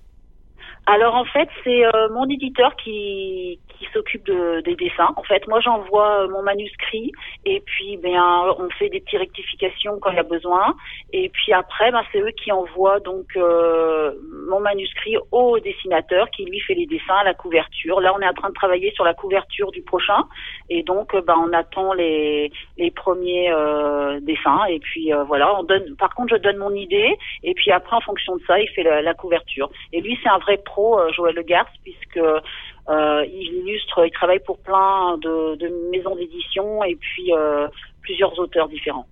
Alors 0.86 1.16
en 1.16 1.24
fait, 1.24 1.48
c'est 1.64 1.84
euh, 1.84 2.08
mon 2.10 2.28
éditeur 2.28 2.76
qui 2.76 3.58
qui 3.78 3.86
s'occupe 3.92 4.24
de, 4.26 4.60
des 4.62 4.74
dessins. 4.74 5.12
En 5.16 5.22
fait, 5.22 5.46
moi 5.48 5.60
j'envoie 5.60 6.22
euh, 6.22 6.28
mon 6.28 6.42
manuscrit 6.42 7.12
et 7.44 7.60
puis 7.60 7.96
ben 7.98 8.18
on 8.58 8.68
fait 8.70 8.88
des 8.88 9.00
petites 9.00 9.18
rectifications 9.18 9.98
quand 10.00 10.10
il 10.10 10.16
y 10.16 10.20
a 10.20 10.22
besoin. 10.22 10.74
Et 11.12 11.28
puis 11.28 11.52
après, 11.52 11.90
ben 11.90 12.02
c'est 12.12 12.20
eux 12.20 12.32
qui 12.42 12.52
envoient 12.52 13.00
donc 13.00 13.26
euh, 13.36 14.12
mon 14.48 14.60
manuscrit 14.60 15.16
au 15.32 15.58
dessinateur 15.58 16.30
qui 16.30 16.44
lui 16.44 16.60
fait 16.60 16.74
les 16.74 16.86
dessins, 16.86 17.22
la 17.24 17.34
couverture. 17.34 18.00
Là, 18.00 18.14
on 18.16 18.20
est 18.20 18.28
en 18.28 18.34
train 18.34 18.48
de 18.48 18.54
travailler 18.54 18.92
sur 18.92 19.04
la 19.04 19.14
couverture 19.14 19.70
du 19.70 19.82
prochain 19.82 20.24
et 20.70 20.82
donc 20.82 21.14
euh, 21.14 21.20
ben 21.20 21.36
on 21.36 21.52
attend 21.52 21.92
les 21.92 22.50
les 22.78 22.90
premiers 22.90 23.50
euh, 23.52 24.20
dessins 24.20 24.64
et 24.68 24.78
puis 24.78 25.12
euh, 25.12 25.24
voilà. 25.24 25.58
On 25.58 25.62
donne. 25.64 25.96
Par 25.96 26.14
contre, 26.14 26.36
je 26.36 26.40
donne 26.40 26.56
mon 26.56 26.74
idée 26.74 27.16
et 27.42 27.54
puis 27.54 27.70
après 27.70 27.96
en 27.96 28.00
fonction 28.00 28.36
de 28.36 28.42
ça, 28.46 28.58
il 28.58 28.68
fait 28.68 28.82
la, 28.82 29.02
la 29.02 29.14
couverture. 29.14 29.70
Et 29.92 30.00
lui, 30.00 30.18
c'est 30.22 30.28
un 30.28 30.38
vrai 30.38 30.58
euh, 30.78 31.10
Joël 31.14 31.34
Le 31.34 31.42
Garce, 31.42 31.72
puisque 31.82 32.18
euh, 32.18 33.24
il 33.26 33.62
illustre, 33.62 34.04
il 34.06 34.12
travaille 34.12 34.40
pour 34.40 34.58
plein 34.58 35.16
de, 35.18 35.90
maisons 35.90 36.14
d'édition 36.14 36.84
et 36.84 36.96
puis 36.96 37.32
euh, 37.32 37.66
plusieurs 38.02 38.38
auteurs 38.38 38.68
différents. 38.68 39.06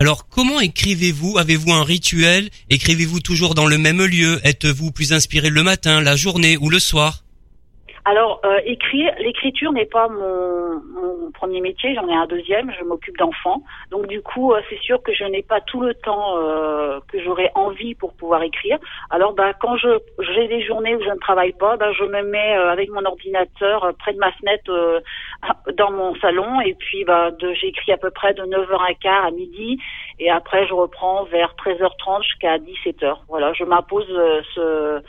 Alors 0.00 0.28
comment 0.28 0.60
écrivez-vous? 0.60 1.38
Avez-vous 1.38 1.72
un 1.72 1.82
rituel? 1.82 2.50
Écrivez-vous 2.70 3.20
toujours 3.20 3.54
dans 3.54 3.66
le 3.66 3.78
même 3.78 4.04
lieu? 4.04 4.38
Êtes-vous 4.44 4.92
plus 4.92 5.12
inspiré 5.12 5.50
le 5.50 5.62
matin, 5.62 6.00
la 6.00 6.14
journée 6.14 6.56
ou 6.56 6.70
le 6.70 6.78
soir? 6.78 7.24
Alors, 8.04 8.40
euh, 8.44 8.60
écrire, 8.64 9.12
l'écriture 9.18 9.72
n'est 9.72 9.86
pas 9.86 10.08
mon, 10.08 10.80
mon 10.92 11.30
premier 11.32 11.60
métier, 11.60 11.94
j'en 11.94 12.08
ai 12.08 12.14
un 12.14 12.26
deuxième, 12.26 12.72
je 12.78 12.84
m'occupe 12.84 13.16
d'enfants. 13.16 13.62
Donc 13.90 14.06
du 14.06 14.22
coup, 14.22 14.52
euh, 14.52 14.60
c'est 14.68 14.80
sûr 14.80 15.02
que 15.02 15.12
je 15.14 15.24
n'ai 15.24 15.42
pas 15.42 15.60
tout 15.60 15.80
le 15.80 15.94
temps 15.94 16.36
euh, 16.38 17.00
que 17.10 17.22
j'aurais 17.22 17.50
envie 17.54 17.94
pour 17.94 18.14
pouvoir 18.14 18.42
écrire. 18.42 18.78
Alors, 19.10 19.34
bah, 19.34 19.52
quand 19.60 19.76
je 19.76 19.88
j'ai 20.20 20.48
des 20.48 20.62
journées 20.62 20.94
où 20.96 21.02
je 21.02 21.10
ne 21.10 21.18
travaille 21.18 21.52
pas, 21.52 21.76
bah, 21.76 21.92
je 21.92 22.04
me 22.04 22.22
mets 22.22 22.56
euh, 22.56 22.70
avec 22.70 22.90
mon 22.90 23.04
ordinateur 23.04 23.92
près 23.98 24.12
de 24.12 24.18
ma 24.18 24.32
fenêtre 24.32 25.02
dans 25.76 25.90
mon 25.90 26.14
salon 26.16 26.60
et 26.60 26.74
puis 26.74 27.04
de, 27.04 27.52
j'écris 27.54 27.92
à 27.92 27.96
peu 27.96 28.10
près 28.10 28.34
de 28.34 28.42
9h15 28.42 29.28
à 29.28 29.30
midi 29.30 29.78
et 30.18 30.30
après 30.30 30.66
je 30.66 30.74
reprends 30.74 31.24
vers 31.24 31.54
13h30 31.64 32.22
jusqu'à 32.22 32.58
17h. 32.58 33.18
Voilà, 33.28 33.52
je 33.52 33.64
m'impose 33.64 34.06
ce 34.54 35.02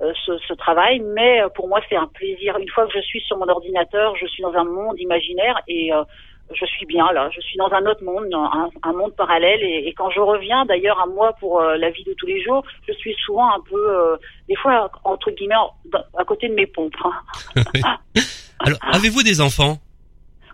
ce, 0.00 0.36
ce 0.46 0.54
travail, 0.54 1.00
mais 1.00 1.42
euh, 1.42 1.48
pour 1.48 1.68
moi 1.68 1.80
c'est 1.88 1.96
un 1.96 2.06
plaisir. 2.06 2.56
Une 2.58 2.68
fois 2.68 2.86
que 2.86 2.92
je 2.94 3.00
suis 3.00 3.20
sur 3.22 3.36
mon 3.38 3.48
ordinateur, 3.48 4.14
je 4.16 4.26
suis 4.26 4.42
dans 4.42 4.54
un 4.54 4.64
monde 4.64 4.98
imaginaire 4.98 5.58
et 5.68 5.92
euh, 5.92 6.02
je 6.54 6.64
suis 6.66 6.86
bien 6.86 7.10
là. 7.12 7.28
Je 7.34 7.40
suis 7.40 7.56
dans 7.56 7.72
un 7.72 7.84
autre 7.86 8.04
monde, 8.04 8.32
un, 8.32 8.68
un 8.82 8.92
monde 8.92 9.14
parallèle. 9.16 9.60
Et, 9.62 9.88
et 9.88 9.92
quand 9.94 10.10
je 10.10 10.20
reviens, 10.20 10.64
d'ailleurs, 10.64 11.00
à 11.00 11.06
moi 11.06 11.32
pour 11.40 11.60
euh, 11.60 11.76
la 11.76 11.90
vie 11.90 12.04
de 12.04 12.14
tous 12.14 12.26
les 12.26 12.40
jours, 12.42 12.62
je 12.86 12.92
suis 12.92 13.14
souvent 13.24 13.48
un 13.52 13.60
peu, 13.68 13.90
euh, 13.90 14.16
des 14.48 14.54
fois 14.56 14.90
entre 15.04 15.30
guillemets, 15.32 15.54
à 16.16 16.24
côté 16.24 16.48
de 16.48 16.54
mes 16.54 16.66
pompes. 16.66 16.94
hein. 17.04 17.96
Alors 18.60 18.78
avez-vous 18.82 19.22
des 19.22 19.40
enfants? 19.40 19.78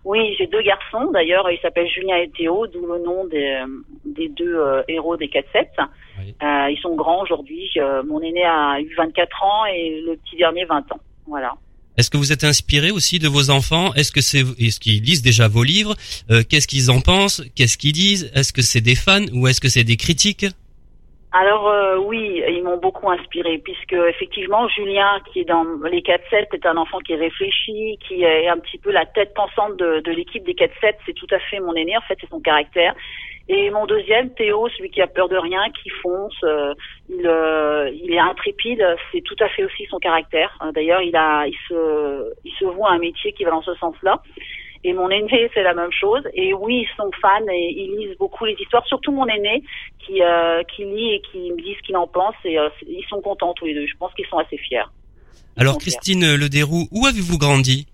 Oui, 0.04 0.34
j'ai 0.36 0.48
deux 0.48 0.62
garçons. 0.62 1.10
D'ailleurs, 1.12 1.48
ils 1.50 1.60
s'appellent 1.60 1.88
Julien 1.88 2.16
et 2.16 2.28
Théo, 2.30 2.66
d'où 2.66 2.84
le 2.86 2.98
nom 3.04 3.24
des, 3.26 3.62
des 4.04 4.28
deux 4.28 4.56
euh, 4.56 4.82
héros 4.88 5.16
des 5.16 5.28
4-7. 5.28 5.44
Oui. 6.18 6.34
Euh, 6.42 6.70
ils 6.70 6.78
sont 6.80 6.94
grands 6.94 7.22
aujourd'hui. 7.22 7.70
Euh, 7.76 8.02
mon 8.02 8.20
aîné 8.20 8.44
a 8.44 8.80
eu 8.80 8.94
24 8.96 9.42
ans 9.44 9.66
et 9.66 10.00
le 10.06 10.16
petit 10.16 10.36
dernier 10.36 10.64
20 10.64 10.92
ans. 10.92 11.00
Voilà. 11.26 11.54
Est-ce 11.98 12.10
que 12.10 12.16
vous 12.16 12.32
êtes 12.32 12.44
inspiré 12.44 12.90
aussi 12.90 13.18
de 13.18 13.28
vos 13.28 13.50
enfants? 13.50 13.92
Est-ce 13.94 14.12
que 14.12 14.22
c'est 14.22 14.40
est-ce 14.58 14.80
qu'ils 14.80 15.02
lisent 15.02 15.22
déjà 15.22 15.48
vos 15.48 15.62
livres? 15.62 15.94
Euh, 16.30 16.42
Qu'est-ce 16.48 16.66
qu'ils 16.66 16.90
en 16.90 17.00
pensent? 17.00 17.42
Qu'est-ce 17.54 17.76
qu'ils 17.76 17.92
disent? 17.92 18.30
Est-ce 18.34 18.52
que 18.52 18.62
c'est 18.62 18.80
des 18.80 18.94
fans 18.94 19.26
ou 19.34 19.46
est-ce 19.46 19.60
que 19.60 19.68
c'est 19.68 19.84
des 19.84 19.96
critiques? 19.96 20.46
Alors 21.34 21.66
euh, 21.68 21.96
oui, 21.96 22.42
ils 22.46 22.62
m'ont 22.62 22.76
beaucoup 22.76 23.10
inspiré 23.10 23.58
puisque 23.58 23.94
effectivement 23.94 24.68
Julien 24.68 25.18
qui 25.32 25.40
est 25.40 25.44
dans 25.44 25.64
les 25.90 26.02
4-7 26.02 26.48
est 26.52 26.66
un 26.66 26.76
enfant 26.76 26.98
qui 26.98 27.14
est 27.14 27.16
réfléchi, 27.16 27.98
qui 28.06 28.22
est 28.22 28.48
un 28.48 28.58
petit 28.58 28.76
peu 28.76 28.90
la 28.90 29.06
tête 29.06 29.32
pensante 29.32 29.78
de, 29.78 30.00
de 30.00 30.12
l'équipe 30.12 30.44
des 30.44 30.52
4-7, 30.52 30.68
c'est 31.06 31.14
tout 31.14 31.26
à 31.30 31.38
fait 31.38 31.58
mon 31.58 31.74
aîné 31.74 31.96
en 31.96 32.02
fait, 32.02 32.18
c'est 32.20 32.28
son 32.28 32.40
caractère. 32.40 32.94
Et 33.48 33.70
mon 33.70 33.86
deuxième, 33.86 34.30
Théo, 34.34 34.68
celui 34.76 34.90
qui 34.90 35.02
a 35.02 35.06
peur 35.06 35.28
de 35.28 35.36
rien, 35.36 35.62
qui 35.82 35.90
fonce, 36.02 36.34
euh, 36.44 36.74
il, 37.08 37.26
euh, 37.26 37.90
il 37.92 38.12
est 38.12 38.18
intrépide, 38.18 38.84
c'est 39.10 39.20
tout 39.22 39.36
à 39.40 39.48
fait 39.48 39.64
aussi 39.64 39.84
son 39.90 39.98
caractère. 39.98 40.56
Euh, 40.62 40.72
D'ailleurs, 40.72 41.02
il 41.02 41.16
a, 41.16 41.46
il 41.46 41.56
se, 41.68 42.32
il 42.44 42.52
se 42.52 42.64
voit 42.64 42.90
un 42.90 42.98
métier 42.98 43.32
qui 43.32 43.44
va 43.44 43.50
dans 43.50 43.62
ce 43.62 43.74
sens-là. 43.74 44.22
Et 44.84 44.92
mon 44.92 45.10
aîné, 45.10 45.50
c'est 45.54 45.62
la 45.62 45.74
même 45.74 45.92
chose. 45.92 46.22
Et 46.34 46.54
oui, 46.54 46.86
ils 46.86 46.96
sont 46.96 47.10
fans 47.20 47.46
et 47.50 47.74
ils 47.76 47.96
lisent 47.96 48.18
beaucoup 48.18 48.44
les 48.44 48.56
histoires, 48.60 48.86
surtout 48.86 49.12
mon 49.12 49.26
aîné 49.26 49.62
qui, 49.98 50.22
euh, 50.22 50.62
qui 50.74 50.84
lit 50.84 51.14
et 51.14 51.22
qui 51.30 51.50
me 51.52 51.60
dit 51.60 51.74
ce 51.76 51.82
qu'il 51.82 51.96
en 51.96 52.06
pense. 52.06 52.34
Et 52.44 52.58
euh, 52.58 52.68
ils 52.86 53.04
sont 53.08 53.20
contents 53.20 53.54
tous 53.54 53.66
les 53.66 53.74
deux. 53.74 53.86
Je 53.86 53.96
pense 53.96 54.12
qu'ils 54.14 54.26
sont 54.26 54.38
assez 54.38 54.58
fiers. 54.58 54.84
Ils 55.56 55.62
Alors 55.62 55.74
fiers. 55.74 55.92
Christine 55.92 56.36
Lederoux, 56.36 56.86
où 56.90 57.06
avez-vous 57.06 57.38
grandi? 57.38 57.86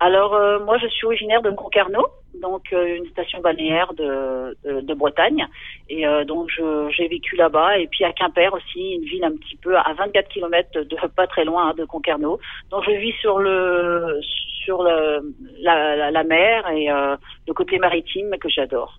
Alors 0.00 0.34
euh, 0.34 0.58
moi, 0.64 0.78
je 0.78 0.88
suis 0.88 1.06
originaire 1.06 1.42
de 1.42 1.50
Concarneau, 1.50 2.06
donc 2.40 2.72
euh, 2.72 2.96
une 2.96 3.06
station 3.06 3.40
balnéaire 3.40 3.92
de, 3.94 4.56
de, 4.64 4.80
de 4.80 4.94
Bretagne. 4.94 5.46
Et 5.88 6.06
euh, 6.06 6.24
donc 6.24 6.50
j'ai 6.96 7.08
vécu 7.08 7.36
là-bas. 7.36 7.78
Et 7.78 7.86
puis 7.86 8.04
à 8.04 8.12
Quimper 8.12 8.52
aussi, 8.52 8.94
une 8.94 9.04
ville 9.04 9.24
un 9.24 9.36
petit 9.36 9.56
peu 9.56 9.76
à 9.76 9.92
24 9.96 10.28
km 10.28 10.80
de 10.80 10.96
pas 11.16 11.26
très 11.26 11.44
loin 11.44 11.70
hein, 11.70 11.74
de 11.76 11.84
Concarneau. 11.84 12.38
Donc 12.70 12.84
je 12.84 12.92
vis 12.92 13.12
sur 13.20 13.38
le 13.38 14.20
sur 14.64 14.82
le, 14.82 15.34
la, 15.60 16.10
la, 16.10 16.24
mer 16.24 16.68
et 16.70 16.90
euh, 16.90 17.16
le 17.48 17.52
côté 17.52 17.78
maritime 17.78 18.36
que 18.40 18.48
j'adore. 18.48 18.96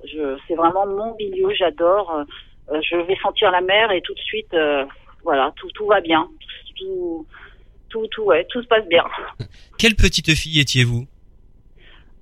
C'est 0.47 0.55
vraiment 0.55 0.85
mon 0.85 1.15
milieu, 1.15 1.53
j'adore. 1.53 2.25
Euh, 2.71 2.79
je 2.81 2.95
vais 2.95 3.17
sentir 3.21 3.51
la 3.51 3.61
mer 3.61 3.91
et 3.91 4.01
tout 4.01 4.13
de 4.13 4.19
suite, 4.19 4.53
euh, 4.53 4.85
voilà, 5.23 5.53
tout, 5.55 5.69
tout 5.73 5.85
va 5.85 6.01
bien. 6.01 6.27
Tout, 6.77 7.25
tout, 7.89 8.07
tout, 8.07 8.23
ouais, 8.23 8.45
tout 8.49 8.61
se 8.61 8.67
passe 8.67 8.87
bien. 8.87 9.05
Quelle 9.77 9.95
petite 9.95 10.33
fille 10.35 10.59
étiez-vous? 10.59 11.05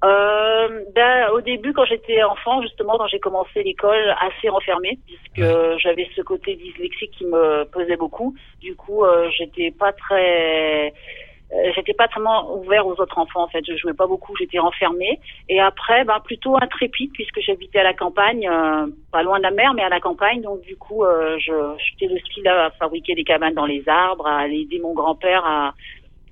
Euh, 0.04 0.84
ben, 0.95 1.30
au 1.34 1.41
début, 1.41 1.74
quand 1.74 1.86
j'étais 1.86 2.24
enfant, 2.24 2.62
justement, 2.62 2.97
quand 2.97 3.08
j'ai 3.08 3.20
commencé 3.20 3.62
l'école, 3.64 4.16
assez 4.20 4.49
renfermée, 4.49 4.97
puisque 5.06 5.47
j'avais 5.78 6.10
ce 6.16 6.22
côté 6.22 6.56
dyslexique 6.56 7.12
qui 7.12 7.26
me 7.26 7.66
pesait 7.66 7.97
beaucoup. 7.97 8.34
Du 8.62 8.76
coup, 8.76 9.06
euh, 9.06 9.30
j'étais 9.38 9.70
pas 9.70 9.91
très, 9.93 10.88
euh, 10.88 11.72
j'étais 11.76 11.93
pas 11.93 12.08
tellement 12.08 12.58
ouvert 12.58 12.88
aux 12.88 12.99
autres 12.99 13.18
enfants. 13.20 13.43
En 13.43 13.47
fait, 13.47 13.64
je 13.68 13.78
jouais 13.78 13.93
pas 13.93 14.08
beaucoup, 14.08 14.36
j'étais 14.38 14.58
renfermée. 14.58 15.20
Et 15.49 15.60
après, 15.60 16.04
ben, 16.04 16.20
plutôt 16.20 16.56
intrépide, 16.60 17.12
puisque 17.14 17.39
j'habitais 17.39 17.80
à 17.80 17.84
la 17.84 17.93
campagne, 17.93 18.49
euh, 18.49 18.88
pas 19.12 19.22
loin 19.22 19.38
de 19.38 19.43
la 19.43 19.52
mer, 19.52 19.74
mais 19.76 19.84
à 19.84 19.89
la 19.89 19.99
campagne. 19.99 20.41
Donc, 20.41 20.62
du 20.62 20.78
coup, 20.78 21.06
je, 21.06 21.76
j'étais 21.78 22.12
le 22.12 22.20
style 22.22 22.47
à 22.47 22.72
fabriquer 22.72 23.14
des 23.14 23.24
cabanes 23.24 23.54
dans 23.54 23.68
les 23.68 23.88
arbres, 23.88 24.26
à 24.26 24.39
aller 24.39 24.62
aider 24.62 24.80
mon 24.80 24.93
grand-père 24.93 25.45
à 25.45 25.74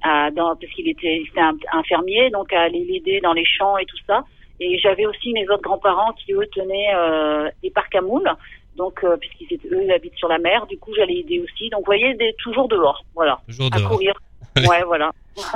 à, 0.03 0.31
dans, 0.31 0.55
parce 0.55 0.71
qu'il 0.73 0.87
était, 0.87 1.23
un 1.37 1.83
fermier, 1.83 2.29
donc 2.31 2.51
à 2.53 2.61
aller 2.61 2.83
l'aider 2.85 3.19
dans 3.21 3.33
les 3.33 3.45
champs 3.45 3.77
et 3.77 3.85
tout 3.85 3.97
ça. 4.07 4.23
Et 4.59 4.77
j'avais 4.79 5.05
aussi 5.05 5.31
mes 5.33 5.47
autres 5.49 5.61
grands-parents 5.61 6.13
qui 6.13 6.33
eux 6.33 6.47
tenaient 6.53 6.93
euh, 6.95 7.49
des 7.63 7.69
parcs 7.69 7.95
à 7.95 8.01
moules, 8.01 8.29
donc 8.75 9.03
euh, 9.03 9.15
puisqu'ils 9.17 9.59
eux 9.71 9.89
habitent 9.93 10.17
sur 10.17 10.27
la 10.27 10.37
mer, 10.37 10.65
du 10.67 10.77
coup 10.77 10.91
j'allais 10.95 11.19
aider 11.19 11.39
aussi. 11.39 11.69
Donc 11.69 11.81
vous 11.81 11.85
voyez, 11.85 12.13
des, 12.15 12.35
toujours 12.43 12.67
dehors, 12.67 13.05
voilà, 13.15 13.39
Toujours 13.47 13.69
à 13.71 13.77
dehors. 13.77 13.89
courir. 13.89 14.13
ouais, 14.57 14.83
voilà. 14.85 15.11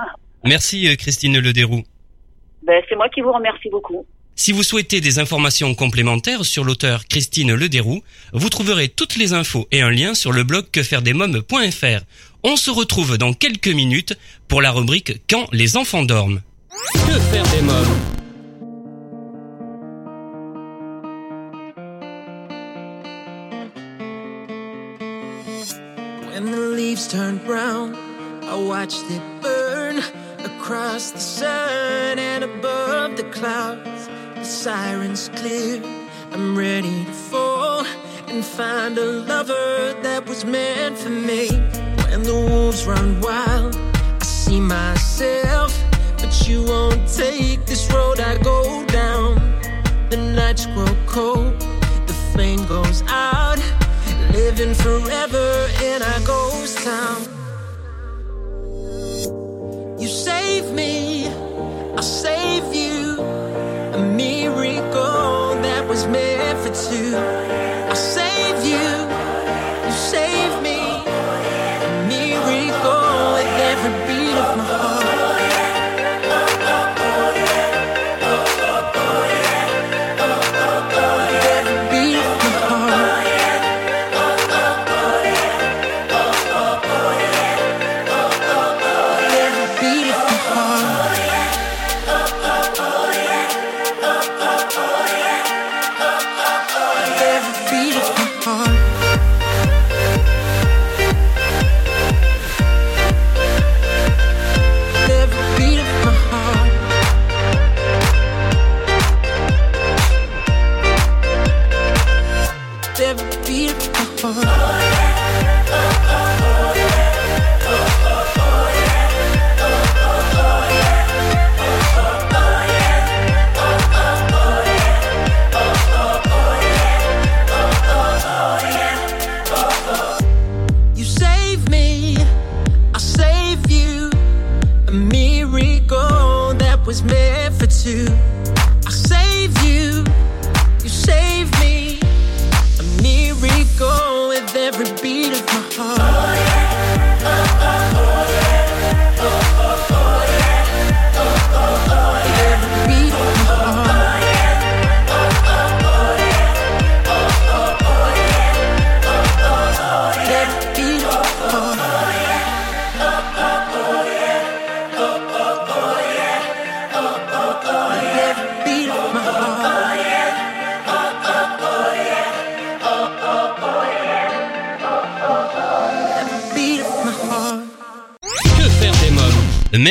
Merci 0.45 0.87
euh, 0.87 0.95
Christine 0.95 1.37
Lederoux. 1.39 1.83
Ben, 2.63 2.81
c'est 2.87 2.95
moi 2.95 3.09
qui 3.09 3.21
vous 3.21 3.33
remercie 3.33 3.69
beaucoup. 3.69 4.05
Si 4.35 4.51
vous 4.51 4.63
souhaitez 4.63 4.99
des 4.99 5.19
informations 5.19 5.75
complémentaires 5.75 6.43
sur 6.43 6.63
l'auteur 6.63 7.05
Christine 7.07 7.53
Lederoux, 7.53 8.01
vous 8.31 8.49
trouverez 8.49 8.87
toutes 8.89 9.15
les 9.15 9.33
infos 9.33 9.67
et 9.71 9.81
un 9.81 9.91
lien 9.91 10.15
sur 10.15 10.31
le 10.31 10.43
blog 10.43 10.65
quefairedesmoms.fr. 10.71 12.01
On 12.45 12.57
se 12.57 12.69
retrouve 12.69 13.17
dans 13.17 13.31
quelques 13.31 13.69
minutes 13.69 14.17
pour 14.49 14.61
la 14.61 14.71
rubrique 14.71 15.21
Quand 15.29 15.47
les 15.53 15.77
enfants 15.77 16.03
dorment. 16.03 16.41
Que 16.93 17.19
faire 17.31 17.45
des 17.55 17.61
mômes? 17.61 17.87
When 26.33 26.51
the 26.51 26.57
leaves 26.75 27.07
turn 27.07 27.37
brown, 27.45 27.95
I 28.43 28.55
watch 28.55 28.95
the 29.07 29.21
birds 29.41 30.11
across 30.43 31.11
the 31.11 31.19
sun 31.19 32.19
and 32.19 32.43
above 32.43 33.15
the 33.15 33.23
clouds. 33.31 34.09
The 34.35 34.43
sirens 34.43 35.29
clear. 35.37 35.81
I'm 36.33 36.57
ready 36.57 37.05
to 37.05 37.13
fall 37.13 37.85
and 38.27 38.43
find 38.43 38.97
a 38.97 39.05
lover 39.05 39.95
that 40.01 40.27
was 40.27 40.43
meant 40.43 40.97
for 40.97 41.09
me. 41.09 41.47
When 42.13 42.21
the 42.21 42.35
wolves 42.35 42.85
run 42.85 43.19
wild, 43.21 43.75
I 43.75 44.23
see 44.23 44.59
myself, 44.59 45.73
but 46.19 46.47
you 46.47 46.63
won't 46.63 47.07
take 47.07 47.65
this 47.65 47.91
road 47.91 48.19
I 48.19 48.37
go 48.37 48.85
down. 48.85 49.33
The 50.11 50.17
nights 50.17 50.67
grow 50.67 50.95
cold, 51.07 51.59
the 52.05 52.13
flame 52.31 52.67
goes 52.67 53.01
out, 53.07 53.57
living 54.31 54.75
forever 54.75 55.67
in 55.81 56.03
our 56.03 56.19
ghost 56.19 56.77
town. 56.83 57.23
You 59.99 60.07
save 60.07 60.71
me, 60.71 61.29
I'll 61.97 62.03
save 62.03 62.75
you. 62.75 63.21
A 63.21 63.97
miracle 63.97 65.59
that 65.65 65.87
was 65.87 66.05
meant 66.05 66.59
for 66.59 66.91
two. 66.91 67.62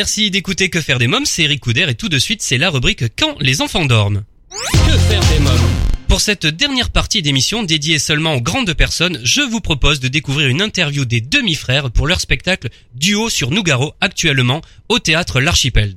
Merci 0.03 0.33
d'écouter 0.33 0.69
Que 0.69 0.81
faire 0.81 0.99
des 0.99 1.07
mômes, 1.07 1.25
c'est 1.25 1.45
Eric 1.45 1.61
Couder 1.61 1.87
et 1.89 1.95
tout 1.95 2.09
de 2.09 2.19
suite 2.19 2.43
c'est 2.43 2.59
la 2.59 2.71
rubrique 2.71 3.05
Quand 3.17 3.37
les 3.39 3.61
enfants 3.63 3.85
dorment. 3.85 4.25
Que 4.51 4.99
faire 4.99 5.21
des 5.33 5.39
mômes 5.39 5.71
Pour 6.09 6.21
cette 6.21 6.45
dernière 6.45 6.91
partie 6.91 7.23
d'émission 7.23 7.63
dédiée 7.63 8.01
seulement 8.01 8.35
aux 8.35 8.41
grandes 8.41 8.75
personnes, 8.75 9.21
je 9.23 9.43
vous 9.43 9.61
propose 9.61 10.01
de 10.01 10.09
découvrir 10.09 10.49
une 10.49 10.61
interview 10.61 11.05
des 11.05 11.21
demi-frères 11.21 11.93
pour 11.93 12.09
leur 12.09 12.21
spectacle 12.21 12.69
Duo 12.97 13.31
sur 13.31 13.53
Nougaro 13.53 13.95
actuellement 14.01 14.61
au 14.89 14.99
théâtre 14.99 15.41
L'Archipel. 15.41 15.95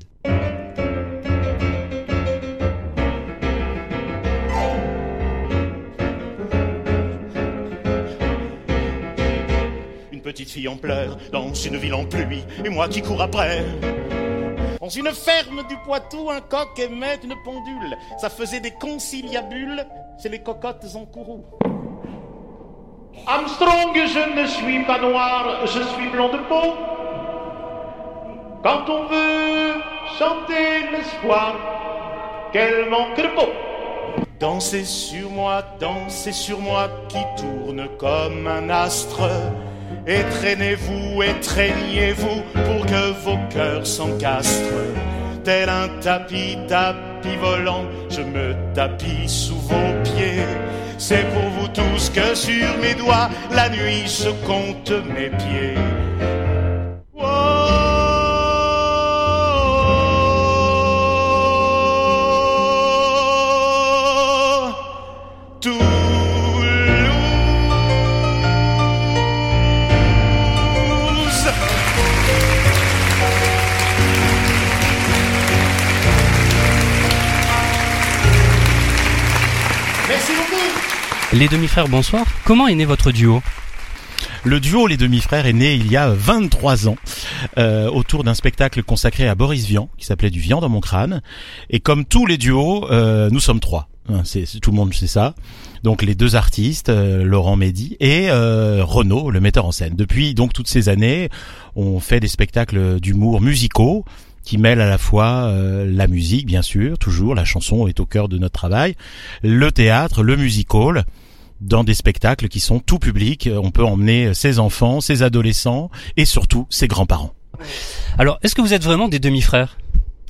Petite 10.36 10.52
fille 10.52 10.68
en 10.68 10.76
pleurs 10.76 11.16
dans 11.32 11.54
une 11.54 11.78
ville 11.78 11.94
en 11.94 12.04
pluie, 12.04 12.44
et 12.66 12.68
moi 12.68 12.90
qui 12.90 13.02
cours 13.02 13.22
après. 13.22 13.64
Dans 14.82 14.90
une 14.90 15.10
ferme 15.14 15.66
du 15.70 15.78
Poitou, 15.86 16.30
un 16.30 16.42
coq 16.42 16.78
aimait 16.78 17.20
une 17.24 17.36
pendule. 17.46 17.96
Ça 18.18 18.30
faisait 18.30 18.60
des 18.60 18.72
conciliabules, 18.72 19.86
c'est 20.18 20.28
les 20.28 20.40
cocottes 20.40 20.86
en 20.94 21.06
courroux. 21.06 21.46
Armstrong, 23.26 23.96
je 23.96 24.42
ne 24.42 24.46
suis 24.46 24.84
pas 24.84 25.00
noir, 25.00 25.66
je 25.68 25.82
suis 25.82 26.10
blanc 26.10 26.28
de 26.28 26.40
peau. 26.50 26.74
Quand 28.62 28.90
on 28.90 29.06
veut 29.06 29.82
chanter 30.20 30.92
l'espoir, 30.92 31.56
quel 32.52 32.90
manque 32.90 33.16
de 33.16 33.28
peau. 33.40 33.52
Dansez 34.38 34.84
sur 34.84 35.30
moi, 35.30 35.64
dansez 35.80 36.34
sur 36.34 36.60
moi 36.60 36.90
qui 37.08 37.24
tourne 37.38 37.88
comme 37.98 38.48
un 38.48 38.70
astre. 38.70 39.30
Et 40.08 40.22
traîniez-vous 41.42 42.42
pour 42.54 42.86
que 42.86 43.12
vos 43.24 43.40
cœurs 43.50 43.88
s'encastrent. 43.88 44.94
Tel 45.44 45.70
un 45.70 45.88
tapis, 46.00 46.58
tapis 46.68 47.36
volant, 47.42 47.86
je 48.10 48.22
me 48.22 48.56
tapis 48.74 49.28
sous 49.28 49.58
vos 49.58 49.94
pieds. 50.04 50.46
C'est 50.98 51.26
pour 51.34 51.50
vous 51.58 51.68
tous 51.70 52.10
que 52.10 52.36
sur 52.36 52.78
mes 52.82 52.94
doigts, 52.94 53.30
la 53.52 53.70
nuit 53.70 54.08
se 54.08 54.30
compte 54.46 54.92
mes 55.16 55.30
pieds. 55.30 55.76
Oh, 57.16 57.85
Les 81.38 81.50
demi-frères, 81.50 81.90
bonsoir. 81.90 82.26
Comment 82.46 82.70
est 82.70 82.76
né 82.76 82.86
votre 82.86 83.12
duo 83.12 83.44
Le 84.46 84.62
duo 84.62 84.88
Les 84.88 84.96
Demi-Frères 84.96 85.46
est 85.46 85.52
né 85.52 85.74
il 85.74 85.92
y 85.92 85.98
a 85.98 86.08
23 86.08 86.88
ans 86.88 86.96
euh, 87.58 87.90
autour 87.90 88.24
d'un 88.24 88.34
spectacle 88.34 88.82
consacré 88.84 89.28
à 89.28 89.36
Boris 89.36 89.66
Vian 89.66 89.90
qui 89.98 90.06
s'appelait 90.06 90.30
Du 90.30 90.40
Vian 90.40 90.62
dans 90.62 90.70
mon 90.70 90.80
crâne. 90.80 91.22
Et 91.70 91.82
comme 91.82 92.06
tous 92.06 92.26
les 92.26 92.38
duos, 92.38 92.90
euh, 92.90 93.30
nous 93.32 93.42
sommes 93.42 93.60
trois. 93.60 93.90
Hein, 94.08 94.22
C'est 94.24 94.46
tout 94.62 94.72
le 94.72 94.78
monde 94.78 94.94
sait 94.94 95.08
ça. 95.08 95.36
Donc 95.84 96.04
les 96.04 96.16
deux 96.16 96.38
artistes, 96.38 96.88
euh, 96.88 97.26
Laurent 97.26 97.58
Mehdi 97.58 97.98
et 98.00 98.30
euh, 98.30 98.86
Renaud, 98.86 99.30
le 99.30 99.42
metteur 99.42 99.66
en 99.66 99.74
scène. 99.74 99.96
Depuis 99.98 100.36
donc 100.36 100.54
toutes 100.54 100.70
ces 100.70 100.88
années, 100.88 101.28
on 101.76 102.00
fait 102.00 102.22
des 102.22 102.30
spectacles 102.30 103.02
d'humour 103.02 103.42
musicaux 103.42 104.06
qui 104.46 104.58
mêlent 104.58 104.80
à 104.80 104.88
la 104.88 104.98
fois 104.98 105.48
euh, 105.48 105.86
la 105.92 106.08
musique, 106.08 106.46
bien 106.46 106.62
sûr, 106.62 106.98
toujours 106.98 107.36
la 107.36 107.44
chanson 107.44 107.88
est 107.88 108.00
au 108.00 108.06
cœur 108.06 108.30
de 108.30 108.38
notre 108.38 108.54
travail, 108.54 108.96
le 109.44 109.72
théâtre, 109.72 110.24
le 110.24 110.38
musical 110.38 111.06
dans 111.62 111.84
des 111.84 111.94
spectacles 111.94 112.48
qui 112.48 112.60
sont 112.60 112.80
tout 112.80 113.00
public. 113.00 113.50
On 113.52 113.72
peut 113.72 113.84
emmener 113.84 114.34
ses 114.34 114.60
enfants, 114.60 115.02
ses 115.02 115.24
adolescents 115.24 115.90
et 116.18 116.26
surtout 116.26 116.68
ses 116.70 116.88
grands-parents. 116.88 117.34
Alors, 118.18 118.40
est-ce 118.44 118.56
que 118.56 118.62
vous 118.62 118.74
êtes 118.74 118.84
vraiment 118.84 119.08
des 119.08 119.20
demi-frères? 119.20 119.78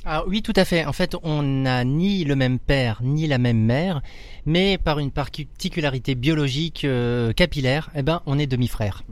Ah 0.04 0.22
oui, 0.28 0.40
tout 0.40 0.52
à 0.54 0.64
fait. 0.64 0.84
En 0.84 0.92
fait, 0.92 1.16
on 1.24 1.42
n'a 1.42 1.82
ni 1.84 2.24
le 2.24 2.36
même 2.36 2.60
père 2.60 3.00
ni 3.02 3.26
la 3.26 3.38
même 3.38 3.58
mère, 3.58 4.02
mais 4.44 4.78
par 4.78 5.00
une 5.00 5.10
particularité 5.10 6.14
biologique 6.14 6.84
euh, 6.84 7.32
capillaire, 7.32 7.90
eh 7.96 8.02
ben, 8.02 8.22
on 8.24 8.38
est 8.38 8.46
demi-frères. 8.46 9.02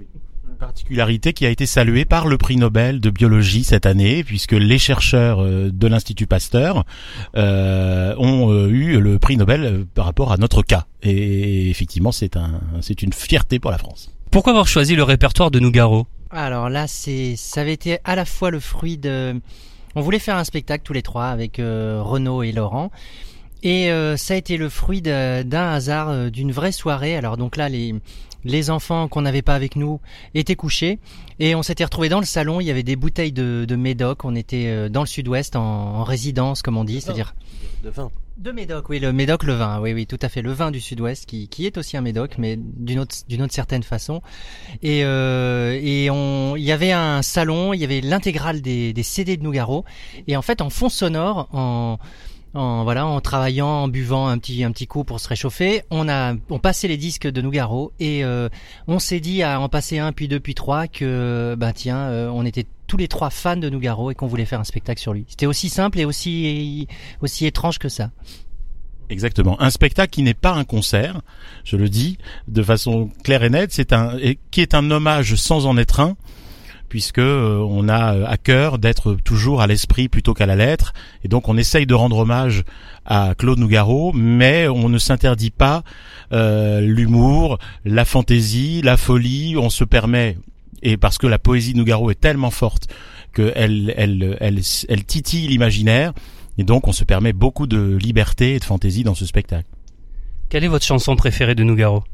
Particularité 0.55 1.33
qui 1.33 1.47
a 1.47 1.51
été 1.51 1.67
saluée 1.67 2.05
par 2.05 2.27
le 2.27 2.39
prix 2.39 2.57
Nobel 2.57 3.01
de 3.01 3.11
biologie 3.11 3.65
cette 3.65 3.87
année, 3.87 4.25
puisque 4.25 4.53
les 4.53 4.79
chercheurs 4.79 5.43
euh, 5.43 5.71
de 5.73 5.87
l'Institut 5.87 6.27
Pasteur 6.27 6.85
euh, 7.37 8.15
ont 8.19 8.53
euh, 8.53 8.69
eu 8.69 9.01
le 9.01 9.19
prix 9.19 9.37
Nobel 9.37 9.65
euh, 9.65 9.85
par 9.95 10.05
rapport 10.05 10.33
à 10.33 10.37
notre 10.37 10.63
cas. 10.63 10.87
Et 11.03 11.71
effectivement, 11.71 12.13
c'est 12.13 12.37
un, 12.37 12.61
c'est 12.81 13.03
une 13.03 13.13
fierté 13.13 13.59
pour 13.59 13.71
la 13.71 13.79
France. 13.79 14.11
Pourquoi 14.31 14.53
avoir 14.53 14.67
choisi 14.67 14.97
le 14.97 15.03
répertoire 15.03 15.51
de 15.51 15.61
Nougaro? 15.61 16.07
Alors 16.31 16.69
là, 16.69 16.87
c'est, 16.87 17.37
ça 17.37 17.61
avait 17.61 17.75
été 17.75 17.99
à 18.05 18.17
la 18.17 18.25
fois 18.25 18.51
le 18.51 18.61
fruit 18.61 18.99
de. 18.99 19.41
On 19.95 20.01
voulait 20.01 20.19
faire 20.19 20.37
un 20.37 20.45
spectacle 20.45 20.83
tous 20.83 20.93
les 20.93 21.03
trois 21.03 21.27
avec 21.27 21.59
euh, 21.59 22.01
Renaud 22.03 22.43
et 22.43 22.53
Laurent. 22.53 22.91
Et 23.63 23.91
euh, 23.91 24.17
ça 24.17 24.35
a 24.35 24.37
été 24.37 24.57
le 24.57 24.69
fruit 24.69 25.01
d'un 25.01 25.45
hasard, 25.53 26.31
d'une 26.31 26.53
vraie 26.53 26.73
soirée. 26.73 27.17
Alors 27.17 27.37
donc 27.37 27.57
là, 27.57 27.69
les, 27.69 27.95
les 28.45 28.70
enfants 28.70 29.09
qu'on 29.09 29.22
n'avait 29.22 29.42
pas 29.42 29.55
avec 29.55 29.76
nous 29.76 30.01
étaient 30.34 30.57
couchés. 30.57 30.99
Et 31.38 31.55
on 31.55 31.62
s'était 31.62 31.84
retrouvés 31.84 32.09
dans 32.09 32.20
le 32.20 32.26
salon, 32.26 32.61
il 32.61 32.66
y 32.66 32.70
avait 32.70 32.82
des 32.82 32.97
bouteilles 32.97 33.32
de, 33.32 33.64
de 33.66 33.76
Médoc. 33.76 34.24
On 34.24 34.34
était 34.34 34.66
euh, 34.66 34.88
dans 34.88 35.01
le 35.01 35.07
sud-ouest, 35.07 35.57
en, 35.57 35.62
en 35.62 36.05
résidence, 36.05 36.62
comme 36.62 36.76
on 36.76 36.84
dit. 36.84 37.01
C'est-à-dire 37.01 37.34
De 37.82 37.90
vin. 37.90 38.11
de 38.36 38.53
Médoc, 38.53 38.88
oui, 38.88 38.99
le 39.01 39.12
Médoc, 39.12 39.42
le 39.45 39.55
vin, 39.55 39.80
oui, 39.80 39.92
oui, 39.92 40.07
tout 40.07 40.18
à 40.22 40.28
fait, 40.28 40.42
le 40.42 40.53
vin 40.53 40.70
du 40.70 40.80
Sud-Ouest, 40.80 41.26
qui, 41.26 41.49
qui 41.49 41.66
est 41.66 41.76
aussi 41.78 41.97
un 41.97 42.01
Médoc, 42.03 42.36
mais 42.38 42.57
d'une 42.59 43.01
autre, 43.01 43.16
d'une 43.28 43.42
autre 43.42 43.55
certaine 43.55 43.82
façon. 43.82 44.22
Et, 44.82 45.05
euh, 45.05 45.78
et 45.82 46.09
on, 46.11 46.57
il 46.57 46.62
y 46.62 46.72
avait 46.72 46.92
un 46.92 47.22
salon, 47.22 47.72
il 47.72 47.80
y 47.80 47.84
avait 47.84 48.01
l'intégrale 48.01 48.61
des, 48.61 48.92
des 48.92 49.03
CD 49.03 49.36
de 49.36 49.42
Nougaro, 49.42 49.84
et 50.26 50.36
en 50.36 50.42
fait, 50.42 50.61
en 50.61 50.70
fond 50.70 50.88
sonore, 50.88 51.49
en, 51.53 51.99
en 52.55 52.85
voilà, 52.85 53.07
en 53.07 53.21
travaillant, 53.21 53.67
en 53.67 53.89
buvant 53.89 54.29
un 54.29 54.39
petit, 54.39 54.65
un 54.65 54.71
petit 54.71 54.87
coup 54.87 55.05
pour 55.05 55.21
se 55.21 55.29
réchauffer, 55.29 55.83
on 55.91 56.09
a, 56.09 56.35
on 56.51 56.59
passait 56.59 56.89
les 56.89 56.97
disques 56.97 57.27
de 57.27 57.43
Nougaro, 57.43 57.93
et 58.01 58.25
euh, 58.25 58.49
on 58.87 58.99
s'est 58.99 59.21
dit 59.21 59.43
à 59.43 59.61
en 59.61 59.69
passer 59.69 59.99
un, 59.99 60.13
puis 60.13 60.29
deux, 60.29 60.41
puis 60.41 60.55
trois, 60.55 60.87
que, 60.87 61.57
bah 61.59 61.73
tiens, 61.73 61.99
euh, 61.99 62.29
on 62.33 62.45
était 62.45 62.67
tous 62.87 62.97
les 62.97 63.09
trois 63.09 63.31
fans 63.31 63.57
de 63.57 63.69
Nougaro 63.69 64.11
et 64.11 64.15
qu'on 64.15 64.27
voulait 64.27 64.45
faire 64.45 64.61
un 64.61 64.65
spectacle 64.65 65.01
sur 65.01 65.13
lui. 65.13 65.25
C'était 65.29 65.47
aussi 65.47 65.69
simple 65.69 65.99
et 65.99 66.05
aussi, 66.05 66.87
aussi 67.21 67.47
étrange 67.47 67.79
que 67.79 67.89
ça. 67.89 68.11
Exactement. 69.11 69.61
Un 69.61 69.71
spectacle 69.71 70.11
qui 70.11 70.23
n'est 70.23 70.35
pas 70.35 70.53
un 70.53 70.65
concert, 70.65 71.21
je 71.65 71.77
le 71.77 71.89
dis 71.89 72.19
de 72.49 72.63
façon 72.63 73.11
claire 73.23 73.43
et 73.43 73.51
nette, 73.51 73.73
c'est 73.73 73.93
un 73.93 74.17
et 74.19 74.39
qui 74.51 74.61
est 74.61 74.75
un 74.75 74.91
hommage 74.91 75.35
sans 75.35 75.67
en 75.67 75.77
être 75.77 76.01
un, 76.01 76.17
puisque 76.89 77.18
euh, 77.18 77.59
on 77.68 77.89
a 77.89 78.14
euh, 78.14 78.24
à 78.26 78.37
cœur 78.37 78.78
d'être 78.78 79.16
toujours 79.24 79.61
à 79.61 79.66
l'esprit 79.66 80.09
plutôt 80.09 80.35
qu'à 80.35 80.47
la 80.47 80.57
lettre, 80.57 80.93
et 81.24 81.28
donc 81.28 81.49
on 81.49 81.57
essaye 81.57 81.87
de 81.87 81.95
rendre 81.95 82.18
hommage 82.18 82.64
à 83.05 83.35
Claude 83.37 83.59
Nougaro, 83.59 84.12
mais 84.12 84.68
on 84.68 84.89
ne 84.89 84.99
s'interdit 84.99 85.51
pas 85.51 85.82
euh, 86.32 86.80
l'humour, 86.80 87.59
la 87.85 88.05
fantaisie, 88.05 88.80
la 88.82 88.97
folie. 88.97 89.57
On 89.59 89.70
se 89.70 89.85
permet 89.85 90.39
et 90.82 90.97
parce 90.97 91.18
que 91.18 91.26
la 91.26 91.39
poésie 91.39 91.72
de 91.72 91.78
Nougaro 91.78 92.11
est 92.11 92.20
tellement 92.20 92.51
forte 92.51 92.89
qu'elle 93.35 93.93
elle, 93.97 94.37
elle, 94.41 94.61
elle 94.89 95.05
titille 95.05 95.49
l'imaginaire. 95.49 96.12
Et 96.57 96.64
donc, 96.64 96.87
on 96.87 96.93
se 96.93 97.05
permet 97.05 97.32
beaucoup 97.32 97.66
de 97.66 97.97
liberté 97.97 98.55
et 98.55 98.59
de 98.59 98.64
fantaisie 98.64 99.03
dans 99.03 99.14
ce 99.14 99.26
spectacle. 99.26 99.66
Quelle 100.49 100.64
est 100.64 100.68
votre 100.68 100.85
chanson 100.85 101.16
préférée 101.16 101.55
de 101.55 101.64
Nougaro? 101.64 102.05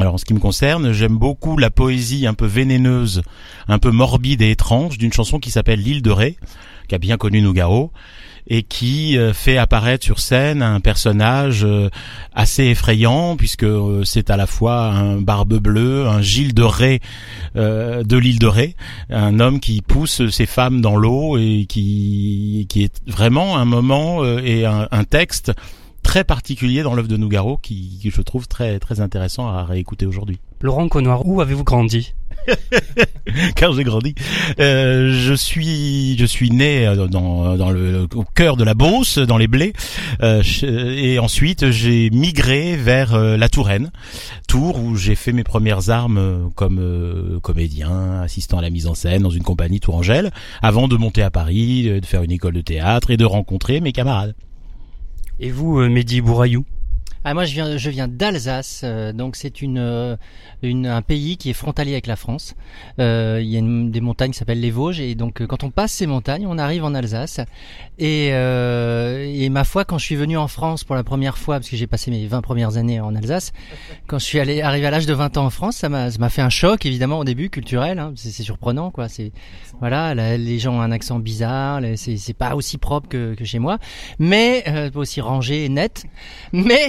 Alors, 0.00 0.14
en 0.14 0.18
ce 0.18 0.24
qui 0.24 0.34
me 0.34 0.40
concerne, 0.40 0.92
j'aime 0.92 1.16
beaucoup 1.16 1.56
la 1.56 1.70
poésie 1.70 2.26
un 2.26 2.34
peu 2.34 2.46
vénéneuse, 2.46 3.22
un 3.68 3.78
peu 3.78 3.92
morbide 3.92 4.42
et 4.42 4.50
étrange 4.50 4.98
d'une 4.98 5.12
chanson 5.12 5.38
qui 5.38 5.52
s'appelle 5.52 5.80
L'île 5.80 6.02
de 6.02 6.10
Ré, 6.10 6.36
qui 6.88 6.96
a 6.96 6.98
bien 6.98 7.16
connu 7.16 7.40
Nougaro, 7.40 7.92
et 8.46 8.62
qui 8.62 9.16
euh, 9.16 9.32
fait 9.32 9.56
apparaître 9.56 10.04
sur 10.04 10.18
scène 10.18 10.62
un 10.62 10.80
personnage 10.80 11.64
euh, 11.64 11.88
assez 12.34 12.64
effrayant, 12.64 13.36
puisque 13.36 13.62
euh, 13.62 14.02
c'est 14.04 14.30
à 14.30 14.36
la 14.36 14.46
fois 14.46 14.86
un 14.86 15.20
barbe 15.20 15.54
bleue, 15.58 16.08
un 16.08 16.20
Gilles 16.20 16.54
de 16.54 16.64
Ré 16.64 17.00
euh, 17.56 18.02
de 18.02 18.16
l'île 18.16 18.40
de 18.40 18.46
Ré, 18.46 18.74
un 19.10 19.38
homme 19.38 19.60
qui 19.60 19.80
pousse 19.80 20.28
ses 20.28 20.46
femmes 20.46 20.80
dans 20.80 20.96
l'eau 20.96 21.38
et 21.38 21.66
qui, 21.68 22.66
qui 22.68 22.82
est 22.82 23.00
vraiment 23.06 23.56
un 23.56 23.64
moment 23.64 24.24
et 24.24 24.66
un, 24.66 24.88
un 24.90 25.04
texte 25.04 25.52
très 26.04 26.22
particulier 26.22 26.84
dans 26.84 26.94
l'œuvre 26.94 27.08
de 27.08 27.16
Nougaro 27.16 27.56
qui, 27.56 27.98
qui 28.00 28.10
je 28.10 28.22
trouve 28.22 28.46
très 28.46 28.78
très 28.78 29.00
intéressant 29.00 29.48
à 29.48 29.64
réécouter 29.64 30.06
aujourd'hui. 30.06 30.38
Laurent 30.60 30.88
Connoir, 30.88 31.26
où 31.26 31.40
avez-vous 31.40 31.64
grandi? 31.64 32.14
Car 33.56 33.72
j'ai 33.72 33.84
grandi, 33.84 34.14
euh, 34.60 35.12
je 35.12 35.34
suis 35.34 36.16
je 36.18 36.24
suis 36.24 36.50
né 36.50 36.86
euh, 36.86 37.06
dans 37.06 37.56
dans 37.56 37.70
le 37.70 38.06
au 38.14 38.24
cœur 38.34 38.56
de 38.56 38.64
la 38.64 38.74
Beauce, 38.74 39.18
dans 39.18 39.38
les 39.38 39.46
blés, 39.46 39.72
euh, 40.22 40.42
et 40.62 41.18
ensuite 41.18 41.70
j'ai 41.70 42.10
migré 42.10 42.76
vers 42.76 43.14
euh, 43.14 43.36
la 43.36 43.48
Touraine, 43.48 43.90
Tours 44.46 44.78
où 44.78 44.96
j'ai 44.96 45.14
fait 45.14 45.32
mes 45.32 45.44
premières 45.44 45.90
armes 45.90 46.18
euh, 46.18 46.38
comme 46.54 46.78
euh, 46.78 47.40
comédien, 47.40 48.20
assistant 48.22 48.58
à 48.58 48.62
la 48.62 48.70
mise 48.70 48.86
en 48.86 48.94
scène 48.94 49.22
dans 49.22 49.30
une 49.30 49.42
compagnie 49.42 49.80
tourangelle, 49.80 50.30
avant 50.62 50.88
de 50.88 50.96
monter 50.96 51.22
à 51.22 51.30
Paris, 51.30 51.84
de 52.00 52.06
faire 52.06 52.22
une 52.22 52.32
école 52.32 52.54
de 52.54 52.60
théâtre 52.60 53.10
et 53.10 53.16
de 53.16 53.24
rencontrer 53.24 53.80
mes 53.80 53.92
camarades. 53.92 54.34
Et 55.40 55.50
vous, 55.50 55.80
euh, 55.80 55.88
Mehdi 55.88 56.20
Bourayou? 56.20 56.64
Ah, 57.26 57.32
moi, 57.34 57.44
je 57.46 57.54
viens, 57.54 57.76
je 57.78 57.90
viens 57.90 58.06
d'Alsace, 58.06 58.82
euh, 58.84 59.12
donc 59.12 59.36
c'est 59.36 59.62
une, 59.62 59.78
euh, 59.78 60.16
une, 60.62 60.86
un 60.86 61.00
pays 61.00 61.36
qui 61.38 61.48
est 61.50 61.54
frontalier 61.54 61.92
avec 61.92 62.06
la 62.06 62.16
France. 62.16 62.54
Euh, 62.98 63.38
Il 63.42 63.48
y 63.48 63.56
a 63.56 63.60
une, 63.60 63.90
des 63.90 64.00
montagnes 64.02 64.32
qui 64.32 64.38
s'appellent 64.38 64.60
les 64.60 64.70
Vosges, 64.70 65.00
et 65.00 65.14
donc 65.14 65.40
euh, 65.40 65.46
quand 65.46 65.64
on 65.64 65.70
passe 65.70 65.92
ces 65.92 66.06
montagnes, 66.06 66.46
on 66.46 66.58
arrive 66.58 66.84
en 66.84 66.94
Alsace. 66.94 67.40
Et, 67.98 68.30
euh, 68.32 69.24
et 69.26 69.48
ma 69.48 69.64
foi, 69.64 69.84
quand 69.84 69.96
je 69.98 70.04
suis 70.04 70.16
venu 70.16 70.36
en 70.36 70.48
France 70.48 70.84
pour 70.84 70.96
la 70.96 71.04
première 71.04 71.38
fois, 71.38 71.56
parce 71.56 71.68
que 71.70 71.76
j'ai 71.76 71.86
passé 71.86 72.10
mes 72.10 72.26
20 72.26 72.42
premières 72.42 72.76
années 72.76 73.00
en 73.00 73.14
Alsace, 73.14 73.52
quand 74.06 74.18
je 74.18 74.24
suis 74.24 74.38
allé 74.40 74.60
arrivé 74.60 74.86
à 74.86 74.90
l'âge 74.90 75.06
de 75.06 75.14
20 75.14 75.36
ans 75.38 75.46
en 75.46 75.50
France, 75.50 75.76
ça 75.76 75.88
m'a 75.88 76.10
fait 76.28 76.42
un 76.42 76.50
choc, 76.50 76.84
évidemment 76.84 77.18
au 77.20 77.24
début 77.24 77.48
culturel. 77.50 77.98
Hein, 77.98 78.12
c'est 78.16 78.42
surprenant, 78.42 78.90
quoi. 78.90 79.08
C'est 79.08 79.32
voilà, 79.80 80.14
la- 80.14 80.36
les 80.36 80.58
gens 80.58 80.74
ont 80.74 80.80
un 80.80 80.92
accent 80.92 81.18
bizarre, 81.18 81.80
c'est 81.96 82.36
pas 82.36 82.54
aussi 82.54 82.76
propre 82.78 83.08
que, 83.08 83.34
que 83.34 83.44
chez 83.44 83.58
moi, 83.58 83.78
mais 84.18 84.62
euh, 84.68 84.90
pas 84.90 85.00
aussi 85.00 85.20
rangé 85.20 85.64
et 85.64 85.68
net. 85.68 86.04
Mais 86.52 86.88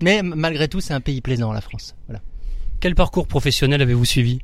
mais 0.00 0.22
malgré 0.22 0.68
tout, 0.68 0.80
c'est 0.80 0.94
un 0.94 1.00
pays 1.00 1.20
plaisant, 1.20 1.52
la 1.52 1.60
France. 1.60 1.94
Voilà. 2.06 2.20
Quel 2.80 2.94
parcours 2.94 3.26
professionnel 3.26 3.82
avez-vous 3.82 4.04
suivi? 4.04 4.40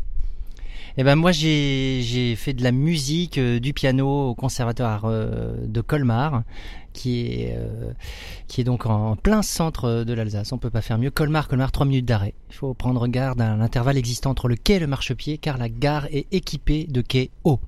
Eh 0.97 1.03
ben 1.03 1.17
moi, 1.17 1.33
j'ai 1.33 2.03
j'ai 2.03 2.37
fait 2.37 2.53
de 2.53 2.63
la 2.63 2.71
musique, 2.71 3.39
euh, 3.39 3.59
du 3.59 3.73
piano 3.73 4.31
au 4.31 4.35
conservatoire 4.37 5.07
euh, 5.07 5.55
de 5.67 5.81
Colmar, 5.81 6.45
qui 6.93 7.27
est 7.27 7.57
euh, 7.57 7.93
qui 8.47 8.61
est 8.61 8.65
donc 8.65 8.87
en 8.87 9.17
plein 9.17 9.43
centre 9.43 10.05
de 10.05 10.13
l'Alsace. 10.13 10.53
On 10.53 10.59
peut 10.59 10.71
pas 10.71 10.83
faire 10.83 10.99
mieux. 10.99 11.11
Colmar, 11.11 11.49
Colmar, 11.49 11.73
trois 11.73 11.85
minutes 11.85 12.07
d'arrêt. 12.07 12.35
Il 12.51 12.55
faut 12.55 12.75
prendre 12.75 13.09
garde 13.09 13.41
à 13.41 13.57
l'intervalle 13.57 13.97
existant 13.97 14.31
entre 14.31 14.47
le 14.47 14.55
quai 14.55 14.75
et 14.75 14.79
le 14.79 14.87
marchepied, 14.87 15.37
car 15.39 15.59
la 15.59 15.69
gare 15.69 16.07
est 16.13 16.27
équipée 16.33 16.87
de 16.89 17.01
quais 17.01 17.31
hauts. 17.43 17.61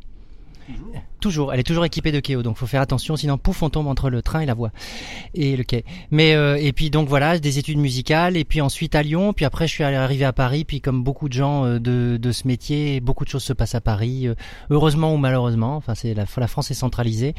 Toujours, 1.20 1.52
elle 1.52 1.60
est 1.60 1.64
toujours 1.64 1.84
équipée 1.84 2.12
de 2.12 2.36
hauts, 2.36 2.42
donc 2.42 2.56
faut 2.56 2.66
faire 2.66 2.80
attention, 2.80 3.16
sinon 3.16 3.38
pouf, 3.38 3.62
on 3.62 3.70
tombe 3.70 3.86
entre 3.86 4.10
le 4.10 4.22
train 4.22 4.40
et 4.40 4.46
la 4.46 4.54
voie 4.54 4.70
et 5.34 5.56
le 5.56 5.64
quai. 5.64 5.84
Mais 6.10 6.34
euh, 6.34 6.56
et 6.56 6.72
puis 6.72 6.90
donc 6.90 7.08
voilà, 7.08 7.38
des 7.38 7.58
études 7.58 7.78
musicales 7.78 8.36
et 8.36 8.44
puis 8.44 8.60
ensuite 8.60 8.94
à 8.94 9.02
Lyon, 9.02 9.32
puis 9.32 9.44
après 9.44 9.66
je 9.66 9.72
suis 9.72 9.84
arrivé 9.84 10.24
à 10.24 10.32
Paris, 10.32 10.64
puis 10.64 10.80
comme 10.80 11.02
beaucoup 11.02 11.28
de 11.28 11.34
gens 11.34 11.64
euh, 11.64 11.78
de, 11.78 12.18
de 12.20 12.32
ce 12.32 12.46
métier, 12.46 13.00
beaucoup 13.00 13.24
de 13.24 13.30
choses 13.30 13.44
se 13.44 13.52
passent 13.52 13.74
à 13.74 13.80
Paris, 13.80 14.28
euh, 14.28 14.34
heureusement 14.70 15.14
ou 15.14 15.16
malheureusement. 15.16 15.76
Enfin, 15.76 15.94
c'est 15.94 16.14
la, 16.14 16.24
la 16.36 16.48
France 16.48 16.70
est 16.70 16.74
centralisée. 16.74 17.34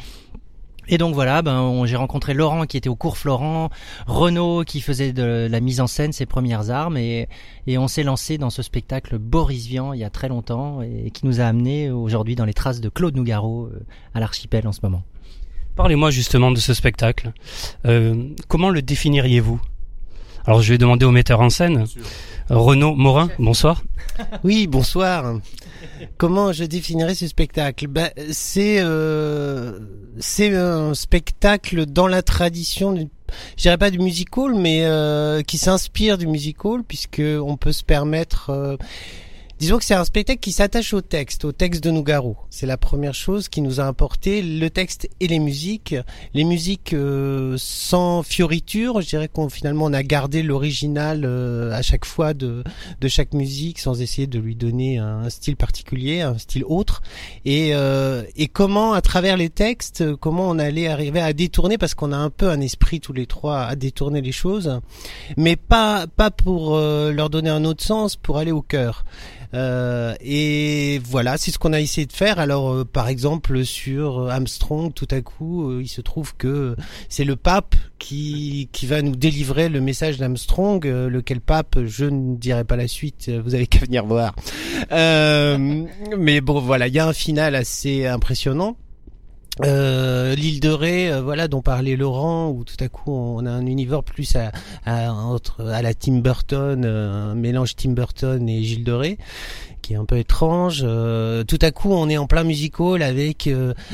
Et 0.89 0.97
donc 0.97 1.13
voilà, 1.13 1.41
ben 1.41 1.85
j'ai 1.85 1.95
rencontré 1.95 2.33
Laurent 2.33 2.65
qui 2.65 2.77
était 2.77 2.89
au 2.89 2.95
cours 2.95 3.17
Florent, 3.17 3.69
Renaud 4.05 4.63
qui 4.63 4.81
faisait 4.81 5.11
de 5.11 5.47
la 5.49 5.59
mise 5.59 5.81
en 5.81 5.87
scène 5.87 6.13
ses 6.13 6.25
premières 6.25 6.69
armes 6.71 6.97
et, 6.97 7.27
et 7.67 7.77
on 7.77 7.87
s'est 7.87 8.03
lancé 8.03 8.37
dans 8.37 8.49
ce 8.49 8.61
spectacle 8.61 9.17
Boris 9.17 9.67
Vian 9.67 9.93
il 9.93 9.99
y 9.99 10.03
a 10.03 10.09
très 10.09 10.29
longtemps 10.29 10.81
et 10.81 11.11
qui 11.11 11.25
nous 11.25 11.41
a 11.41 11.45
amené 11.45 11.91
aujourd'hui 11.91 12.35
dans 12.35 12.45
les 12.45 12.53
traces 12.53 12.79
de 12.79 12.89
Claude 12.89 13.15
Nougaro 13.15 13.65
euh, 13.65 13.85
à 14.13 14.19
l'archipel 14.19 14.67
en 14.67 14.71
ce 14.71 14.79
moment. 14.83 15.03
Parlez-moi 15.75 16.09
justement 16.09 16.51
de 16.51 16.59
ce 16.59 16.73
spectacle. 16.73 17.33
Euh, 17.85 18.29
comment 18.47 18.69
le 18.69 18.81
définiriez-vous? 18.81 19.61
Alors 20.47 20.61
je 20.61 20.71
vais 20.71 20.77
demander 20.77 21.05
au 21.05 21.11
metteur 21.11 21.41
en 21.41 21.49
scène, 21.49 21.83
Renaud 22.49 22.95
Morin, 22.95 23.29
bonsoir. 23.37 23.83
Oui, 24.45 24.65
bonsoir. 24.65 25.35
Comment 26.15 26.53
je 26.53 26.63
définirais 26.63 27.15
ce 27.15 27.27
spectacle? 27.27 27.87
Ben, 27.87 28.09
C'est 28.31 28.77
euh, 28.79 29.77
c'est 30.19 30.55
un 30.55 30.93
spectacle 30.93 31.85
dans 31.85 32.07
la 32.07 32.21
tradition, 32.21 32.93
du, 32.93 33.09
je 33.57 33.63
dirais 33.63 33.77
pas 33.77 33.91
du 33.91 33.99
musical, 33.99 34.53
mais 34.55 34.85
euh, 34.85 35.41
qui 35.41 35.57
s'inspire 35.57 36.17
du 36.17 36.27
musical, 36.27 36.81
puisque 36.87 37.21
on 37.21 37.57
peut 37.57 37.73
se 37.73 37.83
permettre... 37.83 38.49
euh, 38.51 38.77
Disons 39.59 39.79
que 39.79 39.85
c'est 39.85 39.95
un 39.95 40.05
spectacle 40.05 40.39
qui 40.39 40.51
s'attache 40.51 40.93
au 40.93 41.01
texte, 41.01 41.43
au 41.43 41.51
texte 41.51 41.83
de 41.83 41.89
Nougaro. 41.89 42.37
C'est 42.51 42.67
la 42.67 42.77
première 42.77 43.15
chose 43.15 43.49
qui 43.49 43.61
nous 43.61 43.79
a 43.79 43.85
importé, 43.85 44.43
le 44.43 44.69
texte 44.69 45.09
et 45.19 45.27
les 45.27 45.39
musiques. 45.39 45.95
Les 46.35 46.43
musiques 46.43 46.93
euh, 46.93 47.55
sans 47.57 48.21
fioriture, 48.21 49.01
je 49.01 49.07
dirais 49.07 49.27
qu'on 49.27 49.49
finalement 49.49 49.85
on 49.85 49.93
a 49.93 50.03
gardé 50.03 50.43
l'original 50.43 51.23
euh, 51.25 51.71
à 51.71 51.81
chaque 51.81 52.05
fois 52.05 52.35
de, 52.35 52.63
de 53.01 53.07
chaque 53.07 53.33
musique 53.33 53.79
sans 53.79 53.99
essayer 53.99 54.27
de 54.27 54.37
lui 54.37 54.55
donner 54.55 54.99
un, 54.99 55.27
style 55.29 55.55
particulier, 55.55 56.21
un 56.21 56.37
style 56.37 56.63
autre. 56.67 57.01
Et, 57.43 57.71
euh, 57.73 58.23
et 58.35 58.47
comment 58.47 58.93
à 58.93 59.01
travers 59.01 59.37
les 59.37 59.49
textes, 59.49 60.15
comment 60.17 60.47
on 60.49 60.59
allait 60.59 60.87
arriver 60.87 61.19
à 61.19 61.33
détourner, 61.33 61.79
parce 61.79 61.95
qu'on 61.95 62.11
a 62.11 62.17
un 62.17 62.29
peu 62.29 62.49
un 62.49 62.61
esprit 62.61 62.99
tous 62.99 63.13
les 63.13 63.25
trois 63.25 63.61
à 63.63 63.75
détourner 63.75 64.21
les 64.21 64.31
choses, 64.31 64.79
mais 65.35 65.55
pas, 65.55 66.05
pas 66.07 66.29
pour 66.31 66.75
euh, 66.75 67.11
leur 67.11 67.29
donner 67.31 67.49
un 67.49 67.65
autre 67.65 67.83
sens, 67.83 68.15
pour 68.15 68.37
aller 68.37 68.51
au 68.51 68.61
cœur. 68.61 69.03
Euh, 69.53 70.13
et 70.21 70.99
voilà, 71.05 71.37
c'est 71.37 71.51
ce 71.51 71.59
qu'on 71.59 71.73
a 71.73 71.79
essayé 71.79 72.05
de 72.05 72.13
faire. 72.13 72.39
Alors, 72.39 72.73
euh, 72.73 72.85
par 72.85 73.07
exemple, 73.07 73.63
sur 73.63 74.19
euh, 74.19 74.29
Armstrong, 74.29 74.93
tout 74.93 75.07
à 75.11 75.21
coup, 75.21 75.69
euh, 75.69 75.81
il 75.81 75.87
se 75.87 76.01
trouve 76.01 76.35
que 76.35 76.75
c'est 77.09 77.23
le 77.23 77.35
pape 77.35 77.75
qui, 77.99 78.69
qui 78.71 78.85
va 78.85 79.01
nous 79.01 79.15
délivrer 79.15 79.69
le 79.69 79.81
message 79.81 80.17
d'Armstrong, 80.17 80.85
euh, 80.85 81.09
lequel 81.09 81.41
pape, 81.41 81.77
je 81.85 82.05
ne 82.05 82.35
dirai 82.35 82.63
pas 82.63 82.75
la 82.75 82.87
suite, 82.87 83.29
vous 83.29 83.55
avez 83.55 83.67
qu'à 83.67 83.79
venir 83.79 84.05
voir. 84.05 84.35
Mais 84.91 86.41
bon, 86.41 86.59
voilà, 86.59 86.87
il 86.87 86.93
y 86.93 86.99
a 86.99 87.07
un 87.07 87.13
final 87.13 87.55
assez 87.55 88.05
impressionnant. 88.05 88.75
Euh, 89.63 90.35
l'île 90.35 90.59
de 90.59 90.69
Ré, 90.69 91.11
euh, 91.11 91.21
voilà, 91.21 91.47
dont 91.47 91.61
parlait 91.61 91.95
Laurent, 91.95 92.49
où 92.49 92.63
tout 92.63 92.75
à 92.79 92.89
coup 92.89 93.11
on 93.11 93.45
a 93.45 93.49
un 93.49 93.65
univers 93.65 94.03
plus 94.03 94.35
à, 94.35 95.13
entre, 95.13 95.65
à 95.65 95.81
la 95.81 95.93
Tim 95.93 96.19
Burton, 96.19 96.83
euh, 96.85 97.31
un 97.31 97.35
mélange 97.35 97.75
Tim 97.75 97.91
Burton 97.91 98.47
et 98.47 98.61
Gilles 98.63 98.83
de 98.83 98.91
Ré, 98.91 99.17
qui 99.81 99.93
est 99.93 99.95
un 99.95 100.05
peu 100.05 100.17
étrange. 100.17 100.81
Euh, 100.83 101.43
tout 101.43 101.57
à 101.61 101.71
coup, 101.71 101.91
on 101.91 102.07
est 102.09 102.17
en 102.17 102.27
plein 102.27 102.43
musical 102.43 103.01
avec 103.01 103.49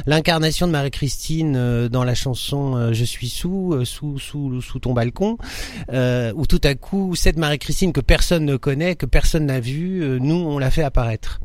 l'incarnation 0.06 0.68
de 0.68 0.72
Marie-Christine 0.72 1.88
dans 1.88 2.04
la 2.04 2.16
chanson 2.16 2.92
Je 2.92 3.06
suis 3.06 3.30
sous, 3.30 3.86
sous, 3.86 4.20
sous, 4.20 4.62
sous 4.62 4.80
ton 4.80 4.94
balcon, 4.94 5.38
où 5.90 6.46
tout 6.48 6.62
à 6.64 6.76
coup 6.76 7.16
cette 7.16 7.38
Marie-Christine 7.38 7.94
que 7.94 8.02
personne 8.02 8.46
ne 8.46 8.58
connaît, 8.58 8.96
que 8.96 9.06
personne 9.06 9.46
n'a 9.46 9.60
vue, 9.60 10.20
nous 10.20 10.36
on 10.36 10.58
l'a 10.58 10.72
fait 10.72 10.84
apparaître. 10.84 11.40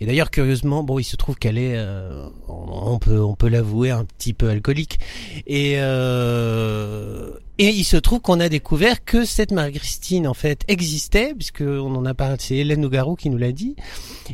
Et 0.00 0.06
d'ailleurs, 0.06 0.30
curieusement, 0.30 0.82
bon, 0.82 0.98
il 0.98 1.04
se 1.04 1.16
trouve 1.16 1.36
qu'elle 1.36 1.58
est, 1.58 1.76
euh, 1.76 2.28
on 2.48 2.98
peut, 2.98 3.20
on 3.20 3.34
peut 3.34 3.48
l'avouer, 3.48 3.90
un 3.90 4.04
petit 4.04 4.34
peu 4.34 4.48
alcoolique. 4.48 4.98
Et 5.46 5.74
euh, 5.76 7.30
et 7.58 7.68
il 7.68 7.84
se 7.84 7.96
trouve 7.96 8.20
qu'on 8.20 8.38
a 8.40 8.50
découvert 8.50 9.02
que 9.02 9.24
cette 9.24 9.50
Marie-Christine 9.50 10.26
en 10.26 10.34
fait 10.34 10.62
existait, 10.68 11.32
puisque 11.34 11.62
on 11.62 11.94
en 11.94 12.04
a 12.04 12.12
parlé, 12.12 12.36
c'est 12.38 12.56
Hélène 12.56 12.82
Nougaro 12.82 13.16
qui 13.16 13.30
nous 13.30 13.38
l'a 13.38 13.52
dit, 13.52 13.76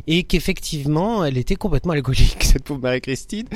et 0.07 0.23
qu'effectivement, 0.23 1.23
elle 1.23 1.37
était 1.37 1.55
complètement 1.55 1.93
alcoolique 1.93 2.43
cette 2.43 2.65
pauvre 2.65 2.81
Marie-Christine. 2.81 3.47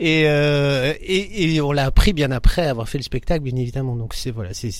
Et, 0.00 0.24
euh, 0.26 0.94
et 1.00 1.54
et 1.54 1.60
on 1.60 1.70
l'a 1.70 1.84
appris 1.84 2.12
bien 2.12 2.32
après 2.32 2.66
avoir 2.66 2.88
fait 2.88 2.98
le 2.98 3.04
spectacle, 3.04 3.44
bien 3.44 3.54
évidemment. 3.54 3.94
Donc 3.94 4.14
c'est 4.14 4.32
voilà, 4.32 4.52
c'est 4.52 4.72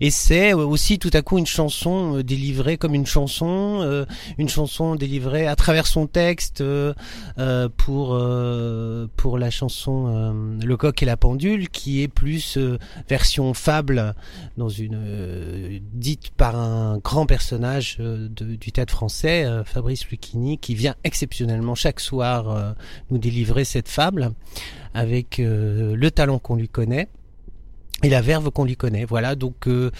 et 0.00 0.10
c'est 0.10 0.52
aussi 0.52 0.98
tout 0.98 1.10
à 1.12 1.22
coup 1.22 1.38
une 1.38 1.46
chanson 1.46 2.16
euh, 2.16 2.22
délivrée 2.22 2.76
comme 2.76 2.94
une 2.94 3.06
chanson, 3.06 3.80
euh, 3.82 4.04
une 4.38 4.48
chanson 4.48 4.94
délivrée 4.94 5.46
à 5.46 5.56
travers 5.56 5.86
son 5.86 6.06
texte 6.06 6.60
euh, 6.60 6.94
pour 7.76 8.18
pour 9.16 9.38
la 9.38 9.50
chanson 9.50 10.58
Le 10.62 10.76
coq 10.76 11.02
et 11.02 11.06
la 11.06 11.16
pendule, 11.16 11.68
qui 11.68 12.02
est 12.02 12.08
plus 12.08 12.58
version 13.08 13.54
fable 13.54 14.14
dans 14.56 14.68
une 14.68 15.80
dite 15.92 16.30
par 16.36 16.56
un 16.56 16.98
grand 16.98 17.26
personnage 17.26 17.98
du 17.98 18.72
théâtre 18.72 18.92
français, 18.92 19.46
Fabrice 19.64 20.08
Lucchini, 20.08 20.58
qui 20.58 20.74
vient 20.74 20.94
exceptionnellement 21.04 21.74
chaque 21.74 22.00
soir 22.00 22.74
nous 23.10 23.18
délivrer 23.18 23.64
cette 23.64 23.88
fable 23.88 24.32
avec 24.94 25.38
le 25.38 26.08
talent 26.10 26.38
qu'on 26.38 26.56
lui 26.56 26.68
connaît 26.68 27.08
et 28.02 28.08
la 28.08 28.20
verve 28.20 28.50
qu'on 28.50 28.64
lui 28.64 28.76
connaît. 28.76 29.04
Voilà, 29.04 29.34
donc 29.34 29.66
euh, 29.66 29.90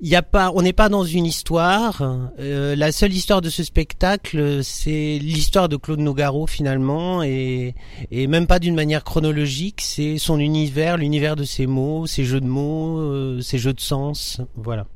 il 0.00 0.08
y 0.08 0.16
a 0.16 0.22
pas, 0.22 0.52
on 0.54 0.62
n'est 0.62 0.72
pas 0.72 0.88
dans 0.88 1.04
une 1.04 1.26
histoire. 1.26 2.02
Euh, 2.38 2.76
la 2.76 2.92
seule 2.92 3.12
histoire 3.12 3.40
de 3.40 3.50
ce 3.50 3.64
spectacle, 3.64 4.62
c'est 4.62 5.18
l'histoire 5.20 5.68
de 5.68 5.76
Claude 5.76 6.00
Nogaro 6.00 6.46
finalement, 6.46 7.22
et, 7.22 7.74
et 8.10 8.26
même 8.28 8.46
pas 8.46 8.60
d'une 8.60 8.76
manière 8.76 9.02
chronologique. 9.02 9.80
C'est 9.82 10.18
son 10.18 10.38
univers, 10.38 10.96
l'univers 10.96 11.34
de 11.34 11.44
ses 11.44 11.66
mots, 11.66 12.06
ses 12.06 12.24
jeux 12.24 12.40
de 12.40 12.46
mots, 12.46 12.98
euh, 12.98 13.40
ses 13.40 13.58
jeux 13.58 13.72
de 13.72 13.80
sens. 13.80 14.40
Voilà. 14.56 14.86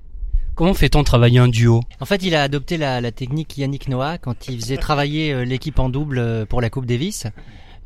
Comment 0.54 0.74
fait-on 0.74 1.02
travailler 1.02 1.38
un 1.38 1.48
duo? 1.48 1.80
En 1.98 2.04
fait, 2.04 2.22
il 2.22 2.34
a 2.34 2.42
adopté 2.42 2.76
la, 2.76 3.00
la 3.00 3.10
technique 3.10 3.56
Yannick 3.56 3.88
Noah 3.88 4.18
quand 4.18 4.48
il 4.48 4.60
faisait 4.60 4.76
travailler 4.76 5.32
euh, 5.32 5.46
l'équipe 5.46 5.78
en 5.78 5.88
double 5.88 6.18
euh, 6.18 6.44
pour 6.44 6.60
la 6.60 6.68
Coupe 6.68 6.84
Davis. 6.84 7.26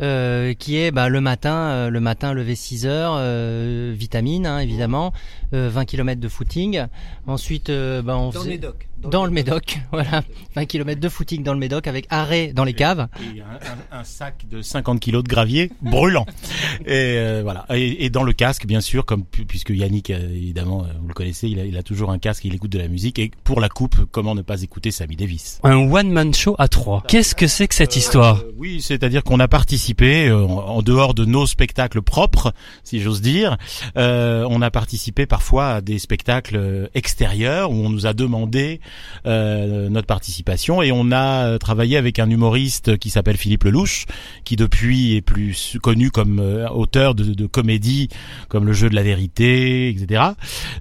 Euh, 0.03 0.53
qui 0.53 0.77
est 0.77 0.91
bah, 0.91 1.09
le 1.09 1.23
matin, 1.23 1.55
euh, 1.55 1.91
le 1.91 2.01
matin 2.01 2.35
lever 2.35 2.55
6 2.55 2.85
heures, 2.87 3.15
euh, 3.17 3.95
vitamine 3.97 4.47
hein, 4.47 4.59
évidemment, 4.59 5.15
euh, 5.55 5.71
20 5.73 5.87
km 5.87 6.21
de 6.21 6.29
footing. 6.29 6.85
Ensuite, 7.27 7.71
euh, 7.71 8.03
bah, 8.03 8.19
on 8.19 8.29
Dans 8.29 8.33
le 8.35 8.39
faisait- 8.41 8.51
Médoc. 8.51 8.89
Dans, 9.03 9.25
le 9.25 9.31
Médoc, 9.31 9.79
voilà, 9.93 10.23
20 10.57 10.65
km 10.67 11.01
de 11.01 11.09
footing 11.09 11.43
dans 11.43 11.53
le 11.53 11.59
Médoc 11.59 11.87
avec 11.87 12.07
arrêt 12.11 12.53
dans 12.53 12.65
les 12.65 12.73
caves. 12.73 13.07
Et 13.21 13.41
un, 13.41 13.45
un- 13.45 14.01
un 14.01 14.05
sac 14.05 14.47
de 14.51 14.63
50 14.63 14.99
kilos 15.01 15.23
de 15.23 15.29
gravier 15.29 15.71
brûlant. 15.83 16.27
et 16.81 16.87
euh, 17.19 17.41
voilà. 17.45 17.67
Et, 17.75 18.05
et 18.05 18.11
dans 18.11 18.23
le 18.25 18.33
casque, 18.33 18.67
bien 18.67 18.81
sûr, 18.81 19.05
comme 19.05 19.25
pu- 19.25 19.45
puisque 19.45 19.71
Yannick, 19.71 20.11
euh, 20.11 20.29
évidemment, 20.35 20.83
euh, 20.85 20.89
vous 21.01 21.09
le 21.09 21.15
connaissez, 21.15 21.49
il 21.49 21.61
a, 21.61 21.65
il 21.65 21.77
a 21.77 21.83
toujours 21.83 22.11
un 22.11 22.19
casque, 22.19 22.45
il 22.45 22.55
écoute 22.55 22.73
de 22.73 22.79
la 22.79 22.89
musique. 22.89 23.19
Et 23.19 23.31
pour 23.45 23.61
la 23.61 23.69
coupe, 23.69 23.97
comment 24.11 24.35
ne 24.35 24.43
pas 24.43 24.63
écouter 24.63 24.91
Sammy 24.91 25.17
Davis? 25.17 25.61
Un 25.63 25.77
one-man 25.91 26.35
show 26.35 26.57
à 26.59 26.69
trois. 26.69 27.03
Qu'est-ce 27.07 27.35
que 27.35 27.47
c'est 27.47 27.69
que 27.69 27.75
cette 27.75 27.97
histoire? 27.97 28.39
Euh, 28.39 28.53
Oui, 28.57 28.81
c'est-à-dire 28.81 29.23
qu'on 29.23 29.39
a 29.41 29.49
participé 29.49 30.27
euh, 30.29 30.45
en, 30.47 30.83
dehors 30.83 31.15
de 31.15 31.25
nos 31.25 31.47
spectacles 31.47 32.03
propres, 32.03 32.53
si 32.83 33.01
j'ose 33.01 33.21
dire. 33.21 33.57
euh, 33.97 34.47
on 34.51 34.63
a 34.63 34.71
participé 34.71 35.27
parfois 35.27 35.69
à 35.75 35.81
des 35.81 35.99
spectacles 35.99 36.91
extérieurs 36.95 37.71
où 37.71 37.75
on 37.75 37.91
nous 37.91 38.07
a 38.07 38.13
demandé 38.15 38.81
euh, 39.27 39.89
notre 39.89 40.07
participation 40.07 40.83
et 40.83 40.93
on 40.93 41.11
a 41.13 41.47
euh, 41.47 41.59
travaillé 41.59 41.97
avec 41.97 42.19
un 42.19 42.31
humoriste 42.31 42.97
qui 42.99 43.11
s'appelle 43.11 43.37
Philippe 43.37 43.65
Lelouch, 43.65 44.07
qui 44.45 44.57
depuis 44.57 45.17
est 45.17 45.23
plus 45.23 45.79
connu 45.83 46.11
comme 46.11 46.41
euh, 46.41 46.69
auteur 46.69 47.15
de, 47.15 47.47
comédies 47.47 48.09
comme 48.49 48.67
Le 48.67 48.73
jeu 48.73 48.89
de 48.89 48.95
la 48.95 49.03
vérité, 49.03 49.89
etc. 49.89 50.23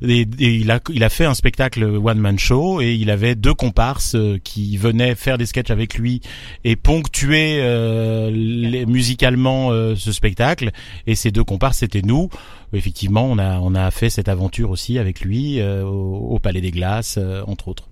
Et, 0.02 0.28
il 0.40 0.72
a 0.72 0.80
il 0.90 1.04
a 1.04 1.10
fait 1.10 1.26
un 1.26 1.34
spectacle 1.34 1.84
one 1.84 2.20
man 2.20 2.38
show 2.40 2.82
et 2.82 2.94
il 2.94 3.10
avait 3.10 3.36
deux 3.36 3.54
comparses 3.54 4.16
qui 4.44 4.78
venaient 4.78 5.16
faire 5.16 5.38
des 5.38 5.46
sketchs 5.46 5.72
avec 5.72 5.98
lui 5.98 6.22
et 6.64 6.76
ponctuer 6.76 7.58
euh, 7.60 8.86
musicalement 8.86 9.72
ce 9.96 10.12
spectacle. 10.12 10.72
Et 11.08 11.16
ces 11.16 11.32
deux 11.32 11.44
comparses, 11.44 11.80
c'était 11.80 12.02
nous. 12.02 12.30
Effectivement, 12.74 13.26
on 13.26 13.38
a 13.38 13.60
on 13.60 13.76
a 13.76 13.90
fait 13.92 14.10
cette 14.10 14.30
aventure 14.30 14.70
aussi 14.70 15.00
avec 15.00 15.22
lui 15.22 15.60
euh, 15.60 15.84
au, 15.84 16.36
au 16.36 16.40
Palais 16.40 16.62
des 16.62 16.72
Glaces, 16.72 17.18
euh, 17.18 17.44
entre 17.48 17.68
autres. 17.68 17.88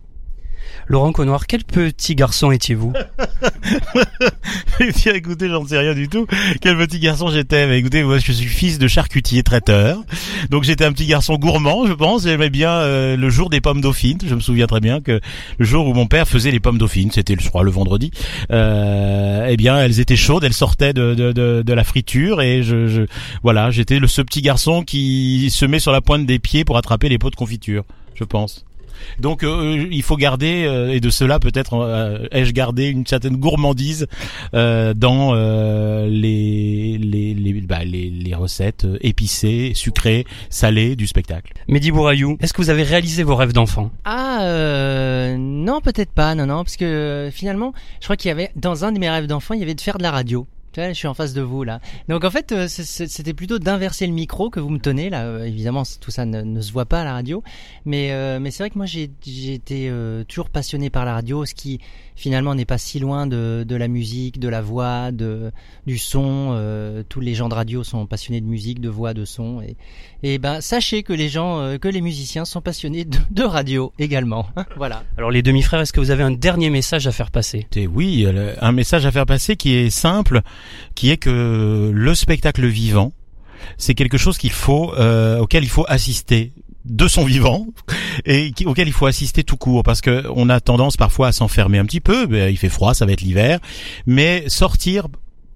Laurent 0.88 1.12
Connoir, 1.12 1.48
quel 1.48 1.64
petit 1.64 2.16
garçon 2.16 2.52
étiez-vous? 2.52 2.94
Eh 4.80 5.10
écoutez, 5.10 5.50
j'en 5.50 5.66
sais 5.66 5.78
rien 5.78 5.94
du 5.94 6.10
tout. 6.10 6.26
Quel 6.60 6.76
petit 6.78 7.00
garçon 7.00 7.30
j'étais? 7.30 7.68
Mais 7.68 7.78
écoutez, 7.78 8.04
moi, 8.04 8.18
je 8.18 8.32
suis 8.32 8.46
fils 8.48 8.80
de 8.80 8.88
charcutier 8.88 9.44
traiteur. 9.44 10.00
Donc, 10.50 10.64
j'étais 10.64 10.84
un 10.84 10.92
petit 10.92 11.06
garçon 11.06 11.36
gourmand, 11.36 11.86
je 11.86 11.94
pense. 11.94 12.24
J'aimais 12.24 12.50
bien 12.50 12.72
euh, 12.72 13.16
le 13.16 13.30
jour 13.30 13.50
des 13.50 13.62
pommes 13.62 13.82
dauphines. 13.82 14.18
Je 14.26 14.34
me 14.34 14.40
souviens 14.40 14.66
très 14.66 14.80
bien 14.80 15.00
que 15.00 15.22
le 15.60 15.66
jour 15.66 15.88
où 15.88 15.94
mon 15.94 16.08
père 16.08 16.28
faisait 16.28 16.52
les 16.52 16.60
pommes 16.60 16.80
dauphines, 16.80 17.12
c'était, 17.12 17.36
je 17.40 17.48
crois, 17.50 17.64
le 17.64 17.72
vendredi. 17.72 18.12
Euh, 18.52 19.48
eh 19.48 19.58
bien, 19.58 19.80
elles 19.80 20.00
étaient 20.00 20.16
chaudes, 20.16 20.44
elles 20.44 20.54
sortaient 20.54 20.94
de, 20.94 21.14
de, 21.14 21.32
de, 21.32 21.62
de 21.66 21.74
la 21.74 21.84
friture 21.84 22.42
et 22.42 22.64
je, 22.64 22.88
je 22.88 23.04
voilà, 23.44 23.72
j'étais 23.72 24.00
le 24.00 24.08
ce 24.08 24.22
petit 24.22 24.42
garçon 24.42 24.84
qui 24.84 25.50
se 25.50 25.66
met 25.66 25.80
sur 25.80 25.92
la 25.92 26.02
pointe 26.02 26.26
des 26.26 26.40
pieds 26.40 26.66
pour 26.66 26.78
attraper 26.78 27.10
les 27.10 27.18
pots 27.18 27.30
de 27.30 27.36
confiture, 27.36 27.84
je 28.16 28.24
pense. 28.24 28.66
Donc 29.20 29.44
euh, 29.44 29.88
il 29.92 30.04
faut 30.04 30.18
garder 30.18 30.66
euh, 30.66 30.94
et 30.94 31.00
de 31.00 31.10
cela 31.10 31.40
peut-être 31.40 31.74
euh, 31.74 32.28
ai-je 32.32 32.52
gardé 32.52 32.88
une 32.88 33.06
certaine 33.06 33.38
gourmandise 33.38 34.08
euh, 34.54 34.94
dans 34.94 35.32
euh, 35.34 36.08
les 36.08 36.98
les 36.98 37.34
les, 37.34 37.62
bah, 37.62 37.84
les 37.84 38.10
les 38.10 38.36
recettes 38.36 38.86
euh, 38.86 38.98
épicées, 39.02 39.72
sucrées, 39.76 40.26
salées 40.50 40.96
du 40.96 41.08
spectacle. 41.08 41.54
Mehdi 41.68 41.92
Bourayou, 41.92 42.38
est-ce 42.42 42.54
que 42.54 42.62
vous 42.62 42.70
avez 42.70 42.84
réalisé 42.84 43.24
vos 43.24 43.36
rêves 43.36 43.54
d'enfant? 43.54 43.92
Ah 44.06 44.44
euh, 44.44 45.36
non 45.38 45.82
peut-être 45.82 46.12
pas 46.12 46.36
non 46.36 46.46
non 46.46 46.64
parce 46.64 46.78
que 46.78 46.86
euh, 46.86 47.32
finalement 47.32 47.74
je 48.00 48.06
crois 48.06 48.18
qu'il 48.18 48.30
y 48.30 48.32
avait 48.32 48.52
dans 48.56 48.86
un 48.86 48.92
de 48.92 49.00
mes 49.00 49.10
rêves 49.10 49.28
d'enfant 49.28 49.54
il 49.54 49.60
y 49.60 49.64
avait 49.64 49.76
de 49.76 49.82
faire 49.82 49.98
de 49.98 50.04
la 50.04 50.12
radio. 50.12 50.48
Je 50.76 50.94
suis 50.94 51.08
en 51.08 51.14
face 51.14 51.34
de 51.34 51.42
vous 51.42 51.64
là. 51.64 51.80
Donc 52.10 52.24
en 52.24 52.32
fait, 52.32 52.52
euh, 52.52 52.68
c'était 52.68 53.34
plutôt 53.34 53.60
d'inverser 53.60 54.08
le 54.08 54.14
micro 54.14 54.50
que 54.50 54.60
vous 54.60 54.70
me 54.70 54.80
tenez 54.80 55.10
là. 55.10 55.26
Euh, 55.26 55.44
évidemment, 55.44 55.84
tout 56.02 56.12
ça 56.12 56.26
ne, 56.26 56.62
se 56.62 56.72
voit 56.72 56.86
pas 56.86 57.02
à 57.02 57.04
la 57.04 57.14
radio, 57.14 57.44
mais 57.86 58.12
euh, 58.12 58.40
mais 58.40 58.52
c'est 58.52 58.64
vrai 58.64 58.70
que 58.70 58.78
moi 58.78 58.88
j'ai 58.88 59.10
été 59.54 59.92
toujours 60.28 60.50
passionné 60.50 60.90
par 60.90 61.06
la 61.06 61.14
radio, 61.14 61.46
ce 61.46 61.54
qui 61.54 61.80
finalement 62.16 62.56
n'est 62.56 62.66
pas 62.66 62.78
si 62.78 63.00
loin 63.00 63.28
de 63.28 63.66
de 63.68 63.76
la 63.76 63.88
musique, 63.88 64.40
de 64.40 64.50
la 64.50 64.62
voix, 64.62 65.12
de 65.12 65.52
du 65.86 65.98
son. 65.98 66.52
euh, 66.54 67.04
tous 67.08 67.20
les 67.20 67.34
gens 67.36 67.50
de 67.50 67.54
radio 67.54 67.84
sont 67.84 68.06
passionnés 68.06 68.42
de 68.42 68.46
musique, 68.46 68.80
de 68.80 68.90
voix, 68.90 69.14
de 69.14 69.26
son. 69.26 69.62
Et 69.62 69.76
et 70.24 70.38
ben 70.38 70.62
sachez 70.62 71.04
que 71.04 71.14
les 71.14 71.30
gens, 71.30 71.60
euh, 71.60 71.78
que 71.78 71.88
les 71.88 72.02
musiciens 72.02 72.46
sont 72.46 72.62
passionnés 72.62 73.06
de, 73.06 73.18
de 73.32 73.44
radio 73.44 73.92
également. 74.00 74.48
voilà. 74.78 75.04
Alors 75.18 75.32
les 75.32 75.42
demi-frères, 75.42 75.82
est-ce 75.82 75.94
que 75.94 76.00
vous 76.00 76.12
avez 76.12 76.24
un 76.24 76.32
dernier 76.32 76.70
message 76.70 77.08
à 77.08 77.12
faire 77.12 77.32
passer? 77.32 77.68
Et 77.76 77.88
oui, 77.88 78.26
un 78.62 78.72
message 78.72 79.06
à 79.06 79.12
faire 79.12 79.26
passer 79.26 79.56
qui 79.56 79.74
est 79.74 79.90
simple, 79.90 80.42
qui 80.96 81.10
est 81.10 81.18
que 81.18 81.92
le 81.94 82.16
spectacle 82.16 82.66
vivant, 82.68 83.12
c'est 83.78 83.96
quelque 83.96 84.18
chose 84.18 84.38
qu'il 84.38 84.52
faut 84.52 84.94
euh, 84.96 85.40
auquel 85.40 85.64
il 85.64 85.70
faut 85.70 85.86
assister 85.88 86.54
de 86.86 87.08
son 87.08 87.24
vivant 87.24 87.68
et 88.26 88.52
auquel 88.66 88.88
il 88.88 88.94
faut 88.94 89.06
assister 89.06 89.44
tout 89.44 89.58
court 89.58 89.84
parce 89.84 90.02
que 90.02 90.26
on 90.36 90.50
a 90.50 90.60
tendance 90.60 90.98
parfois 90.98 91.28
à 91.28 91.32
s'enfermer 91.32 91.78
un 91.78 91.86
petit 91.86 92.02
peu. 92.02 92.26
Ben, 92.28 92.50
il 92.52 92.58
fait 92.58 92.70
froid, 92.70 92.94
ça 92.94 93.06
va 93.06 93.14
être 93.14 93.22
l'hiver, 93.22 93.60
mais 94.06 94.44
sortir, 94.48 95.08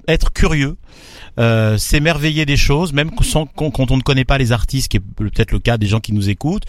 être 0.07 0.31
curieux. 0.31 0.77
Euh, 1.39 1.77
s'émerveiller 1.77 2.47
des 2.47 2.57
choses, 2.57 2.93
même 2.93 3.11
sans- 3.21 3.45
quand 3.45 3.91
on 3.91 3.97
ne 3.97 4.01
connaît 4.01 4.25
pas 4.25 4.39
les 4.39 4.51
artistes, 4.51 4.87
qui 4.87 4.97
est 4.97 4.99
peut-être 4.99 5.51
le 5.51 5.59
cas 5.59 5.77
des 5.77 5.85
gens 5.85 5.99
qui 5.99 6.11
nous 6.13 6.29
écoutent, 6.29 6.63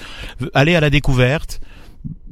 aller 0.52 0.74
à 0.76 0.80
la 0.80 0.90
découverte, 0.90 1.60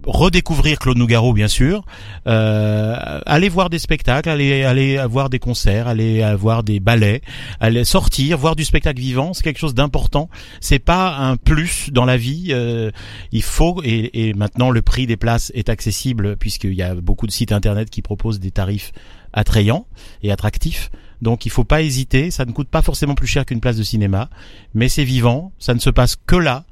redécouvrir 0.06 0.78
Claude 0.78 0.98
Nougaro 0.98 1.32
bien 1.32 1.48
sûr, 1.48 1.84
euh, 2.26 3.20
aller 3.26 3.48
voir 3.48 3.70
des 3.70 3.78
spectacles, 3.78 4.28
aller 4.28 4.62
aller 4.62 5.04
voir 5.08 5.28
des 5.30 5.38
concerts, 5.38 5.88
aller 5.88 6.24
voir 6.38 6.62
des 6.62 6.80
ballets, 6.80 7.22
aller 7.60 7.84
sortir, 7.84 8.38
voir 8.38 8.56
du 8.56 8.64
spectacle 8.64 9.00
vivant, 9.00 9.34
c'est 9.34 9.42
quelque 9.42 9.58
chose 9.58 9.74
d'important. 9.74 10.30
C'est 10.60 10.78
pas 10.78 11.16
un 11.16 11.36
plus 11.36 11.90
dans 11.90 12.04
la 12.04 12.16
vie. 12.16 12.48
euh, 12.50 12.90
il 13.32 13.42
faut 13.42 13.82
et, 13.84 14.28
et 14.28 14.34
maintenant 14.34 14.70
le 14.70 14.82
prix 14.82 15.06
des 15.06 15.16
places 15.16 15.50
est 15.54 15.68
accessible 15.68 16.36
puisqu'il 16.36 16.74
y 16.74 16.82
a 16.82 16.94
beaucoup 16.94 17.26
de 17.26 17.32
sites 17.32 17.52
internet 17.52 17.90
qui 17.90 18.02
proposent 18.02 18.40
des 18.40 18.50
tarifs 18.52 18.92
attrayants 19.32 19.86
et 20.22 20.30
attractifs. 20.30 20.90
Donc 21.22 21.46
il 21.46 21.50
faut 21.50 21.64
pas 21.64 21.82
hésiter, 21.82 22.30
ça 22.30 22.44
ne 22.44 22.52
coûte 22.52 22.68
pas 22.68 22.82
forcément 22.82 23.14
plus 23.14 23.26
cher 23.26 23.44
qu'une 23.46 23.60
place 23.60 23.76
de 23.76 23.82
cinéma, 23.82 24.28
mais 24.74 24.88
c'est 24.88 25.04
vivant, 25.04 25.52
ça 25.58 25.74
ne 25.74 25.78
se 25.80 25.90
passe 25.90 26.16
que 26.16 26.36
là, 26.36 26.64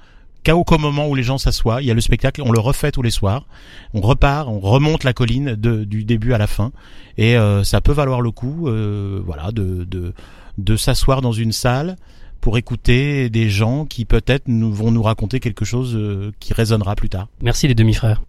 qu'à 0.45 0.57
aucun 0.57 0.79
moment 0.79 1.09
où 1.09 1.15
les 1.17 1.23
gens 1.25 1.39
s'assoient, 1.39 1.83
il 1.83 1.87
y 1.87 1.91
a 1.91 1.95
le 1.95 2.01
spectacle, 2.01 2.43
on 2.45 2.53
le 2.53 2.61
refait 2.61 2.93
tous 2.93 3.03
les 3.03 3.11
soirs, 3.11 3.47
on 3.95 4.01
repart, 4.01 4.49
on 4.49 4.61
remonte 4.61 5.03
la 5.03 5.13
colline 5.13 5.55
de- 5.57 5.85
du 5.85 6.05
début 6.05 6.33
à 6.35 6.39
la 6.39 6.47
fin, 6.47 6.71
et 7.19 7.37
euh, 7.37 7.65
ça 7.65 7.81
peut 7.81 7.93
valoir 7.93 8.21
le 8.21 8.31
coup, 8.31 8.69
euh, 8.69 9.21
voilà, 9.25 9.51
de, 9.51 9.85
de, 9.85 10.13
de 10.59 10.77
s'asseoir 10.77 11.21
dans 11.23 11.33
une 11.33 11.53
salle 11.53 11.97
pour 12.41 12.59
écouter 12.59 13.31
des 13.31 13.49
gens 13.49 13.87
qui 13.87 14.05
peut-être 14.05 14.45
nous, 14.49 14.73
vont 14.73 14.91
nous 14.91 15.03
raconter 15.03 15.41
quelque 15.41 15.65
chose 15.65 15.95
euh, 15.97 16.31
qui 16.41 16.53
résonnera 16.53 16.95
plus 16.95 17.09
tard. 17.09 17.27
Merci 17.43 17.67
les 17.67 17.75
demi-frères. 17.75 18.23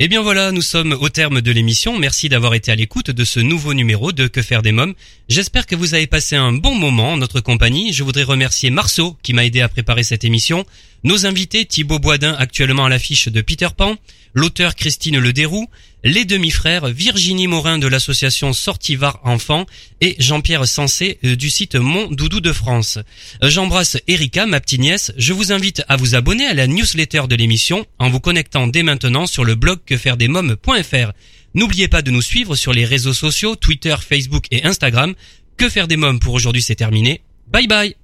Eh 0.00 0.08
bien 0.08 0.22
voilà, 0.22 0.50
nous 0.50 0.60
sommes 0.60 0.92
au 1.00 1.08
terme 1.08 1.40
de 1.40 1.52
l'émission. 1.52 1.96
Merci 1.96 2.28
d'avoir 2.28 2.54
été 2.54 2.72
à 2.72 2.74
l'écoute 2.74 3.12
de 3.12 3.24
ce 3.24 3.38
nouveau 3.38 3.74
numéro 3.74 4.10
de 4.10 4.26
Que 4.26 4.42
faire 4.42 4.60
des 4.60 4.72
mômes. 4.72 4.92
J'espère 5.28 5.66
que 5.66 5.76
vous 5.76 5.94
avez 5.94 6.08
passé 6.08 6.34
un 6.34 6.52
bon 6.52 6.74
moment 6.74 7.12
en 7.12 7.16
notre 7.16 7.40
compagnie. 7.40 7.92
Je 7.92 8.02
voudrais 8.02 8.24
remercier 8.24 8.70
Marceau 8.70 9.16
qui 9.22 9.32
m'a 9.34 9.44
aidé 9.44 9.60
à 9.60 9.68
préparer 9.68 10.02
cette 10.02 10.24
émission, 10.24 10.64
nos 11.04 11.26
invités 11.26 11.66
Thibaut 11.66 11.98
Boisdin 11.98 12.34
actuellement 12.38 12.86
à 12.86 12.88
l'affiche 12.88 13.28
de 13.28 13.40
Peter 13.42 13.68
Pan, 13.76 13.96
l'auteur 14.32 14.74
Christine 14.74 15.18
Lederoux, 15.18 15.68
les 16.02 16.24
demi-frères 16.24 16.86
Virginie 16.86 17.46
Morin 17.46 17.78
de 17.78 17.86
l'association 17.86 18.52
Sortivar 18.52 19.20
Enfants 19.22 19.66
et 20.00 20.16
Jean-Pierre 20.18 20.66
Sensé 20.66 21.18
euh, 21.24 21.36
du 21.36 21.50
site 21.50 21.76
Mon 21.76 22.08
Doudou 22.10 22.40
de 22.40 22.52
France. 22.52 22.98
Euh, 23.42 23.50
J'embrasse 23.50 23.98
Erika, 24.08 24.46
ma 24.46 24.60
petite 24.60 24.80
nièce. 24.80 25.12
Je 25.16 25.32
vous 25.32 25.52
invite 25.52 25.82
à 25.88 25.96
vous 25.96 26.14
abonner 26.14 26.46
à 26.46 26.54
la 26.54 26.66
newsletter 26.66 27.22
de 27.28 27.36
l'émission 27.36 27.86
en 27.98 28.10
vous 28.10 28.20
connectant 28.20 28.66
dès 28.66 28.82
maintenant 28.82 29.26
sur 29.26 29.44
le 29.44 29.54
blog 29.54 29.80
quefairedesmoms.fr. 29.86 31.12
N'oubliez 31.54 31.88
pas 31.88 32.02
de 32.02 32.10
nous 32.10 32.22
suivre 32.22 32.56
sur 32.56 32.72
les 32.72 32.84
réseaux 32.84 33.14
sociaux, 33.14 33.56
Twitter, 33.56 33.94
Facebook 34.06 34.46
et 34.50 34.64
Instagram. 34.64 35.14
Que 35.56 35.68
faire 35.68 35.86
des 35.86 35.96
mômes 35.96 36.18
pour 36.18 36.34
aujourd'hui 36.34 36.62
c'est 36.62 36.74
terminé. 36.74 37.20
Bye 37.46 37.68
bye 37.68 37.94